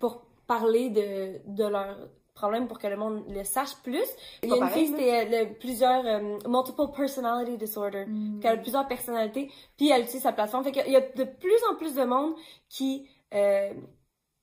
[0.00, 1.96] pour parler de, de leurs
[2.34, 4.06] problèmes pour que le monde le sache plus.
[4.42, 5.20] Il y a une fille, pareil, là.
[5.22, 8.40] c'était euh, plusieurs euh, multiple personality disorder, Mm.
[8.40, 10.64] qui a plusieurs personnalités, puis elle utilise sa plateforme.
[10.64, 12.34] Fait qu'il y a de plus en plus de monde
[12.68, 13.72] qui euh,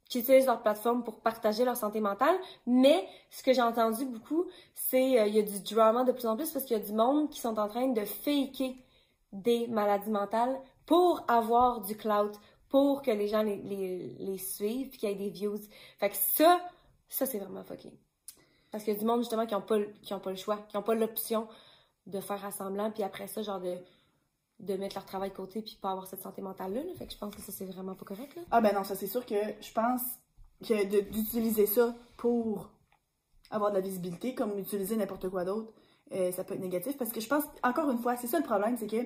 [0.09, 2.35] qui utilisent leur plateforme pour partager leur santé mentale.
[2.67, 6.25] Mais ce que j'ai entendu beaucoup, c'est euh, il y a du drama de plus
[6.27, 8.75] en plus parce qu'il y a du monde qui sont en train de faker
[9.31, 12.33] des maladies mentales pour avoir du clout,
[12.67, 15.59] pour que les gens les, les, les suivent, puis qu'il y ait des views.
[15.97, 16.59] Fait que ça,
[17.11, 17.91] ça c'est vraiment fucké.
[18.71, 19.77] Parce qu'il y a du monde justement qui n'ont pas,
[20.19, 21.47] pas le choix, qui n'ont pas l'option
[22.07, 23.77] de faire assemblant, puis après ça, genre de,
[24.59, 26.83] de mettre leur travail de côté, puis pas avoir cette santé mentale-là.
[26.83, 26.93] là.
[26.97, 28.35] Fait que je pense que ça c'est vraiment pas correct.
[28.35, 28.41] Là.
[28.49, 30.01] Ah ben non, ça c'est sûr que je pense
[30.65, 32.69] que d'utiliser ça pour
[33.49, 35.73] avoir de la visibilité, comme utiliser n'importe quoi d'autre,
[36.13, 36.97] euh, ça peut être négatif.
[36.97, 39.05] Parce que je pense, encore une fois, c'est ça le problème, c'est que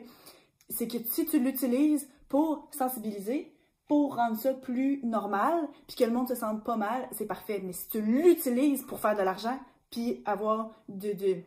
[0.70, 3.55] c'est que si tu l'utilises pour sensibiliser,
[3.88, 7.62] pour rendre ça plus normal, puis que le monde se sente pas mal, c'est parfait.
[7.64, 9.60] Mais si tu l'utilises pour faire de l'argent,
[9.92, 11.44] puis avoir de, de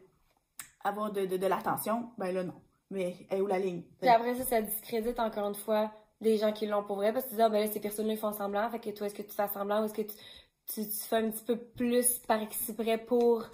[1.36, 2.54] de, l'attention, ben là non.
[2.90, 3.82] Mais elle est où la ligne?
[4.00, 7.26] Puis après ça, ça discrédite encore une fois les gens qui l'ont pour vrai parce
[7.26, 8.68] que tu dis, ah ben là, ces personnes-là, font semblant.
[8.70, 10.14] Fait que toi, est-ce que tu fais semblant ou est-ce que tu,
[10.66, 13.44] tu, tu fais un petit peu plus par exprès pour.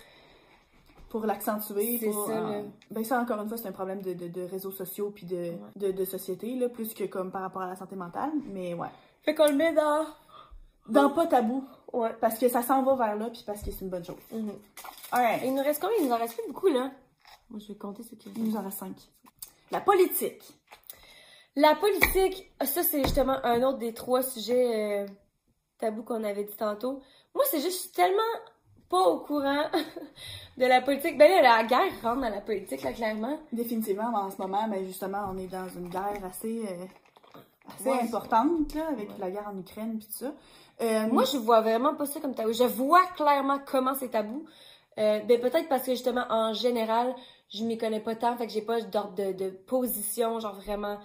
[1.15, 1.99] Pour l'accentuer.
[1.99, 2.19] C'est ça,
[2.51, 5.27] euh, ben ça, encore une fois, c'est un problème de, de, de réseaux sociaux puis
[5.27, 5.53] de, Ouais.
[5.77, 8.33] de, de société, là, plus que comme par rapport à la santé mentale.
[8.53, 8.89] Mais ouais.
[9.23, 10.05] Fait qu'on le met dans.
[10.89, 12.12] Dans pas tabou, Ouais.
[12.21, 14.17] parce que ça s'en va vers là, puis parce que c'est une bonne chose.
[14.33, 14.55] Mhm.
[15.12, 15.43] Alright.
[15.45, 15.97] Il nous reste combien?
[16.01, 16.91] Il nous en reste plus beaucoup, là.
[17.49, 18.37] Moi, je vais compter ce qu'il.
[18.37, 18.97] Il nous en reste cinq.
[19.71, 20.43] La politique.
[21.55, 25.07] La politique, ça, c'est justement un autre des trois sujets euh,
[25.79, 27.01] tabous qu'on avait dit tantôt.
[27.37, 28.21] Moi, c'est juste, je suis tellement
[28.95, 29.64] pas au courant
[30.59, 31.18] de la politique.
[31.18, 33.38] Ben là, la guerre rentre dans la politique, là, clairement.
[33.53, 36.84] Définitivement, en ce moment, ben justement, on est dans une guerre assez, euh,
[37.74, 38.03] assez Ouais.
[38.03, 39.14] importante, là, avec Ouais.
[39.18, 40.32] la guerre en Ukraine puis tout ça.
[40.82, 42.53] Euh, Moi, je vois vraiment pas ça comme tabou.
[42.53, 44.45] Je vois clairement comment c'est tabou.
[44.99, 47.14] Euh, ben peut-être parce que justement, en général,
[47.49, 50.99] je m'y connais pas tant, fait que j'ai pas d'ordre de, de position, genre vraiment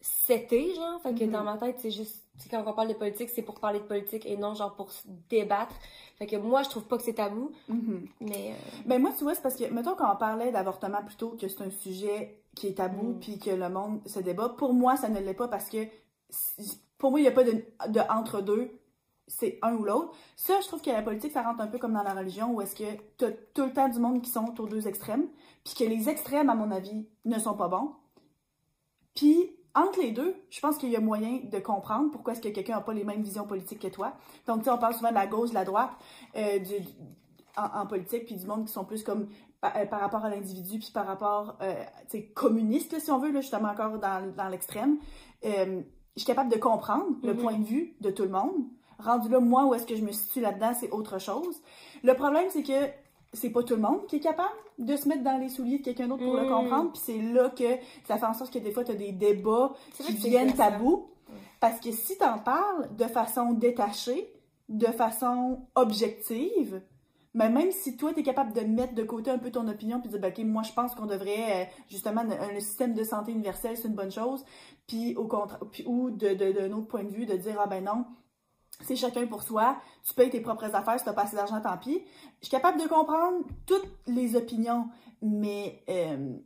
[0.00, 1.00] setée, genre.
[1.02, 1.30] Fait que Mhm.
[1.30, 3.84] dans ma tête, c'est juste, sais, quand on parle de politique, c'est pour parler de
[3.84, 5.74] politique et non genre pour se débattre.
[6.16, 8.08] Fait que moi, je trouve pas que c'est tabou, mhm.
[8.20, 11.30] mais euh, Ben moi, tu vois, c'est parce que, mettons, quand on parlait d'avortement plutôt,
[11.30, 13.20] que c'est un sujet qui est tabou, Mm.
[13.20, 15.86] puis que le monde se débat, pour moi, ça ne l'est pas parce que,
[16.98, 18.70] pour moi, il n'y a pas de, de entre-deux,
[19.26, 20.12] c'est un ou l'autre.
[20.36, 22.60] Ça, je trouve que la politique, ça rentre un peu comme dans la religion, où
[22.60, 22.84] est-ce que
[23.18, 25.26] tu as tout le temps du monde qui sont aux deux extrêmes,
[25.64, 27.92] puis que les extrêmes, à mon avis, ne sont pas bons.
[29.14, 32.48] Puis, entre les deux, je pense qu'il y a moyen de comprendre pourquoi est-ce que
[32.48, 34.12] quelqu'un n'a pas les mêmes visions politiques que toi.
[34.46, 35.90] Donc, tu sais, on parle souvent de la gauche, de la droite,
[36.36, 36.74] euh, du,
[37.56, 39.28] en, en politique, puis du monde qui sont plus comme
[39.60, 41.74] par, euh, par rapport à l'individu, puis par rapport, euh,
[42.10, 44.98] tu sais, communiste, là, si on veut, là, justement encore dans, dans l'extrême.
[45.44, 45.80] Euh,
[46.16, 47.40] je suis capable de comprendre le Mhm.
[47.40, 48.52] point de vue de tout le monde.
[49.00, 51.60] Rendu là, moi, où est-ce que je me situe là-dedans, c'est autre chose.
[52.04, 52.88] Le problème, c'est que
[53.34, 55.84] c'est pas tout le monde qui est capable de se mettre dans les souliers de
[55.84, 56.48] quelqu'un d'autre pour le Mhm.
[56.48, 57.64] comprendre, puis c'est là que
[58.08, 60.14] ça fait en sorte que des fois, tu as des débats qui
[60.46, 60.56] gossant.
[60.56, 61.06] tabous.
[61.60, 64.32] Parce que si t'en parles de façon détachée,
[64.68, 66.82] de façon objective,
[67.36, 69.98] mais même si toi, tu es capable de mettre de côté un peu ton opinion
[70.00, 72.94] puis de dire, ben, OK, moi, je pense qu'on devrait, euh, justement, un, un système
[72.94, 74.44] de santé universel, c'est une bonne chose,
[74.86, 77.82] puis au contraire, ou de, de, d'un autre point de vue, de dire, ah ben
[77.84, 78.04] non,
[78.84, 79.76] c'est chacun pour soi,
[80.06, 82.02] tu payes tes propres affaires, si t'as pas assez d'argent, tant pis.
[82.40, 84.88] Je suis capable de comprendre toutes les opinions,
[85.22, 86.36] mais euh,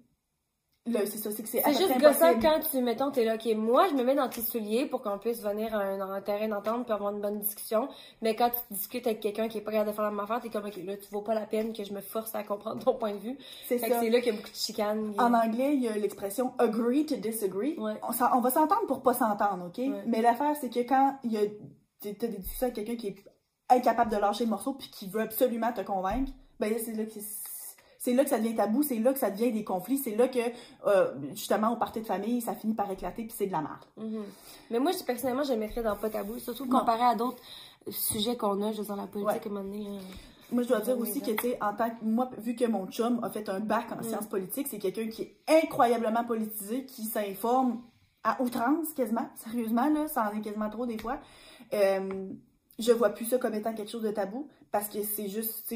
[0.90, 3.88] là, c'est ça, c'est que c'est juste gossant quand tu, mettons, t'es là, ok, moi,
[3.88, 6.92] je me mets dans tes souliers pour qu'on puisse venir à un, terrain d'entente puis
[6.92, 7.88] avoir une bonne discussion.
[8.22, 10.40] Mais quand tu discutes avec quelqu'un qui est pas capable de faire la même affaire,
[10.40, 12.84] t'es comme, ok, là, tu vaut pas la peine que je me force à comprendre
[12.84, 13.38] ton point de vue.
[13.66, 14.00] C'est ça.
[14.00, 15.14] c'est là qu'il y a beaucoup de chicanes.
[15.18, 17.78] En anglais, il y a l'expression agree to disagree.
[17.78, 17.94] Ouais.
[18.02, 19.78] On, va s'entendre pour pas s'entendre, OK?
[19.78, 20.02] Ouais.
[20.06, 21.42] Mais l'affaire, c'est que quand il y a
[22.00, 23.16] t'as des discussions avec quelqu'un qui est
[23.70, 27.10] incapable de lâcher le morceau puis qui veut absolument te convaincre, ben c'est là que
[28.00, 30.28] c'est là que ça devient tabou, c'est là que ça devient des conflits, c'est là
[30.28, 30.38] que
[30.86, 33.84] euh, justement au party de famille, ça finit par éclater puis c'est de la merde.
[33.96, 34.22] Mhm.
[34.70, 36.78] Mais moi, personnellement, je mettrais dans pas tabou, surtout Non.
[36.78, 37.42] comparé à d'autres
[37.90, 39.40] sujets qu'on a, je veux dire, la politique, Ouais.
[39.44, 40.00] à un moment donné, là.
[40.50, 42.02] Moi, je dois dire aussi que, tu sais, en tant que.
[42.02, 44.02] Moi, vu que mon chum a fait un bac en Mm.
[44.04, 47.82] sciences politiques, c'est quelqu'un qui est incroyablement politisé, qui s'informe
[48.24, 49.28] à outrance, quasiment.
[49.34, 51.18] Sérieusement, là, ça en est quasiment trop des fois.
[51.72, 52.30] Euh,
[52.78, 55.74] je vois plus ça comme étant quelque chose de tabou, parce que c'est juste,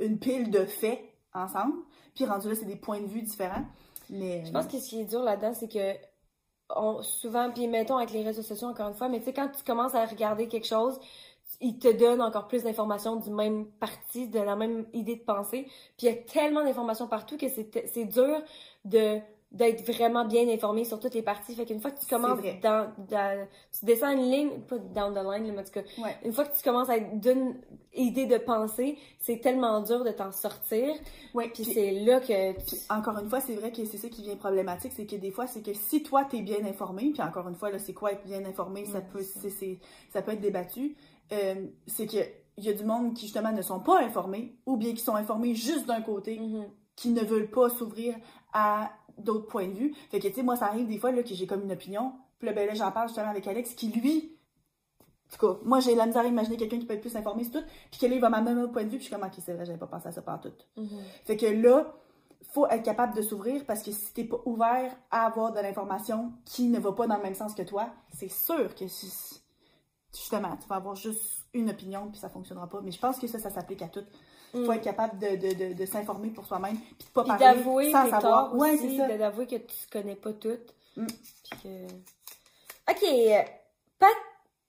[0.00, 1.00] une pile de faits
[1.32, 1.74] ensemble.
[2.14, 3.64] Puis rendu là, c'est des points de vue différents.
[4.10, 5.94] Je pense que ce qui est dur là-dedans, c'est que
[7.02, 9.62] souvent, puis mettons avec les réseaux sociaux encore une fois, mais tu sais, quand tu
[9.64, 10.98] commences à regarder quelque chose,
[11.60, 15.64] il te donne encore plus d'informations du même parti, de la même idée de pensée.
[15.96, 18.42] Puis il y a tellement d'informations partout que c'est dur
[18.84, 19.20] de
[19.52, 21.54] d'être vraiment bien informé sur toutes les parties.
[21.54, 23.46] Fait qu'une fois que tu commences dans, dans-
[23.78, 26.16] tu descends une ligne, pas down the line, mais en tout cas, Ouais.
[26.24, 27.54] une fois que tu commences à être d'une
[27.94, 30.92] idée de pensée, c'est tellement dur de t'en sortir.
[31.32, 32.52] ouais, Puis c'est là que
[32.92, 35.46] encore une fois, c'est vrai que c'est ça qui vient problématique, c'est que des fois,
[35.46, 38.24] c'est que si toi, t'es bien informé, puis encore une fois, là, c'est quoi être
[38.24, 39.78] bien informé, ça, peut, c'est, c'est-
[40.12, 40.96] ça peut être débattu,
[41.32, 42.18] euh, c'est que
[42.58, 45.14] il y a du monde qui, justement, ne sont pas informés, ou bien qui sont
[45.14, 46.64] informés juste d'un côté, Mhm.
[46.96, 48.16] qui ne veulent pas s'ouvrir
[48.52, 49.94] à d'autres points de vue.
[50.10, 52.12] Fait que, tu sais, moi, ça arrive des fois, là, que j'ai comme une opinion,
[52.38, 54.36] puis là, ben là, j'en parle justement avec Alex, qui, lui,
[55.00, 57.42] en tout cas, moi, j'ai la misère à imaginer quelqu'un qui peut être plus informé
[57.44, 59.14] sur tout, puis que là, il va m'amener un point de vue, puis je suis
[59.14, 60.52] comme, ok, c'est vrai, j'avais pas pensé à ça par tout.
[60.76, 60.88] Mhm.
[61.24, 61.92] Fait que là,
[62.52, 66.32] faut être capable de s'ouvrir parce que si t'es pas ouvert à avoir de l'information
[66.44, 69.42] qui ne va pas dans le même sens que toi, c'est sûr que si-
[70.14, 72.80] justement, tu vas avoir juste une opinion puis ça fonctionnera pas.
[72.82, 74.04] Mais je pense que ça, ça s'applique à tout.
[74.52, 74.72] Faut Mm.
[74.72, 77.92] être capable de, de, de, de s'informer pour soi-même puis de pas Puis parler d'avouer
[77.92, 78.54] sans savoir.
[78.56, 79.16] Ouais, c'est ça.
[79.16, 80.56] d'avouer que tu connais pas tout.
[80.96, 81.06] Mm.
[81.62, 81.86] Que...
[82.90, 83.42] Ok, euh,
[83.98, 84.08] pat...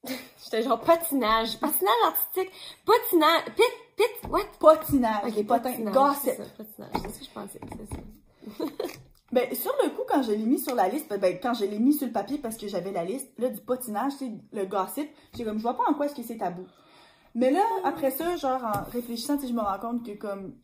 [0.43, 2.51] J'étais genre patinage, patinage artistique,
[2.85, 3.65] patinage, pit,
[3.95, 4.41] pit, what?
[4.59, 6.21] Patinage, Ok, patinage, gossip.
[6.37, 8.65] c'est patinage, c'est ce que je pensais, c'est ça.
[9.29, 11.79] Ben, sur le coup, quand je l'ai mis sur la liste, ben, quand je l'ai
[11.79, 15.09] mis sur le papier parce que j'avais la liste, là, du patinage, sais, le gossip,
[15.35, 16.65] j'ai comme, je vois pas en quoi est-ce que c'est tabou.
[17.37, 20.55] Mais là, après ça, genre, en réfléchissant, je me rends compte que, comme,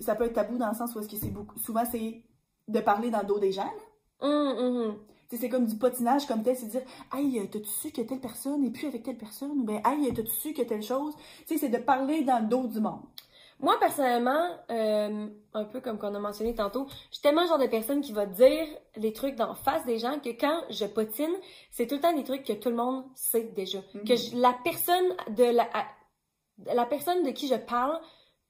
[0.00, 2.22] ça peut être tabou dans le sens où est-ce que c'est beaucoup, souvent, c'est
[2.68, 3.82] de parler dans le dos des gens, là.
[5.28, 6.82] Tu sais, c'est comme du patinage comme tel, c'est dire,
[7.14, 9.50] hey, euh, t'as-tu su que telle personne est plus avec telle personne?
[9.50, 11.14] Ou ben, hey, t'as-tu su que telle chose?
[11.46, 13.00] Tu sais, c'est de parler dans le dos du monde.
[13.60, 17.58] Moi, personnellement, euh, un peu comme qu'on a mentionné tantôt, je suis tellement le genre
[17.58, 18.66] de personne qui va dire
[18.96, 21.32] les trucs d'en face des gens que quand je patine,
[21.70, 23.78] c'est tout le temps des trucs que tout le monde sait déjà.
[23.94, 24.04] Mhm.
[24.04, 25.68] Que je- la personne de la,
[26.66, 27.98] la personne de qui je parle,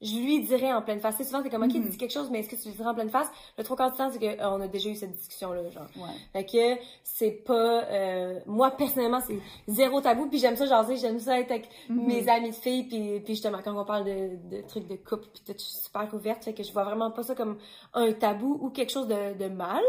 [0.04, 1.14] je lui dirais en pleine face.
[1.16, 1.88] C'est souvent, c'est comme, ok, Mhm.
[1.90, 3.30] dis quelque chose, mais est-ce que tu lui dirais en pleine face?
[3.56, 5.86] Le trois quarts du temps, c'est que, euh, a déjà eu cette discussion-là, genre.
[5.96, 6.10] Ouais.
[6.32, 9.38] Fait que c'est pas euh, moi personnellement c'est
[9.68, 12.04] zéro tabou puis j'aime ça jaser, j'aime ça être avec Mhm.
[12.04, 15.28] mes amis de filles puis puis justement quand on parle de, de trucs de couple
[15.32, 17.58] puis tout je suis super ouverte fait que je vois vraiment pas ça comme
[17.94, 19.84] un tabou ou quelque chose de, de mal.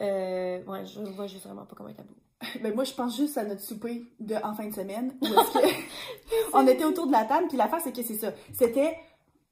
[0.00, 2.14] Euh, ouais, je le vois juste vraiment pas comme un tabou.
[2.62, 5.12] Ben moi, je pense juste à notre souper de en fin de semaine.
[5.22, 5.58] Où que
[6.54, 8.32] on était autour de la table, puis l'affaire, c'est que c'est ça.
[8.52, 8.96] C'était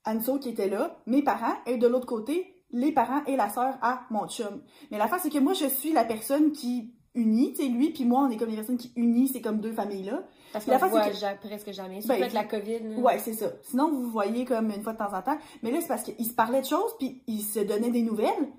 [0.04, 3.76] Anso qui était là, mes parents, et de l'autre côté, les parents et la sœur
[3.82, 4.62] à mon chum.
[4.90, 8.04] Mais l'affaire, c'est que moi, je suis la personne qui unit, tu sais, lui puis
[8.04, 10.22] moi, on est comme les personnes qui unissent, c'est comme deux familles-là.
[10.52, 12.02] Parce La qu'on voit que- ja- presque jamais.
[12.02, 12.78] Surtout Ben, avec la COVID.
[12.80, 12.98] là.
[12.98, 13.46] Ouais, c'est ça.
[13.62, 15.38] Sinon, vous vous voyez comme une fois de temps en temps.
[15.62, 18.52] Mais là, c'est parce qu'ils se parlaient de choses, puis ils se donnaient des nouvelles.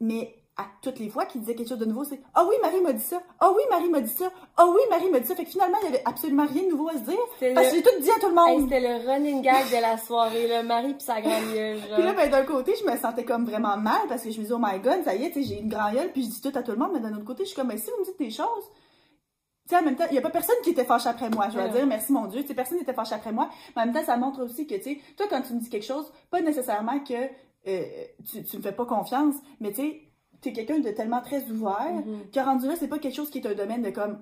[0.00, 2.80] Mais à toutes les fois qu'ils disaient quelque chose de nouveau, c'est «Ah oui, Marie
[2.80, 3.20] m'a dit ça!
[3.40, 4.30] Ah oui, Marie m'a dit ça!
[4.56, 6.68] Ah oui, Marie m'a dit ça!» Fait que finalement, il y avait absolument rien de
[6.68, 7.54] nouveau à se dire.
[7.54, 8.70] Parce que j'ai tout dit à tout le hey, monde.
[8.70, 11.32] c'était le running gag de la soirée, le mari puis sa genre.
[11.94, 14.42] Puis là, ben, d'un côté, je me sentais comme vraiment mal parce que je me
[14.42, 16.52] disais, oh my god, ça y est, j'ai une grande gueule, puis je dis tout
[16.56, 18.04] à tout le monde, mais d'un autre côté, je suis comme, mais si vous me
[18.04, 18.70] dites des choses,
[19.66, 21.48] tu sais, en même temps, il y a pas personne qui était fâché après moi,
[21.50, 23.86] je vais dire, merci mon Dieu, tu sais, personne n'était fâché après moi, mais en
[23.86, 26.12] même temps, ça montre aussi que, tu sais, toi, quand tu me dis quelque chose,
[26.30, 27.14] pas nécessairement que
[27.66, 27.82] euh,
[28.30, 30.02] tu, me fais pas confiance, mais tu sais,
[30.44, 32.30] t'es quelqu'un de tellement très ouvert, Mhm.
[32.32, 34.18] que rendu là, c'est pas quelque chose qui est un domaine de comme,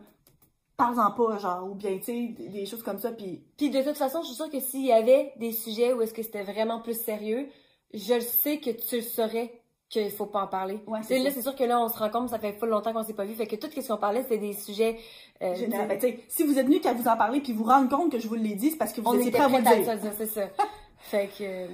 [0.76, 3.96] parle-en pas, genre, ou bien, tu sais, des, choses comme ça, puis Puis de toute
[3.96, 6.80] façon, je suis sûre que s'il y avait des sujets où est-ce que c'était vraiment
[6.80, 7.48] plus sérieux,
[7.92, 9.52] je le sais que tu le saurais
[9.90, 10.80] qu'il faut pas en parler.
[10.86, 12.66] Ouais, Tu c'est là, c'est sûr que là, on se rend compte, ça fait pas
[12.66, 14.98] longtemps qu'on s'est pas vu, fait que tout ce qu'on parlait, c'était des sujets...
[15.42, 15.86] euh, général.
[15.88, 18.10] Ben, tu tu si vous êtes venu qu'à vous en parler puis vous rendre compte
[18.10, 19.62] que je vous l'ai dit, c'est parce que vous on étiez prêt à vous le
[19.62, 19.84] dire.
[19.84, 20.48] ça, c'est ça.
[20.98, 21.42] fait que...
[21.44, 21.66] euh,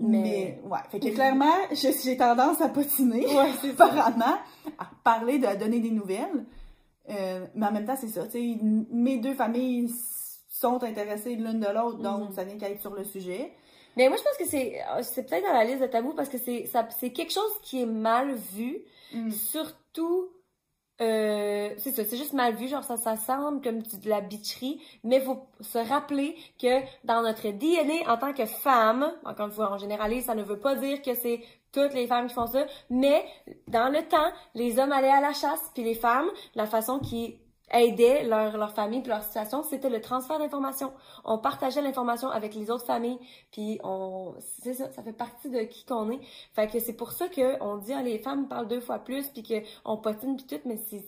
[0.00, 0.68] Mais, Mais...
[0.68, 4.38] ouais, fait que clairement, je- j'ai tendance à patiner, Ouais, apparemment,
[4.78, 6.46] à parler, de à donner des nouvelles.
[7.10, 8.24] Euh, mais en même temps, c'est ça.
[8.26, 9.90] tu sais, m- mes deux familles
[10.48, 12.32] sont intéressées l'une de l'autre, donc Mhm.
[12.34, 13.52] ça vient qu'à être sur le sujet.
[13.96, 16.28] Mais moi, je pense que c'est euh, c'est peut-être dans la liste de tabous parce
[16.28, 18.78] que c'est quelque chose qui est mal vu,
[19.12, 19.30] Mm.
[19.32, 20.28] surtout...
[21.00, 24.82] Euh, c'est ça, c'est juste mal vu, genre ça, ça semble comme de la bitcherie,
[25.02, 29.72] mais faut se rappeler que dans notre DNA en tant que femme, encore une fois,
[29.72, 31.40] en généralise, ça ne veut pas dire que c'est
[31.72, 33.24] toutes les femmes qui font ça, mais
[33.68, 37.38] dans le temps, les hommes allaient à la chasse, puis les femmes, la façon qui
[37.70, 40.92] aidait leur, leur famille puis leur situation, c'était le transfert d'informations.
[41.24, 43.18] On partageait l'information avec les autres familles,
[43.52, 46.20] puis on, c'est ça, ça fait partie de qui qu'on est.
[46.54, 49.28] Fait que c'est pour ça que on dit, ah, les femmes parlent deux fois plus,
[49.28, 51.04] puis que on patine puis tout, mais c'est,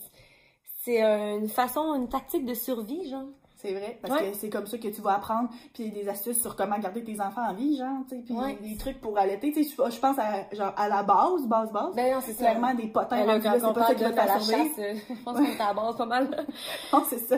[0.84, 3.26] c'est une façon, une tactique de survie, genre.
[3.62, 4.30] C'est vrai, parce Ouais.
[4.32, 7.20] que c'est comme ça que tu vas apprendre, puis des astuces sur comment garder tes
[7.20, 8.58] enfants en vie, genre, tu sais, puis Ouais.
[8.60, 11.94] des trucs pour allaiter, tu sais, je pense à, genre, à la base, base, base,
[11.94, 12.44] Ben non, c'est ça.
[12.50, 15.60] clairement des potins, Ben là, c'est pas ça qui va euh, je pense qu'on est
[15.60, 16.46] à la base pas mal.
[16.92, 17.36] Non, c'est ça.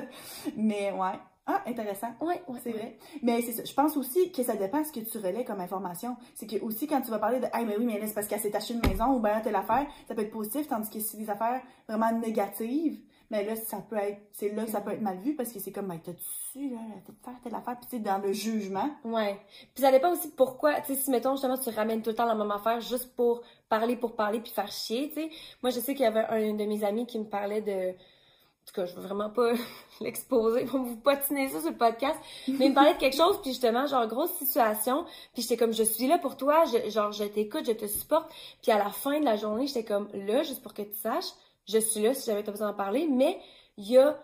[0.56, 1.18] Mais ouais.
[1.46, 2.08] Ah, intéressant.
[2.22, 2.58] Ouais, ouais.
[2.64, 2.96] C'est vrai.
[3.22, 3.64] Mais c'est ça.
[3.64, 6.16] Je pense aussi que ça dépend de ce que tu relais comme information.
[6.34, 8.26] C'est que aussi quand tu vas parler de Hey, mais oui, mais là, c'est parce
[8.28, 10.98] qu'elle s'est acheté une maison ou bien telle affaire, ça peut être positif, tandis que
[11.00, 12.98] si c'est des affaires vraiment négatives,
[13.30, 14.20] mais là, ça peut être.
[14.32, 16.78] C'est là ça peut être mal vu parce que c'est comme ben, t'as-tu, là,
[17.24, 18.90] faire telle affaire, puis sais, dans le jugement.
[19.04, 19.38] Ouais.
[19.74, 22.26] Puis ça dépend aussi pourquoi, tu sais, si mettons justement tu ramènes tout le temps
[22.26, 25.30] la même affaire juste pour parler pour parler puis faire chier, tu sais.
[25.62, 27.90] Moi, je sais qu'il y avait un de mes amis qui me parlait de.
[27.90, 29.52] En tout cas, je veux vraiment pas
[30.00, 32.18] l'exposer pour vous patiner ça sur le podcast.
[32.48, 35.04] Mais il me parlait de quelque chose, puis justement, genre, grosse situation.
[35.34, 38.30] Puis j'étais comme, je suis là pour toi, je, genre, je t'écoute, je te supporte.
[38.62, 41.32] Puis à la fin de la journée, j'étais comme, là, juste pour que tu saches,
[41.66, 43.06] je suis là si jamais tu besoin d'en parler.
[43.10, 43.38] Mais
[43.76, 44.18] il y a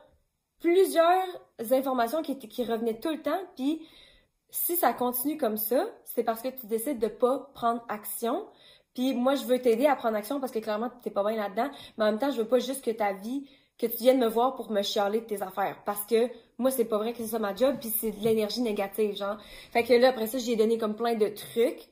[0.61, 1.27] plusieurs
[1.71, 3.41] informations qui, qui revenaient tout le temps.
[3.57, 3.87] Puis
[4.51, 8.47] si ça continue comme ça, c'est parce que tu décides de pas prendre action.
[8.95, 11.71] Puis moi, je veux t'aider à prendre action parce que clairement, t'es pas bien là-dedans.
[11.97, 13.49] Mais en même temps, je veux pas juste que ta vie,
[13.79, 15.83] que tu viennes me voir pour me chialer de tes affaires.
[15.85, 18.61] Parce que moi, c'est pas vrai que c'est ça ma job, puis c'est de l'énergie
[18.61, 19.39] négative, genre.
[19.73, 21.89] Fait que là, après ça, j'ai donné comme plein de trucs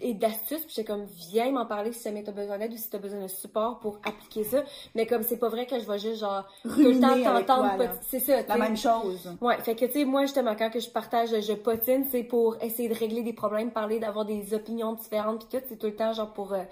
[0.00, 2.88] et d'astuces, puis j'étais comme, viens m'en parler si jamais t'as besoin d'aide ou si
[2.88, 4.64] t'as besoin de support pour appliquer ça.
[4.94, 7.84] Mais comme c'est pas vrai que je vais juste, genre, tout le temps Ruminer t'entendre,
[8.08, 9.30] c'est ça, La même chose.
[9.42, 12.56] Ouais, fait que tu sais, moi justement, quand que je partage, je potine, c'est pour
[12.62, 15.96] essayer de régler des problèmes, parler, d'avoir des opinions différentes, puis tout, c'est tout le
[15.96, 16.62] temps genre pour euh,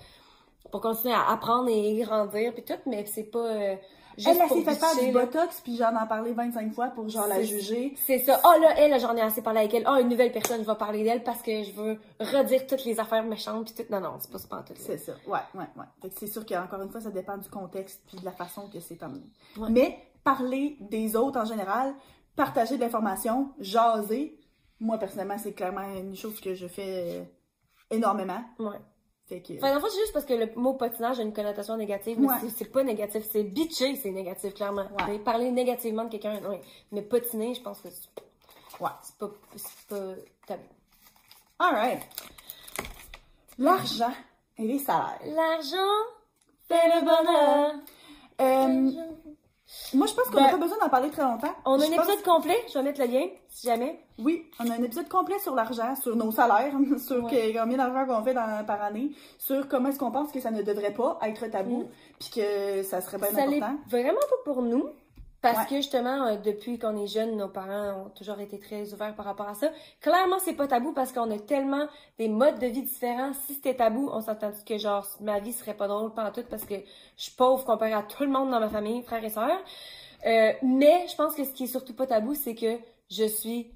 [0.70, 3.76] pour continuer à apprendre et grandir, puis tout, mais c'est pas euh,
[4.18, 7.26] Elle, elle s'est fait faire du botox, puis j'en ai parlé 25 fois pour genre
[7.26, 7.94] la juger.
[8.06, 8.40] C'est ça.
[8.44, 9.86] Oh là, elle, j'en ai assez parlé avec elle.
[9.88, 12.98] Oh, une nouvelle personne, je vais parler d'elle parce que je veux redire toutes les
[13.00, 13.92] affaires méchantes, puis tout.
[13.92, 14.74] Non, non, c'est pas pas tout.
[14.76, 15.12] C'est ça.
[15.26, 15.86] Ouais, ouais, ouais.
[16.00, 18.68] Fait que c'est sûr qu'encore une fois, ça dépend du contexte puis de la façon
[18.68, 19.26] que c'est amené.
[19.56, 19.70] Ouais.
[19.70, 21.94] Mais parler des autres en général,
[22.36, 24.38] partager de l'information, jaser,
[24.80, 27.24] moi personnellement, c'est clairement une chose que je fais euh,
[27.90, 28.42] énormément.
[28.58, 28.78] Ouais.
[29.32, 29.54] Fait que.
[29.54, 32.26] Enfin, en fait, c'est juste parce que le mot potinage a une connotation négative, mais
[32.28, 32.34] Ouais.
[32.42, 34.86] c'est- c'est pas négatif, c'est bitcher, c'est négatif, clairement.
[35.08, 35.18] Ouais.
[35.20, 36.56] Parler négativement de quelqu'un, oui.
[36.90, 38.08] Mais potiner, je pense que c'est
[38.80, 38.90] Ouais.
[39.02, 40.14] c'est pas, c'est pas
[40.46, 40.62] tabou.
[41.58, 42.02] Alright.
[43.58, 44.12] L'argent
[44.58, 45.18] et les salaires.
[45.24, 46.02] L'argent
[46.68, 47.74] fait le bonheur.
[48.40, 48.90] Euh,
[49.94, 51.52] moi, je pense qu'on n'a Ben, pas besoin d'en parler très longtemps.
[51.64, 54.00] On a Je un pense- épisode complet, je vais mettre le lien, si jamais.
[54.18, 57.30] Oui, on a un épisode complet sur l'argent, sur nos salaires, sur Ouais.
[57.52, 60.50] que- combien d'argent qu'on fait dans- par année, sur comment est-ce qu'on pense que ça
[60.50, 61.88] ne devrait pas être tabou, Mm.
[62.20, 63.76] puis que ça serait bien Ça important.
[63.88, 64.88] vraiment pas pour nous.
[65.42, 65.64] Parce Ouais.
[65.70, 69.24] que justement, euh, depuis qu'on est jeune, nos parents ont toujours été très ouverts par
[69.26, 69.70] rapport à ça.
[70.00, 73.32] Clairement, c'est pas tabou parce qu'on a tellement des modes de vie différents.
[73.34, 76.44] Si c'était tabou, on s'entend que genre ma vie serait pas drôle pas en tout
[76.48, 76.76] parce que
[77.16, 79.58] je suis pauvre comparé à tout le monde dans ma famille, frères et sœurs.
[80.26, 82.78] Euh, mais je pense que ce qui est surtout pas tabou, c'est que
[83.10, 83.72] je suis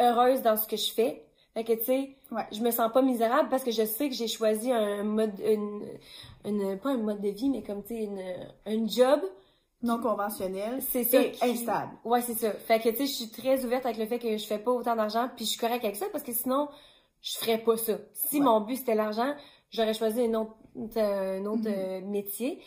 [0.00, 1.24] heureuse dans ce que je fais.
[1.54, 2.46] Fait que tu sais, Ouais.
[2.52, 5.84] je me sens pas misérable parce que je sais que j'ai choisi un mode, une,
[6.44, 8.22] une- pas un mode de vie, mais comme tu sais, une,
[8.66, 9.20] un job
[9.84, 11.92] Non conventionnel c'est ça et qui- instable.
[12.04, 12.52] Ouais, c'est ça.
[12.52, 14.70] Fait que, tu sais, je suis très ouverte avec le fait que je fais pas
[14.72, 16.68] autant d'argent, puis je suis correcte avec ça, parce que sinon,
[17.22, 17.94] je ferais pas ça.
[18.12, 18.44] Si Ouais.
[18.44, 19.34] mon but c'était l'argent,
[19.70, 20.54] j'aurais choisi un autre,
[20.96, 21.74] un autre Mhm.
[21.76, 22.60] euh, métier.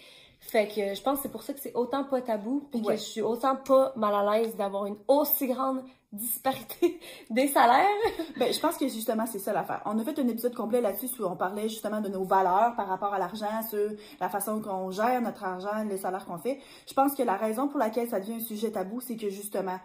[0.47, 2.95] Fait que je pense que c'est pour ça que c'est autant pas tabou, puis Ouais.
[2.95, 5.83] que je suis autant pas mal à l'aise d'avoir une aussi grande
[6.13, 6.99] disparité
[7.29, 7.85] des salaires.
[8.37, 9.81] Ben, je pense que justement, c'est ça l'affaire.
[9.85, 12.87] On a fait un épisode complet là-dessus où on parlait justement de nos valeurs par
[12.87, 13.89] rapport à l'argent, sur
[14.21, 16.59] la façon qu'on gère notre argent, les salaires qu'on fait.
[16.87, 19.79] Je pense que la raison pour laquelle ça devient un sujet tabou, c'est que justement,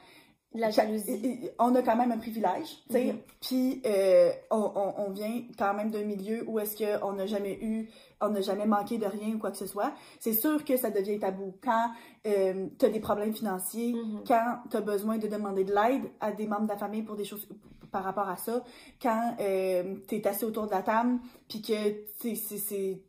[0.55, 1.49] La jalousie.
[1.59, 3.05] On a quand même un privilège, tu sais.
[3.13, 3.19] Mhm.
[3.41, 7.59] Puis euh, on, on, on vient quand même d'un milieu où est-ce qu'on n'a jamais
[7.63, 7.89] eu,
[8.21, 9.93] on n'a jamais manqué de rien ou quoi que ce soit.
[10.21, 11.91] C'est sûr que ça devient tabou quand
[12.27, 14.25] euh, tu as des problèmes financiers, Mhm.
[14.29, 17.17] quand tu as besoin de demander de l'aide à des membres de la famille pour
[17.17, 17.49] des choses
[17.91, 18.63] par rapport à ça,
[19.03, 21.19] quand euh, tu es assis autour de la table,
[21.49, 21.73] puis que
[22.21, 23.03] c'est-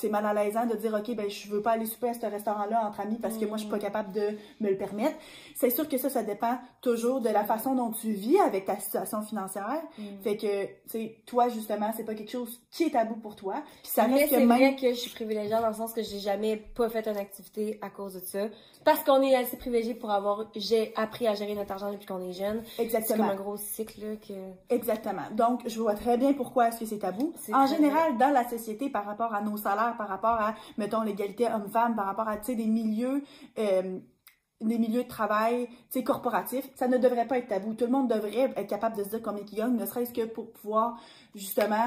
[0.00, 2.24] c'est mal à l'aisant de dire ok ben je veux pas aller souper à ce
[2.26, 5.16] restaurant là entre amis parce que moi je suis pas capable de me le permettre
[5.54, 8.78] c'est sûr que ça ça dépend toujours de la façon dont tu vis avec ta
[8.78, 10.22] situation financière Mm.
[10.22, 13.62] fait que tu sais toi justement c'est pas quelque chose qui est tabou pour toi
[13.82, 15.92] puis ça Mais reste que c'est même vrai que je suis privilégiée dans le sens
[15.92, 18.46] que j'ai jamais pas fait une activité à cause de ça.
[18.84, 22.22] Parce qu'on est assez privilégié pour avoir, j'ai appris à gérer notre argent depuis qu'on
[22.22, 22.62] est jeune.
[22.64, 24.32] C'est comme exactement un gros cycle, là, que...
[24.74, 25.30] Exactement.
[25.32, 27.34] Donc, je vois très bien pourquoi est-ce que c'est tabou.
[27.52, 31.46] En général, dans la société, par rapport à nos salaires, par rapport à, mettons, l'égalité
[31.46, 33.22] homme-femme, par rapport à, tu sais, des milieux,
[33.58, 33.98] euh,
[34.62, 37.74] des milieux de travail, tu sais, corporatifs, ça ne devrait pas être tabou.
[37.74, 40.24] Tout le monde devrait être capable de se dire combien il gagne, ne serait-ce que
[40.24, 40.98] pour pouvoir,
[41.34, 41.84] justement,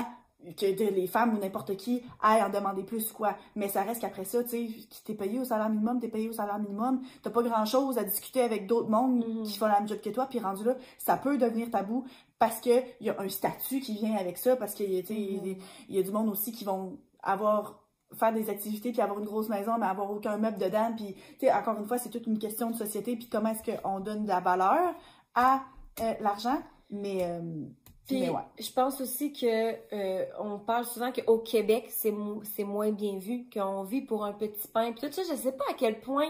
[0.57, 3.35] que les femmes ou n'importe qui aillent en demander plus quoi.
[3.55, 4.67] Mais ça reste qu'après ça, tu sais,
[5.05, 8.03] t'es payé au salaire minimum, t'es payé au salaire minimum, t'as pas grand chose à
[8.03, 9.43] discuter avec d'autres mondes Mhm.
[9.43, 12.05] qui font la même job que toi, puis rendu là, ça peut devenir tabou
[12.39, 15.15] parce que il y a un statut qui vient avec ça, parce que, tu sais,
[15.15, 15.57] il y
[15.89, 17.79] il y a du monde aussi qui vont avoir
[18.15, 20.91] faire des activités puis avoir une grosse maison mais avoir aucun meuble dedans.
[20.95, 23.71] Puis tu sais encore une fois c'est toute une question de société puis comment est-ce
[23.71, 24.93] qu'on donne de la valeur
[25.35, 25.61] à
[26.01, 26.59] euh, l'argent.
[26.91, 27.65] Mais euh,
[28.07, 29.45] Puis, ouais je pense aussi que
[29.93, 34.25] euh, on parle souvent qu'au Québec, c'est mo- c'est moins bien vu, qu'on vit pour
[34.25, 34.91] un petit pain.
[34.91, 36.27] Puis tout ça, je sais pas à quel point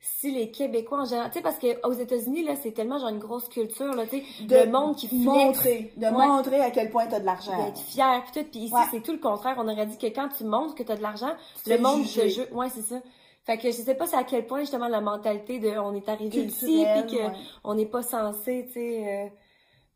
[0.00, 3.18] si les Québécois en général, tu sais, parce qu'aux États-Unis, là, c'est tellement genre une
[3.18, 6.12] grosse culture, là, tu sais, de le monde qui flex, montrer de Ouais.
[6.28, 8.48] montrer à quel point t'as de l'argent d'être fier, puis tout.
[8.48, 8.80] Puis ici, Ouais.
[8.92, 9.56] c'est tout le contraire.
[9.58, 11.32] On aurait dit que quand tu montres que t'as de l'argent,
[11.66, 12.46] le monde te juge.
[12.52, 13.00] Ouais, c'est ça.
[13.44, 16.08] Fait que je sais pas c'est à quel point justement la mentalité de on est
[16.08, 17.32] arrivé ici puis que ouais.
[17.64, 19.28] on n'est pas censé, tu sais, euh,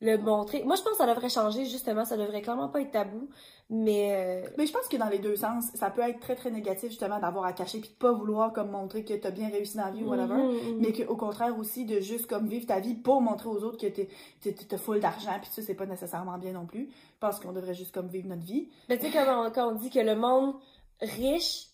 [0.02, 0.62] le montrer.
[0.64, 2.04] Moi, je pense que ça devrait changer, justement.
[2.04, 3.28] Ça devrait clairement pas être tabou.
[3.70, 6.50] Mais, euh, mais je pense que dans les deux sens ça peut être très très
[6.50, 9.78] négatif justement d'avoir à cacher puis de pas vouloir comme montrer que t'as bien réussi
[9.78, 10.78] dans la vie ou whatever mhm, mhm.
[10.80, 13.86] mais qu'au contraire aussi de juste comme vivre ta vie pour montrer aux autres que
[13.86, 14.10] t'es
[14.42, 17.52] t'es- t'es full d'argent puis ça c'est pas nécessairement bien non plus je pense qu'on
[17.52, 20.00] devrait juste comme vivre notre vie Mais tu sais, comme on, quand on dit que
[20.00, 20.54] le monde
[21.00, 21.68] riche,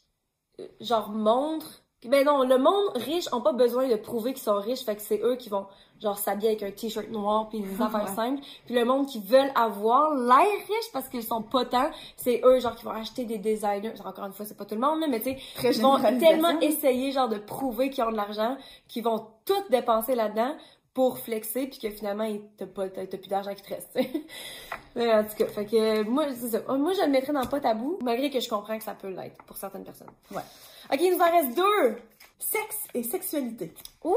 [0.61, 1.83] euh, genre, montre.
[2.05, 5.03] Ben non, le monde riche ont pas besoin de prouver qu'ils sont riches, fait que
[5.03, 5.67] c'est eux qui vont,
[6.01, 8.15] genre, s'habiller avec un t-shirt noir puis des affaires Ouais.
[8.15, 8.41] simples.
[8.67, 10.39] Puis le monde qui veulent avoir l'air
[10.69, 13.97] riche parce qu'ils sont tant, c'est eux, genre, qui vont acheter des designers.
[13.97, 15.97] Genre, encore une fois, c'est pas tout le monde, là, mais tu sais, ils vont
[16.21, 18.57] tellement essayer, genre, de prouver qu'ils ont de l'argent,
[18.87, 20.55] qu'ils vont tout dépenser là-dedans
[20.95, 23.91] pour flexer, puis que finalement, ils- t'as pas, t'as plus d'argent qui te reste.
[24.95, 26.61] Mais en tout cas, fait que, moi, c'est ça.
[26.77, 29.37] Moi, je le mettrais dans pas tabou, malgré que je comprends que ça peut l'être
[29.47, 30.11] pour certaines personnes.
[30.33, 30.43] Ouais.
[30.93, 31.97] Ok, il nous en reste deux!
[32.41, 33.75] sexe et sexualité
[34.05, 34.15] Ouh!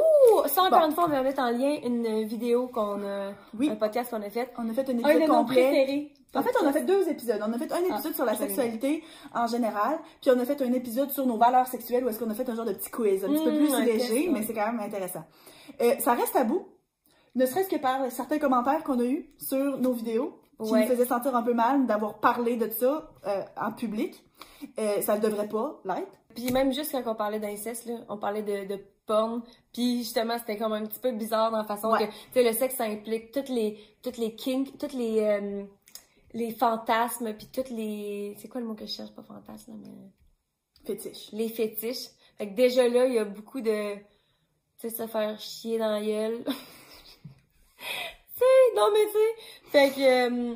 [0.47, 0.85] Ça, encore Bon.
[0.85, 3.67] une fois, on va mettre en lien une vidéo qu'on a, Oui.
[3.69, 4.51] un podcast qu'on a fait.
[4.59, 6.13] on a fait un Un épisode de nos complet préférés.
[6.35, 7.41] En fait, on a fait deux épisodes.
[7.45, 9.03] On a fait un épisode Ah, sur la j'avais sexualité
[9.33, 12.29] en général, puis on a fait un épisode sur nos valeurs sexuelles où est-ce qu'on
[12.29, 14.29] a fait un genre de petit quiz, un petit peu Mmh, plus un léger, test,
[14.31, 15.23] mais c'est quand même intéressant.
[15.81, 16.67] Euh, ça reste tabou,
[17.35, 20.81] ne serait-ce que par certains commentaires qu'on a eus sur nos vidéos, qui Ouais.
[20.81, 24.23] nous faisaient sentir un peu mal d'avoir parlé de ça euh, en public.
[24.79, 26.11] Euh, ça ne devrait pas l'être.
[26.35, 29.41] Puis même juste quand on parlait d'inceste, là, on parlait de, de porn,
[29.73, 32.07] puis justement, c'était comme un petit peu bizarre dans la façon Ouais.
[32.07, 35.63] que, tu sais, le sexe, ça implique toutes les, toutes les kinks, toutes les, euh,
[36.33, 38.35] les fantasmes, puis toutes les...
[38.39, 39.11] C'est quoi le mot que je cherche?
[39.11, 40.11] Pas fantasme, mais...
[40.85, 41.31] Fétiche.
[41.31, 42.09] Les fétiches.
[42.37, 43.95] Fait que déjà là, il y a beaucoup de...
[43.95, 44.01] Tu
[44.77, 46.43] sais, se faire chier dans la gueule.
[46.45, 46.53] tu
[48.35, 49.69] sais, non mais tu sais...
[49.69, 50.51] Fait que...
[50.51, 50.55] euh,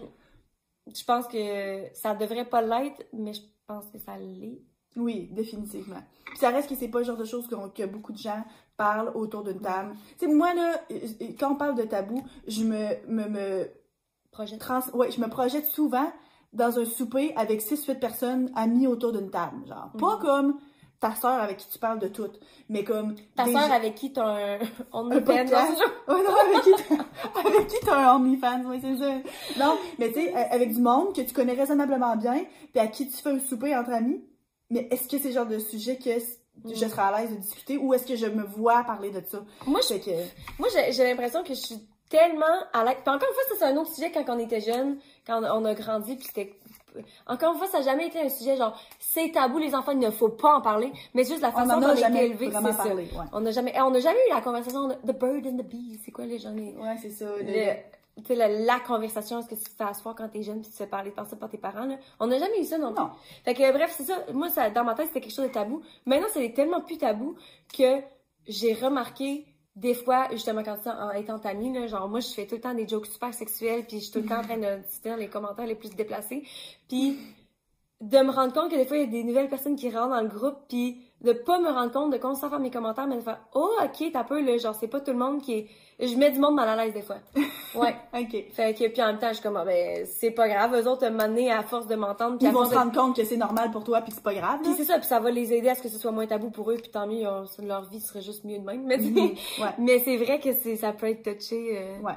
[0.95, 4.61] je pense que ça devrait pas l'être, mais je pense que ça l'est.
[4.95, 6.01] Oui, définitivement.
[6.25, 8.43] Puis ça reste que c'est pas le genre de choses qu'on- que beaucoup de gens
[8.77, 9.93] parlent autour d'une table.
[10.17, 13.69] Tu sais, moi, là, euh, euh, quand on parle de tabou, je me, me, me
[14.31, 14.57] Projet.
[14.57, 14.81] trans...
[14.93, 16.11] ouais, je me projette souvent
[16.53, 19.65] dans un souper avec 6-8 personnes amies autour d'une table.
[19.67, 20.57] Genre, pas comme
[20.99, 22.29] ta sœur avec qui tu parles de tout,
[22.69, 23.15] mais comme.
[23.35, 24.59] Ta gens- avec qui t'as un...
[24.93, 25.77] On un podcast.
[26.07, 29.11] Ouais, non, avec qui t'as- avec qui t'as un OnlyFans, oui, c'est ça.
[29.59, 32.87] Non, mais tu sais, euh, avec du monde que tu connais raisonnablement bien, puis à
[32.87, 34.23] qui tu fais un souper entre amis,
[34.69, 36.11] mais est-ce que c'est le genre de sujet que
[36.65, 36.89] je Mm.
[36.89, 39.43] serais à l'aise de discuter ou est-ce que je me vois parler de ça?
[39.67, 40.11] Moi, que,
[40.59, 41.79] Moi, j'ai l'impression que je suis
[42.09, 42.95] tellement à l'aise.
[43.03, 44.97] Puis encore une fois, ça, c'est un autre sujet quand on était jeune,
[45.27, 46.53] quand on on a grandi, puis c'était...
[47.27, 49.99] Encore une fois, ça n'a jamais été un sujet genre, c'est tabou, les enfants, il
[49.99, 52.25] ne faut pas en parler, mais juste la on façon dont on a a été
[52.27, 52.95] élevé, c'est ça.
[52.95, 53.05] ouais.
[53.33, 55.99] On n'a jamais, on n'a jamais eu la conversation de The Bird and the Bee,
[56.05, 56.51] c'est quoi les gens?
[56.51, 57.25] les- Ouais, c'est ça.
[57.25, 57.73] le- le-
[58.29, 60.77] la, la conversation, est-ce que tu te fais asseoir quand t'es jeune puis tu te
[60.77, 61.97] fais parler par ça par tes parents, là?
[62.19, 63.03] On n'a jamais eu ça non plus.
[63.03, 63.11] Non.
[63.43, 64.25] Fait que bref, c'est ça.
[64.33, 65.81] Moi, ça, dans ma tête, c'était quelque chose de tabou.
[66.05, 67.35] Maintenant, c'est tellement plus tabou
[67.77, 68.01] que
[68.47, 72.47] j'ai remarqué des fois, justement, quand ça, en étant amie, là, genre, moi, je fais
[72.47, 74.57] tout le temps des jokes super sexuels, puis je suis tout le temps en train
[74.57, 76.43] de dans les commentaires les plus déplacés.
[76.87, 77.17] Puis
[78.01, 80.15] de me rendre compte que des fois, il y a des nouvelles personnes qui rentrent
[80.15, 83.07] dans le groupe, puis de pas me rendre compte de commencer à faire mes commentaires,
[83.07, 85.53] mais de faire «Oh, ok, t'as peu, là, genre, c'est pas tout le monde qui
[85.53, 85.67] est...»
[85.99, 87.17] Je mets du monde mal à l'aise, des fois.
[87.75, 87.93] Ouais.
[88.17, 88.45] OK.
[88.53, 90.87] Fait que, puis en même temps, je suis comme, ah, ben, c'est pas grave, eux
[90.89, 93.69] autres, m'amener à force de m'entendre, Ils vont se de- rendre compte que c'est normal
[93.71, 94.59] pour toi puis c'est pas grave.
[94.63, 96.49] Puis c'est ça, puis ça va les aider à ce que ce soit moins tabou
[96.51, 97.23] pour eux, puis tant mieux,
[97.63, 98.83] leur vie serait juste mieux de même.
[98.85, 99.17] Mais, Mhm.
[99.17, 99.35] Ouais.
[99.77, 101.77] mais c'est vrai que c'est, ça peut être touché.
[101.77, 102.13] euh, Ouais.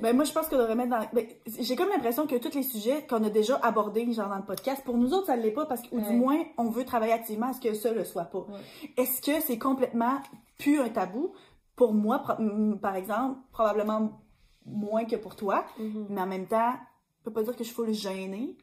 [0.00, 1.26] Ben moi je pense qu'on devrait mettre dans ben,
[1.58, 4.82] j'ai comme l'impression que tous les sujets qu'on a déjà abordés genre dans le podcast
[4.84, 6.08] pour nous autres ça ne l'est pas parce que ou Ouais.
[6.08, 8.38] du moins on veut travailler activement à ce que ça le soit pas.
[8.38, 8.92] Ouais.
[8.96, 10.18] Est-ce que c'est complètement
[10.58, 11.32] plus un tabou?
[11.74, 14.20] Pour moi mm, par exemple probablement
[14.66, 16.74] moins que pour toi mhm, mais en même temps
[17.18, 18.56] je peux pas dire que je suis full gênée.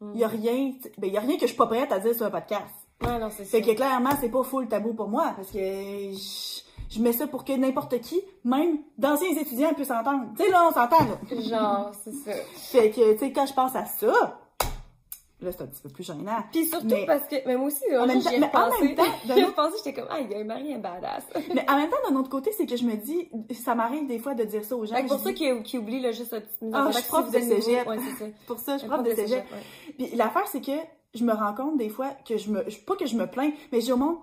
[0.00, 0.12] mhm.
[0.14, 1.98] Il y a rien ben il y a rien que je suis pas prête à
[1.98, 2.72] dire sur un podcast.
[3.02, 3.44] Ouais, non, c'est.
[3.44, 7.26] Fait que clairement, c'est pas full tabou pour moi, parce que je, je mets ça
[7.26, 10.24] pour que n'importe qui, même d'anciens étudiants, puissent s'entendre.
[10.36, 11.40] Tu sais, là, on s'entend, là.
[11.40, 12.32] Genre, c'est ça.
[12.56, 14.38] Fait que, tu sais, quand je pense à ça,
[15.40, 16.38] là, c'est un petit peu plus gênant.
[16.50, 19.46] Puis surtout Mais- parce que, mais moi aussi, En même temps- en même temps, autre-
[19.46, 21.24] repensé, j'étais comme, ah, il y a un mari un badass.
[21.54, 24.18] Mais en même temps, d'un autre côté, c'est que je me dis, ça m'arrive des
[24.18, 24.94] fois de dire ça aux gens.
[24.94, 26.98] Fait que pour je ceux dis- qui, qui oublient, là, juste un petit Ah, je
[26.98, 27.86] suis prof de cégep.
[27.86, 28.30] Ouais, c'est ça.
[28.46, 29.44] pour ça, je suis prof de cégep.
[29.98, 30.72] Puis l'affaire, c'est que
[31.14, 32.64] je me rends compte des fois que je me.
[32.86, 34.16] Pas que je me plains, mais je dis au monde,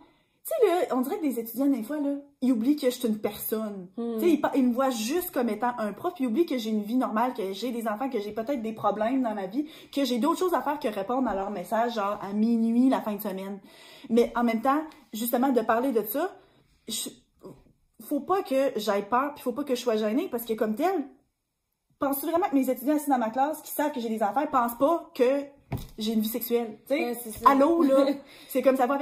[0.45, 2.95] tu sais, là, on dirait que des étudiants, des fois, là, ils oublient que je
[2.95, 3.87] suis une personne.
[3.97, 4.17] Hmm.
[4.19, 6.69] Tu sais, ils, me voient juste comme étant un prof, puis ils oublient que j'ai
[6.69, 9.65] une vie normale, que j'ai des enfants, que j'ai peut-être des problèmes dans ma vie,
[9.93, 12.99] que j'ai d'autres choses à faire que répondre à leurs messages, genre à minuit, la
[13.01, 13.59] fin de semaine.
[14.09, 14.81] Mais en même temps,
[15.13, 16.35] justement, de parler de ça,
[16.89, 17.09] je-
[18.01, 20.75] faut pas que j'aille peur, puis faut pas que je sois gênée, parce que comme
[20.75, 21.07] tel,
[21.99, 24.45] penses-tu vraiment que mes étudiants assis dans ma classe, qui savent que j'ai des enfants,
[24.51, 25.45] pensent pas que
[25.97, 26.79] j'ai une vie sexuelle?
[26.87, 28.07] Tu sais, Ouais, allô, là,
[28.49, 28.97] c'est comme ça va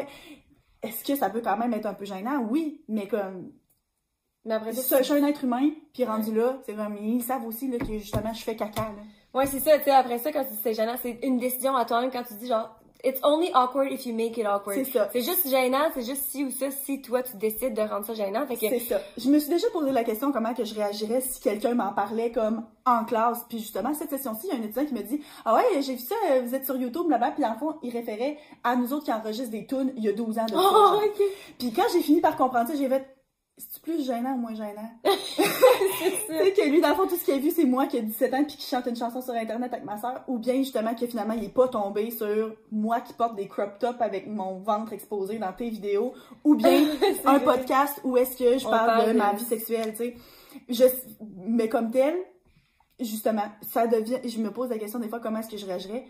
[0.82, 2.40] Est-ce que ça peut quand même être un peu gênant?
[2.50, 3.52] Oui, mais comme,
[4.46, 7.46] Mais après ça, je suis un être humain, puis rendu là, c'est comme, ils savent
[7.46, 9.04] aussi, là, que justement, je fais caca, là.
[9.34, 11.76] Ouais, c'est ça, tu sais, après ça, quand tu dis c'est gênant, c'est une décision
[11.76, 14.78] à toi-même quand tu dis genre, it's only awkward if you make it awkward.
[14.78, 15.10] C'est ça.
[15.12, 18.14] C'est juste gênant, c'est juste si ou ça, si toi tu décides de rendre ça
[18.14, 18.46] gênant.
[18.48, 19.00] Fait que, C'est ça.
[19.18, 22.32] Je me suis déjà posé la question comment que je réagirais si quelqu'un m'en parlait
[22.32, 23.46] comme en classe.
[23.50, 25.96] Puis justement, cette session-ci, il y a un étudiant qui me dit Ah ouais, j'ai
[25.96, 27.32] vu ça, euh, vous êtes sur YouTube là-bas.
[27.32, 30.14] Puis en fond, il référait à nous autres qui enregistrent des tunes il y a
[30.14, 31.02] 12 ans de oh, genre.
[31.04, 31.24] ok.
[31.58, 33.06] Puis quand j'ai fini par comprendre ça, j'ai fait
[33.58, 37.34] C'est plus gênant ou moins gênant C'est que lui, dans le fond, tout ce qu'il
[37.36, 39.72] a vu, c'est moi qui ai 17 ans puis qui chante une chanson sur Internet
[39.72, 40.24] avec ma soeur.
[40.28, 43.78] Ou bien justement que finalement, il est pas tombé sur moi qui porte des crop
[43.80, 46.14] tops avec mon ventre exposé dans tes vidéos.
[46.44, 46.86] Ou bien
[47.26, 47.44] un vrai.
[47.44, 50.16] podcast où est-ce que je parle, parle de, de- ma vie sexuelle, tu sais.
[50.68, 50.84] Je,
[51.46, 52.16] mais comme tel,
[53.00, 56.06] justement, ça devient, je me pose la question des fois, comment est-ce que je réagirais?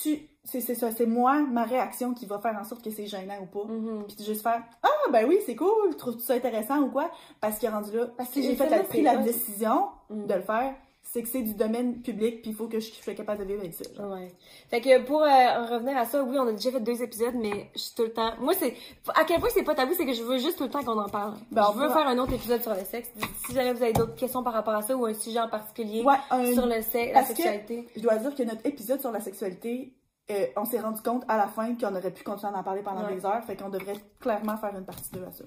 [0.00, 3.06] Tu, c'est c'est ça, c'est moi, ma réaction qui va faire en sorte que c'est
[3.06, 3.70] gênant ou pas.
[3.72, 4.04] Mhm.
[4.06, 7.10] Puis de juste faire, ah, ben oui, c'est cool, trouves-tu ça intéressant ou quoi?
[7.40, 10.26] Parce qu'il est rendu là, parce que j'ai fait la, pris la décision Mm.
[10.26, 10.74] de le faire,
[11.04, 13.60] c'est que c'est du domaine public, puis il faut que je sois capable de vivre
[13.60, 13.84] avec ça.
[13.94, 14.12] genre.
[14.12, 14.32] Ouais.
[14.70, 17.34] Fait que pour euh, en revenir à ça, oui, on a déjà fait deux épisodes,
[17.34, 18.32] mais je suis tout le temps.
[18.40, 18.74] Moi, c'est.
[19.14, 20.98] À quel point c'est pas tabou, c'est que je veux juste tout le temps qu'on
[20.98, 21.34] en parle.
[21.50, 23.10] Ben, on je veux va- faire un autre épisode sur le sexe.
[23.46, 26.02] Si jamais vous avez d'autres questions par rapport à ça ou un sujet en particulier
[26.02, 27.88] Ouais, un- sur le sexe, la que- sexualité.
[27.94, 29.92] Je dois dire que notre épisode sur la sexualité,
[30.30, 32.82] euh, on s'est rendu compte à la fin qu'on aurait pu continuer à en parler
[32.82, 33.14] pendant Ouais.
[33.16, 35.44] des heures, fait qu'on devrait clairement faire une partie 2 à ça.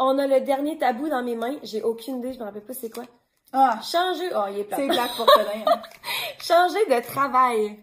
[0.00, 1.56] On a le dernier tabou dans mes mains.
[1.62, 3.04] J'ai aucune idée, je me rappelle pas c'est quoi.
[3.52, 4.30] Ah, Changer.
[4.34, 4.76] Oh, il est plat.
[4.76, 5.82] c'est black pour hein.
[6.40, 7.78] Changer de travail.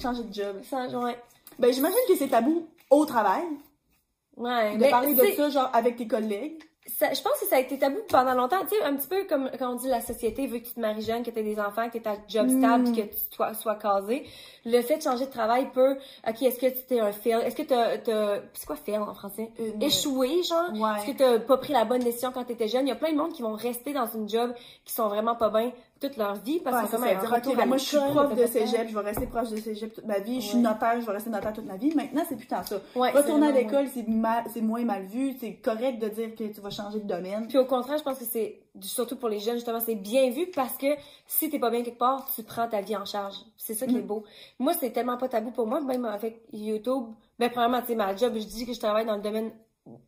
[0.00, 0.60] Changer de job.
[0.68, 1.18] Changer, ouais.
[1.58, 3.44] Ben, j'imagine que c'est tabou au travail,
[4.36, 4.74] Ouais.
[4.76, 6.62] de mais parler de ça, genre, avec tes collègues.
[6.98, 8.60] Ça- je pense que ça a été tabou pendant longtemps.
[8.62, 10.80] Tu sais, un petit peu comme quand on dit la société veut que tu te
[10.80, 12.92] maries jeune, que tu aies des enfants, que tu aies ta job stable, Mm.
[12.92, 14.26] puis que tu sois, sois casé.
[14.64, 15.96] Le fait de changer de travail peut.
[16.28, 17.40] Ok, est-ce que tu t'es un fail?
[17.44, 17.98] Est-ce que t'as.
[17.98, 19.50] t'as- C'est quoi fail en français?
[19.58, 20.70] Une- Échoué, genre?
[20.74, 20.98] Ouais.
[20.98, 22.86] Est-ce que t'as pas pris la bonne décision quand t'étais jeune?
[22.86, 24.52] Il y a plein de monde qui vont rester dans une job
[24.84, 27.56] qui sont vraiment pas bien toute leur vie parce Ouais, que c'est un Dire, ok,
[27.56, 30.18] ben moi, je suis prof de cégep, je vais rester proche de cégep toute ma
[30.18, 30.40] vie.
[30.40, 30.62] Je suis Ouais.
[30.62, 31.94] notaire, je vais rester notaire toute ma vie.
[31.94, 32.76] Maintenant, c'est plus tant ça.
[32.96, 35.34] Ouais, Retourner à l'école, c'est mal, c'est moins mal vu.
[35.38, 37.46] C'est correct de dire que tu vas changer de domaine.
[37.48, 40.46] Puis au contraire, je pense que c'est, surtout pour les jeunes, justement, c'est bien vu
[40.54, 40.86] parce que
[41.26, 43.36] si t'es pas bien quelque part, tu prends ta vie en charge.
[43.58, 44.06] C'est ça qui est Mm.
[44.06, 44.24] beau.
[44.58, 47.04] Moi, c'est tellement pas tabou pour moi, même avec YouTube.
[47.38, 49.50] Ben, premièrement, tu sais, ma job, je dis que je travaille dans le domaine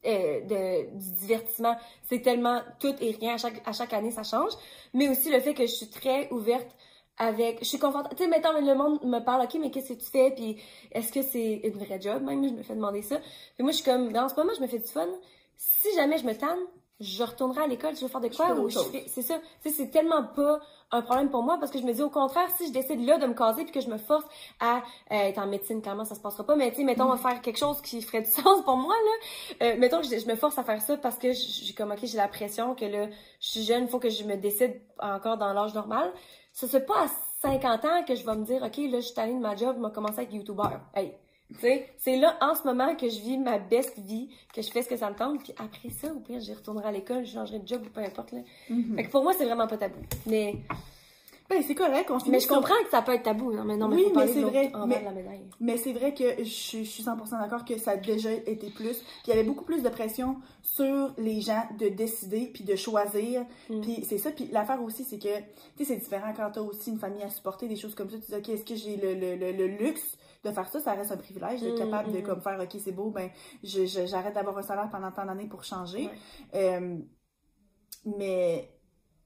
[0.07, 1.77] euh, de, du divertissement.
[2.09, 3.35] C'est tellement tout et rien.
[3.35, 4.53] À chaque, à chaque année, ça change.
[4.95, 6.69] Mais aussi le fait que je suis très ouverte
[7.19, 9.99] avec je suis confortable tu sais mettons le monde me parle ok mais qu'est-ce que
[9.99, 10.31] tu fais?
[10.31, 10.57] Puis
[10.93, 12.23] est-ce que c'est une vraie job?
[12.23, 14.53] Même je me fais demander ça puis moi je suis comme ben, en ce moment
[14.57, 15.07] je me fais du fun
[15.57, 16.59] si jamais je me tanne
[17.01, 18.79] je retournerai à l'école, je vais faire de quoi fais ou je
[19.09, 19.39] C'est ça.
[19.63, 20.61] Tu sais, c'est tellement pas
[20.93, 23.19] un problème pour moi parce que je me dis au contraire, si je décide là
[23.19, 24.25] de me caser puis que je me force
[24.61, 27.15] à euh, être en médecine, clairement ça se passera pas, mais tu sais, mettons, on
[27.15, 29.67] va faire quelque chose qui ferait du sens pour moi, là.
[29.67, 32.01] Euh, mettons que je, je me force à faire ça parce que j'ai comme, ok,
[32.03, 33.09] j'ai la pression que là,
[33.41, 36.13] je suis jeune, il faut que je me décide encore dans l'âge normal.
[36.53, 37.09] Ça, c'est pas à
[37.41, 39.77] 50 ans que je vais me dire, ok, là, je suis allée de ma job,
[39.79, 40.81] je vais commencer à être youtubeur.
[40.95, 41.15] Hey.
[41.99, 44.89] C'est là, en ce moment, que je vis ma best vie, que je fais ce
[44.89, 47.59] que ça me tente, puis après ça, au pire, j'y retournerai à l'école, je changerai
[47.61, 48.41] de job ou peu importe, là.
[48.71, 48.97] Mhm.
[48.97, 50.01] Fait que pour moi, c'est vraiment pas tabou.
[50.27, 50.57] Mais,
[51.51, 53.53] Ben, c'est correct, on mais je sur- comprends que ça peut être tabou.
[53.53, 55.41] Non, mais non, mais Oui, mais c'est vrai, mais- de la médaille.
[55.61, 58.71] Mais c'est vrai que je, suis- je suis 100% d'accord que ça a déjà été
[58.71, 58.97] plus.
[58.97, 62.75] Puis il y avait beaucoup plus de pression sur les gens de décider puis de
[62.75, 63.45] choisir.
[63.69, 63.81] Mm.
[63.83, 64.31] Puis c'est ça.
[64.31, 65.37] Puis l'affaire aussi, c'est que,
[65.77, 68.17] tu sais, c'est différent quand t'as aussi une famille à supporter, des choses comme ça.
[68.17, 70.81] Tu dis, OK, est-ce que j'ai le, le, le, le luxe de faire ça?
[70.81, 72.23] Ça reste un privilège d'être Mm, capable de mm.
[72.23, 73.31] comme faire, OK, c'est beau, ben,
[73.63, 76.07] j'arrête d'avoir un salaire pendant tant d'années pour changer.
[76.07, 76.13] Ouais.
[76.55, 76.99] Euh,
[78.05, 78.69] mais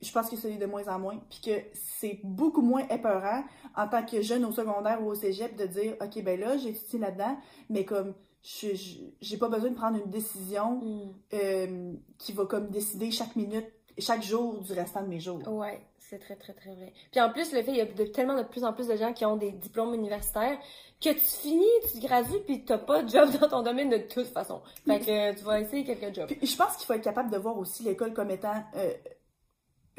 [0.03, 3.43] je pense que c'est de moins en moins, puis que c'est beaucoup moins épeurant
[3.77, 6.99] en tant que jeune au secondaire ou au cégep de dire OK, ben là, j'étudie
[6.99, 7.37] là-dedans,
[7.71, 11.15] mais comme je- j'ai pas besoin de prendre une décision Mm.
[11.35, 13.67] euh, qui va comme décider chaque minute
[13.99, 15.41] chaque jour du restant de mes jours.
[15.49, 16.93] Ouais, c'est très, très, très vrai.
[17.11, 18.97] Puis en plus, le fait, il y a de, tellement de plus en plus de
[18.97, 20.59] gens qui ont des diplômes universitaires
[21.01, 24.29] que tu finis, tu gradues, puis t'as pas de job dans ton domaine de toute
[24.29, 24.63] façon.
[24.87, 26.29] Fait que tu vas essayer quelques jobs.
[26.29, 28.93] Puis je pense qu'il faut être capable de voir aussi l'école comme étant euh,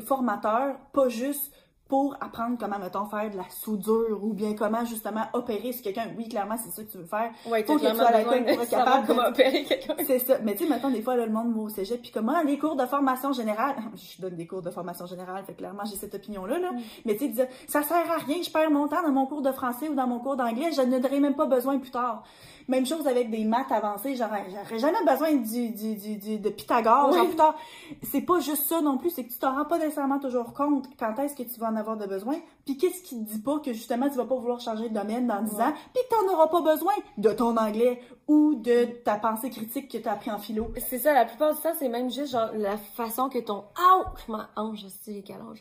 [0.04, 1.52] formateur, pas juste
[1.88, 6.08] pour apprendre comment, mettons, faire de la soudure ou bien comment, justement, opérer si quelqu'un,
[6.18, 7.32] oui, clairement, c'est ça que tu veux faire.
[7.50, 9.64] Ouais, Faut que tu sois à clairement l'école besoin pour être capable de- comment opérer
[9.64, 9.96] quelqu'un.
[10.06, 10.38] C'est ça.
[10.44, 12.58] Mais tu sais, maintenant, des fois, là, le monde va au cégep, puis comment les
[12.58, 16.16] cours de formation générale, je donne des cours de formation générale, fait clairement, j'ai cette
[16.16, 16.72] opinion-là, là.
[17.06, 19.52] Mais tu sais, ça sert à rien, je perds mon temps dans mon cours de
[19.52, 22.24] français ou dans mon cours d'anglais, je n'aurai même pas besoin plus tard.
[22.68, 26.50] Même chose avec des maths avancées, j'aurais j'aurais jamais besoin du, du, du, du- de
[26.50, 27.28] Pythagore, genre Oui.
[27.30, 27.56] plus tard.
[28.04, 30.86] C'est pas juste ça non plus, c'est que tu t'en rends pas nécessairement toujours compte
[31.00, 32.36] quand est-ce que tu vas en avoir de besoin,
[32.66, 35.28] puis qu'est-ce qui te dit pas que justement tu vas pas vouloir changer de domaine
[35.28, 35.64] dans 10 Ouais.
[35.64, 39.90] ans, puis que t'en auras pas besoin de ton anglais ou de ta pensée critique
[39.90, 40.74] que t'as appris en philo.
[40.90, 44.28] C'est ça, la plupart du temps, c'est même juste genre la façon que ton ouch,
[44.28, 45.60] ma hanche, hanche.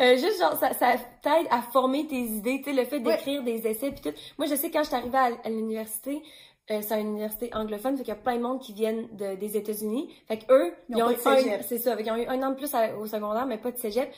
[0.00, 3.42] Euh, juste genre ça, ça t'aide à former tes idées, tu sais le fait d'écrire
[3.42, 4.16] des essais puis tout.
[4.38, 6.22] Moi je sais quand je suis arrivée à, l'université,
[6.70, 9.34] euh, c'est une université anglophone, fait qu'il y a plein de monde qui viennent de-
[9.36, 10.10] des États-Unis.
[10.28, 12.42] Fait que eux, Ils ils, ont eu un, c'est ça, fait qu'ils ont eu un
[12.42, 14.10] an de plus à- au secondaire, mais pas de cégep.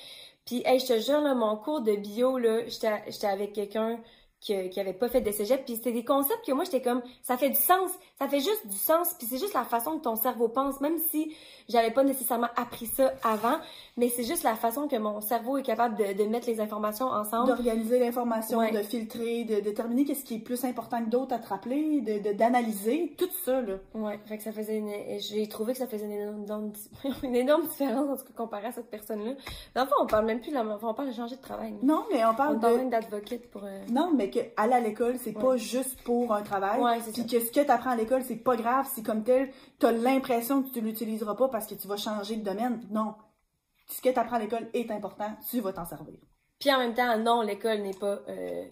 [0.44, 3.98] Puis hey, je te jure là, mon cours de bio là, j'étais avec quelqu'un
[4.43, 7.36] qui, avait pas fait de cégep, puis c'était des concepts que moi j'étais comme ça
[7.36, 10.16] fait du sens, ça fait juste du sens, puis c'est juste la façon que ton
[10.16, 11.32] cerveau pense, même si
[11.69, 13.59] j'avais pas nécessairement appris ça avant,
[13.97, 17.06] mais c'est juste la façon que mon cerveau est capable de, de mettre les informations
[17.06, 17.48] ensemble.
[17.48, 18.73] d'organiser l'information, Ouais.
[18.73, 22.32] de filtrer, de déterminer qu'est-ce qui est plus important que d'autres à te rappeler, de
[22.32, 23.74] d'analyser, tout ça, là.
[23.94, 24.90] Ouais, fait que ça faisait une...
[25.20, 26.73] J'ai trouvé que ça faisait une énorme,
[27.23, 29.32] une énorme différence en tout cas comparé à cette personne-là.
[29.74, 30.64] Dans le fond, on parle même plus de la.
[30.82, 31.74] On parle de changer de travail.
[31.82, 32.90] Non, mais on On parle parle de...
[32.90, 33.62] d'advocate pour...
[33.64, 35.42] euh, Non, mais que aller à l'école, c'est Ouais.
[35.42, 36.80] pas juste pour un travail.
[37.12, 39.92] Puis que ce que tu apprends à l'école, c'est pas grave si comme tel, t'as
[39.92, 42.80] l'impression que tu l'utiliseras pas parce que tu vas changer de domaine.
[42.90, 43.14] Non.
[43.88, 46.18] Ce que tu apprends à l'école est important, tu vas t'en servir.
[46.59, 48.20] Puis en même temps, non, l'école n'est pas...
[48.28, 48.64] Euh...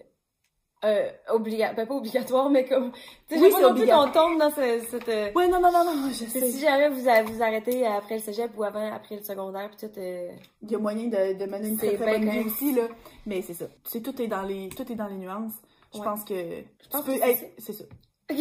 [0.83, 1.73] Euh, obliga...
[1.73, 2.91] ben, pas obligatoire, mais comme...
[3.29, 4.11] Tu sais, Oui, je pas non plus obligatoire.
[4.11, 5.09] qu'on tombe dans ce- cette...
[5.09, 6.51] euh, Ouais, non, non, non, non, je sais.
[6.51, 7.01] Si jamais vous,
[7.33, 9.99] vous arrêtez après le cégep ou avant, après le secondaire, puis tout...
[9.99, 10.31] euh,
[10.63, 12.83] Il y a moyen de, de mener une très très bonne vie aussi, là.
[13.27, 13.65] Mais c'est ça.
[13.83, 15.53] Tu sais, tout est dans les, tout est dans les nuances.
[15.93, 16.05] Je Ouais.
[16.05, 17.83] pense que pense tu peux que c'est être, c'est ça.
[18.31, 18.37] Ok,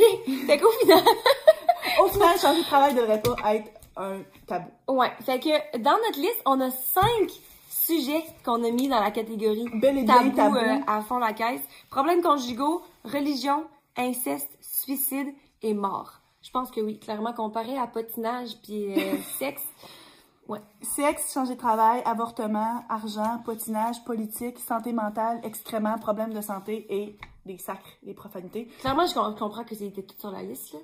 [0.46, 1.02] fait qu'au final...
[2.02, 4.70] Au final, changer de travail devrait pas être un tabou.
[4.88, 7.28] Ouais, fait que dans notre liste, on a cinq
[7.90, 10.56] sujets qu'on a mis dans la catégorie Bel et bien tabou, tabou.
[10.56, 11.62] euh, à fond la caisse.
[11.90, 13.64] Problèmes conjugaux, religion,
[13.96, 15.28] inceste, suicide
[15.62, 16.20] et mort.
[16.42, 19.62] Je pense que oui, clairement comparé à patinage puis euh, sexe.
[20.82, 27.16] Sexe, changer de travail, avortement, argent, potinage, politique, santé mentale, excréments, problèmes de santé et
[27.46, 28.66] des sacres, des profanités.
[28.80, 30.72] Clairement, je com- comprends que c'était tout sur la liste.
[30.72, 30.78] Là.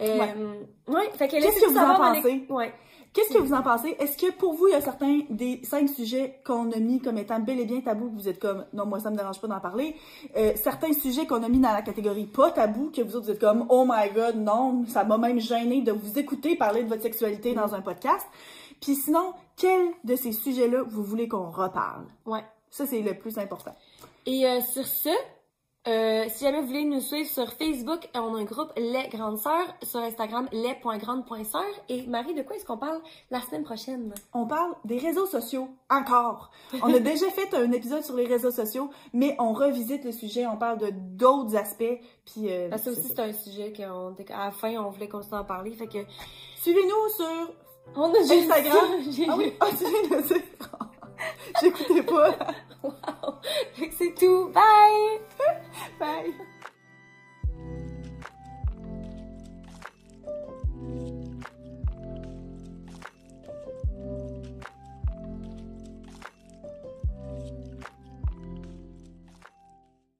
[0.00, 0.54] Euh,
[0.88, 1.10] ouais.
[1.14, 2.46] fait que Qu'est-ce que vous en pensez?
[2.48, 2.74] Ouais.
[3.12, 3.94] Qu'est-ce que vous en pensez?
[3.98, 7.18] Est-ce que pour vous, il y a certains des cinq sujets qu'on a mis comme
[7.18, 9.48] étant bel et bien tabous, que vous êtes comme, non, moi, ça me dérange pas
[9.48, 9.94] d'en parler.
[10.34, 13.32] Euh, certains sujets qu'on a mis dans la catégorie pas tabou, que vous autres, vous
[13.32, 16.88] êtes comme, oh my god, non, ça m'a même gêné de vous écouter parler de
[16.88, 18.26] votre sexualité dans un podcast.
[18.80, 22.06] Puis sinon, quel de ces sujets-là vous voulez qu'on reparle?
[22.24, 22.44] Ouais.
[22.70, 23.74] Ça, c'est le plus important.
[24.24, 25.10] Et euh, sur ce,
[25.88, 29.38] euh, si jamais vous voulez nous suivre sur Facebook, on a un groupe Les Grandes
[29.38, 31.62] Sœurs, sur Instagram les.grandes.sœurs.
[31.88, 33.00] Et Marie, de quoi est-ce qu'on parle
[33.32, 34.14] la semaine prochaine?
[34.32, 36.52] On parle des réseaux sociaux encore.
[36.82, 40.46] On a déjà fait un épisode sur les réseaux sociaux, mais on revisite le sujet,
[40.46, 41.98] on parle de d'autres aspects.
[42.26, 45.08] Puis euh, Parce que aussi, c'est un sujet qu'on était- à la fin, on voulait
[45.08, 45.72] continuer à en parler.
[45.72, 45.98] Fait que.
[46.60, 47.54] Suivez-nous sur
[47.96, 48.86] On a Instagram.
[49.28, 50.38] Ah oui, ah, de dire.
[51.60, 52.36] J'écoutais pas.
[53.76, 54.50] Que c'est tout.
[54.52, 55.20] Bye!
[56.00, 56.34] Bye.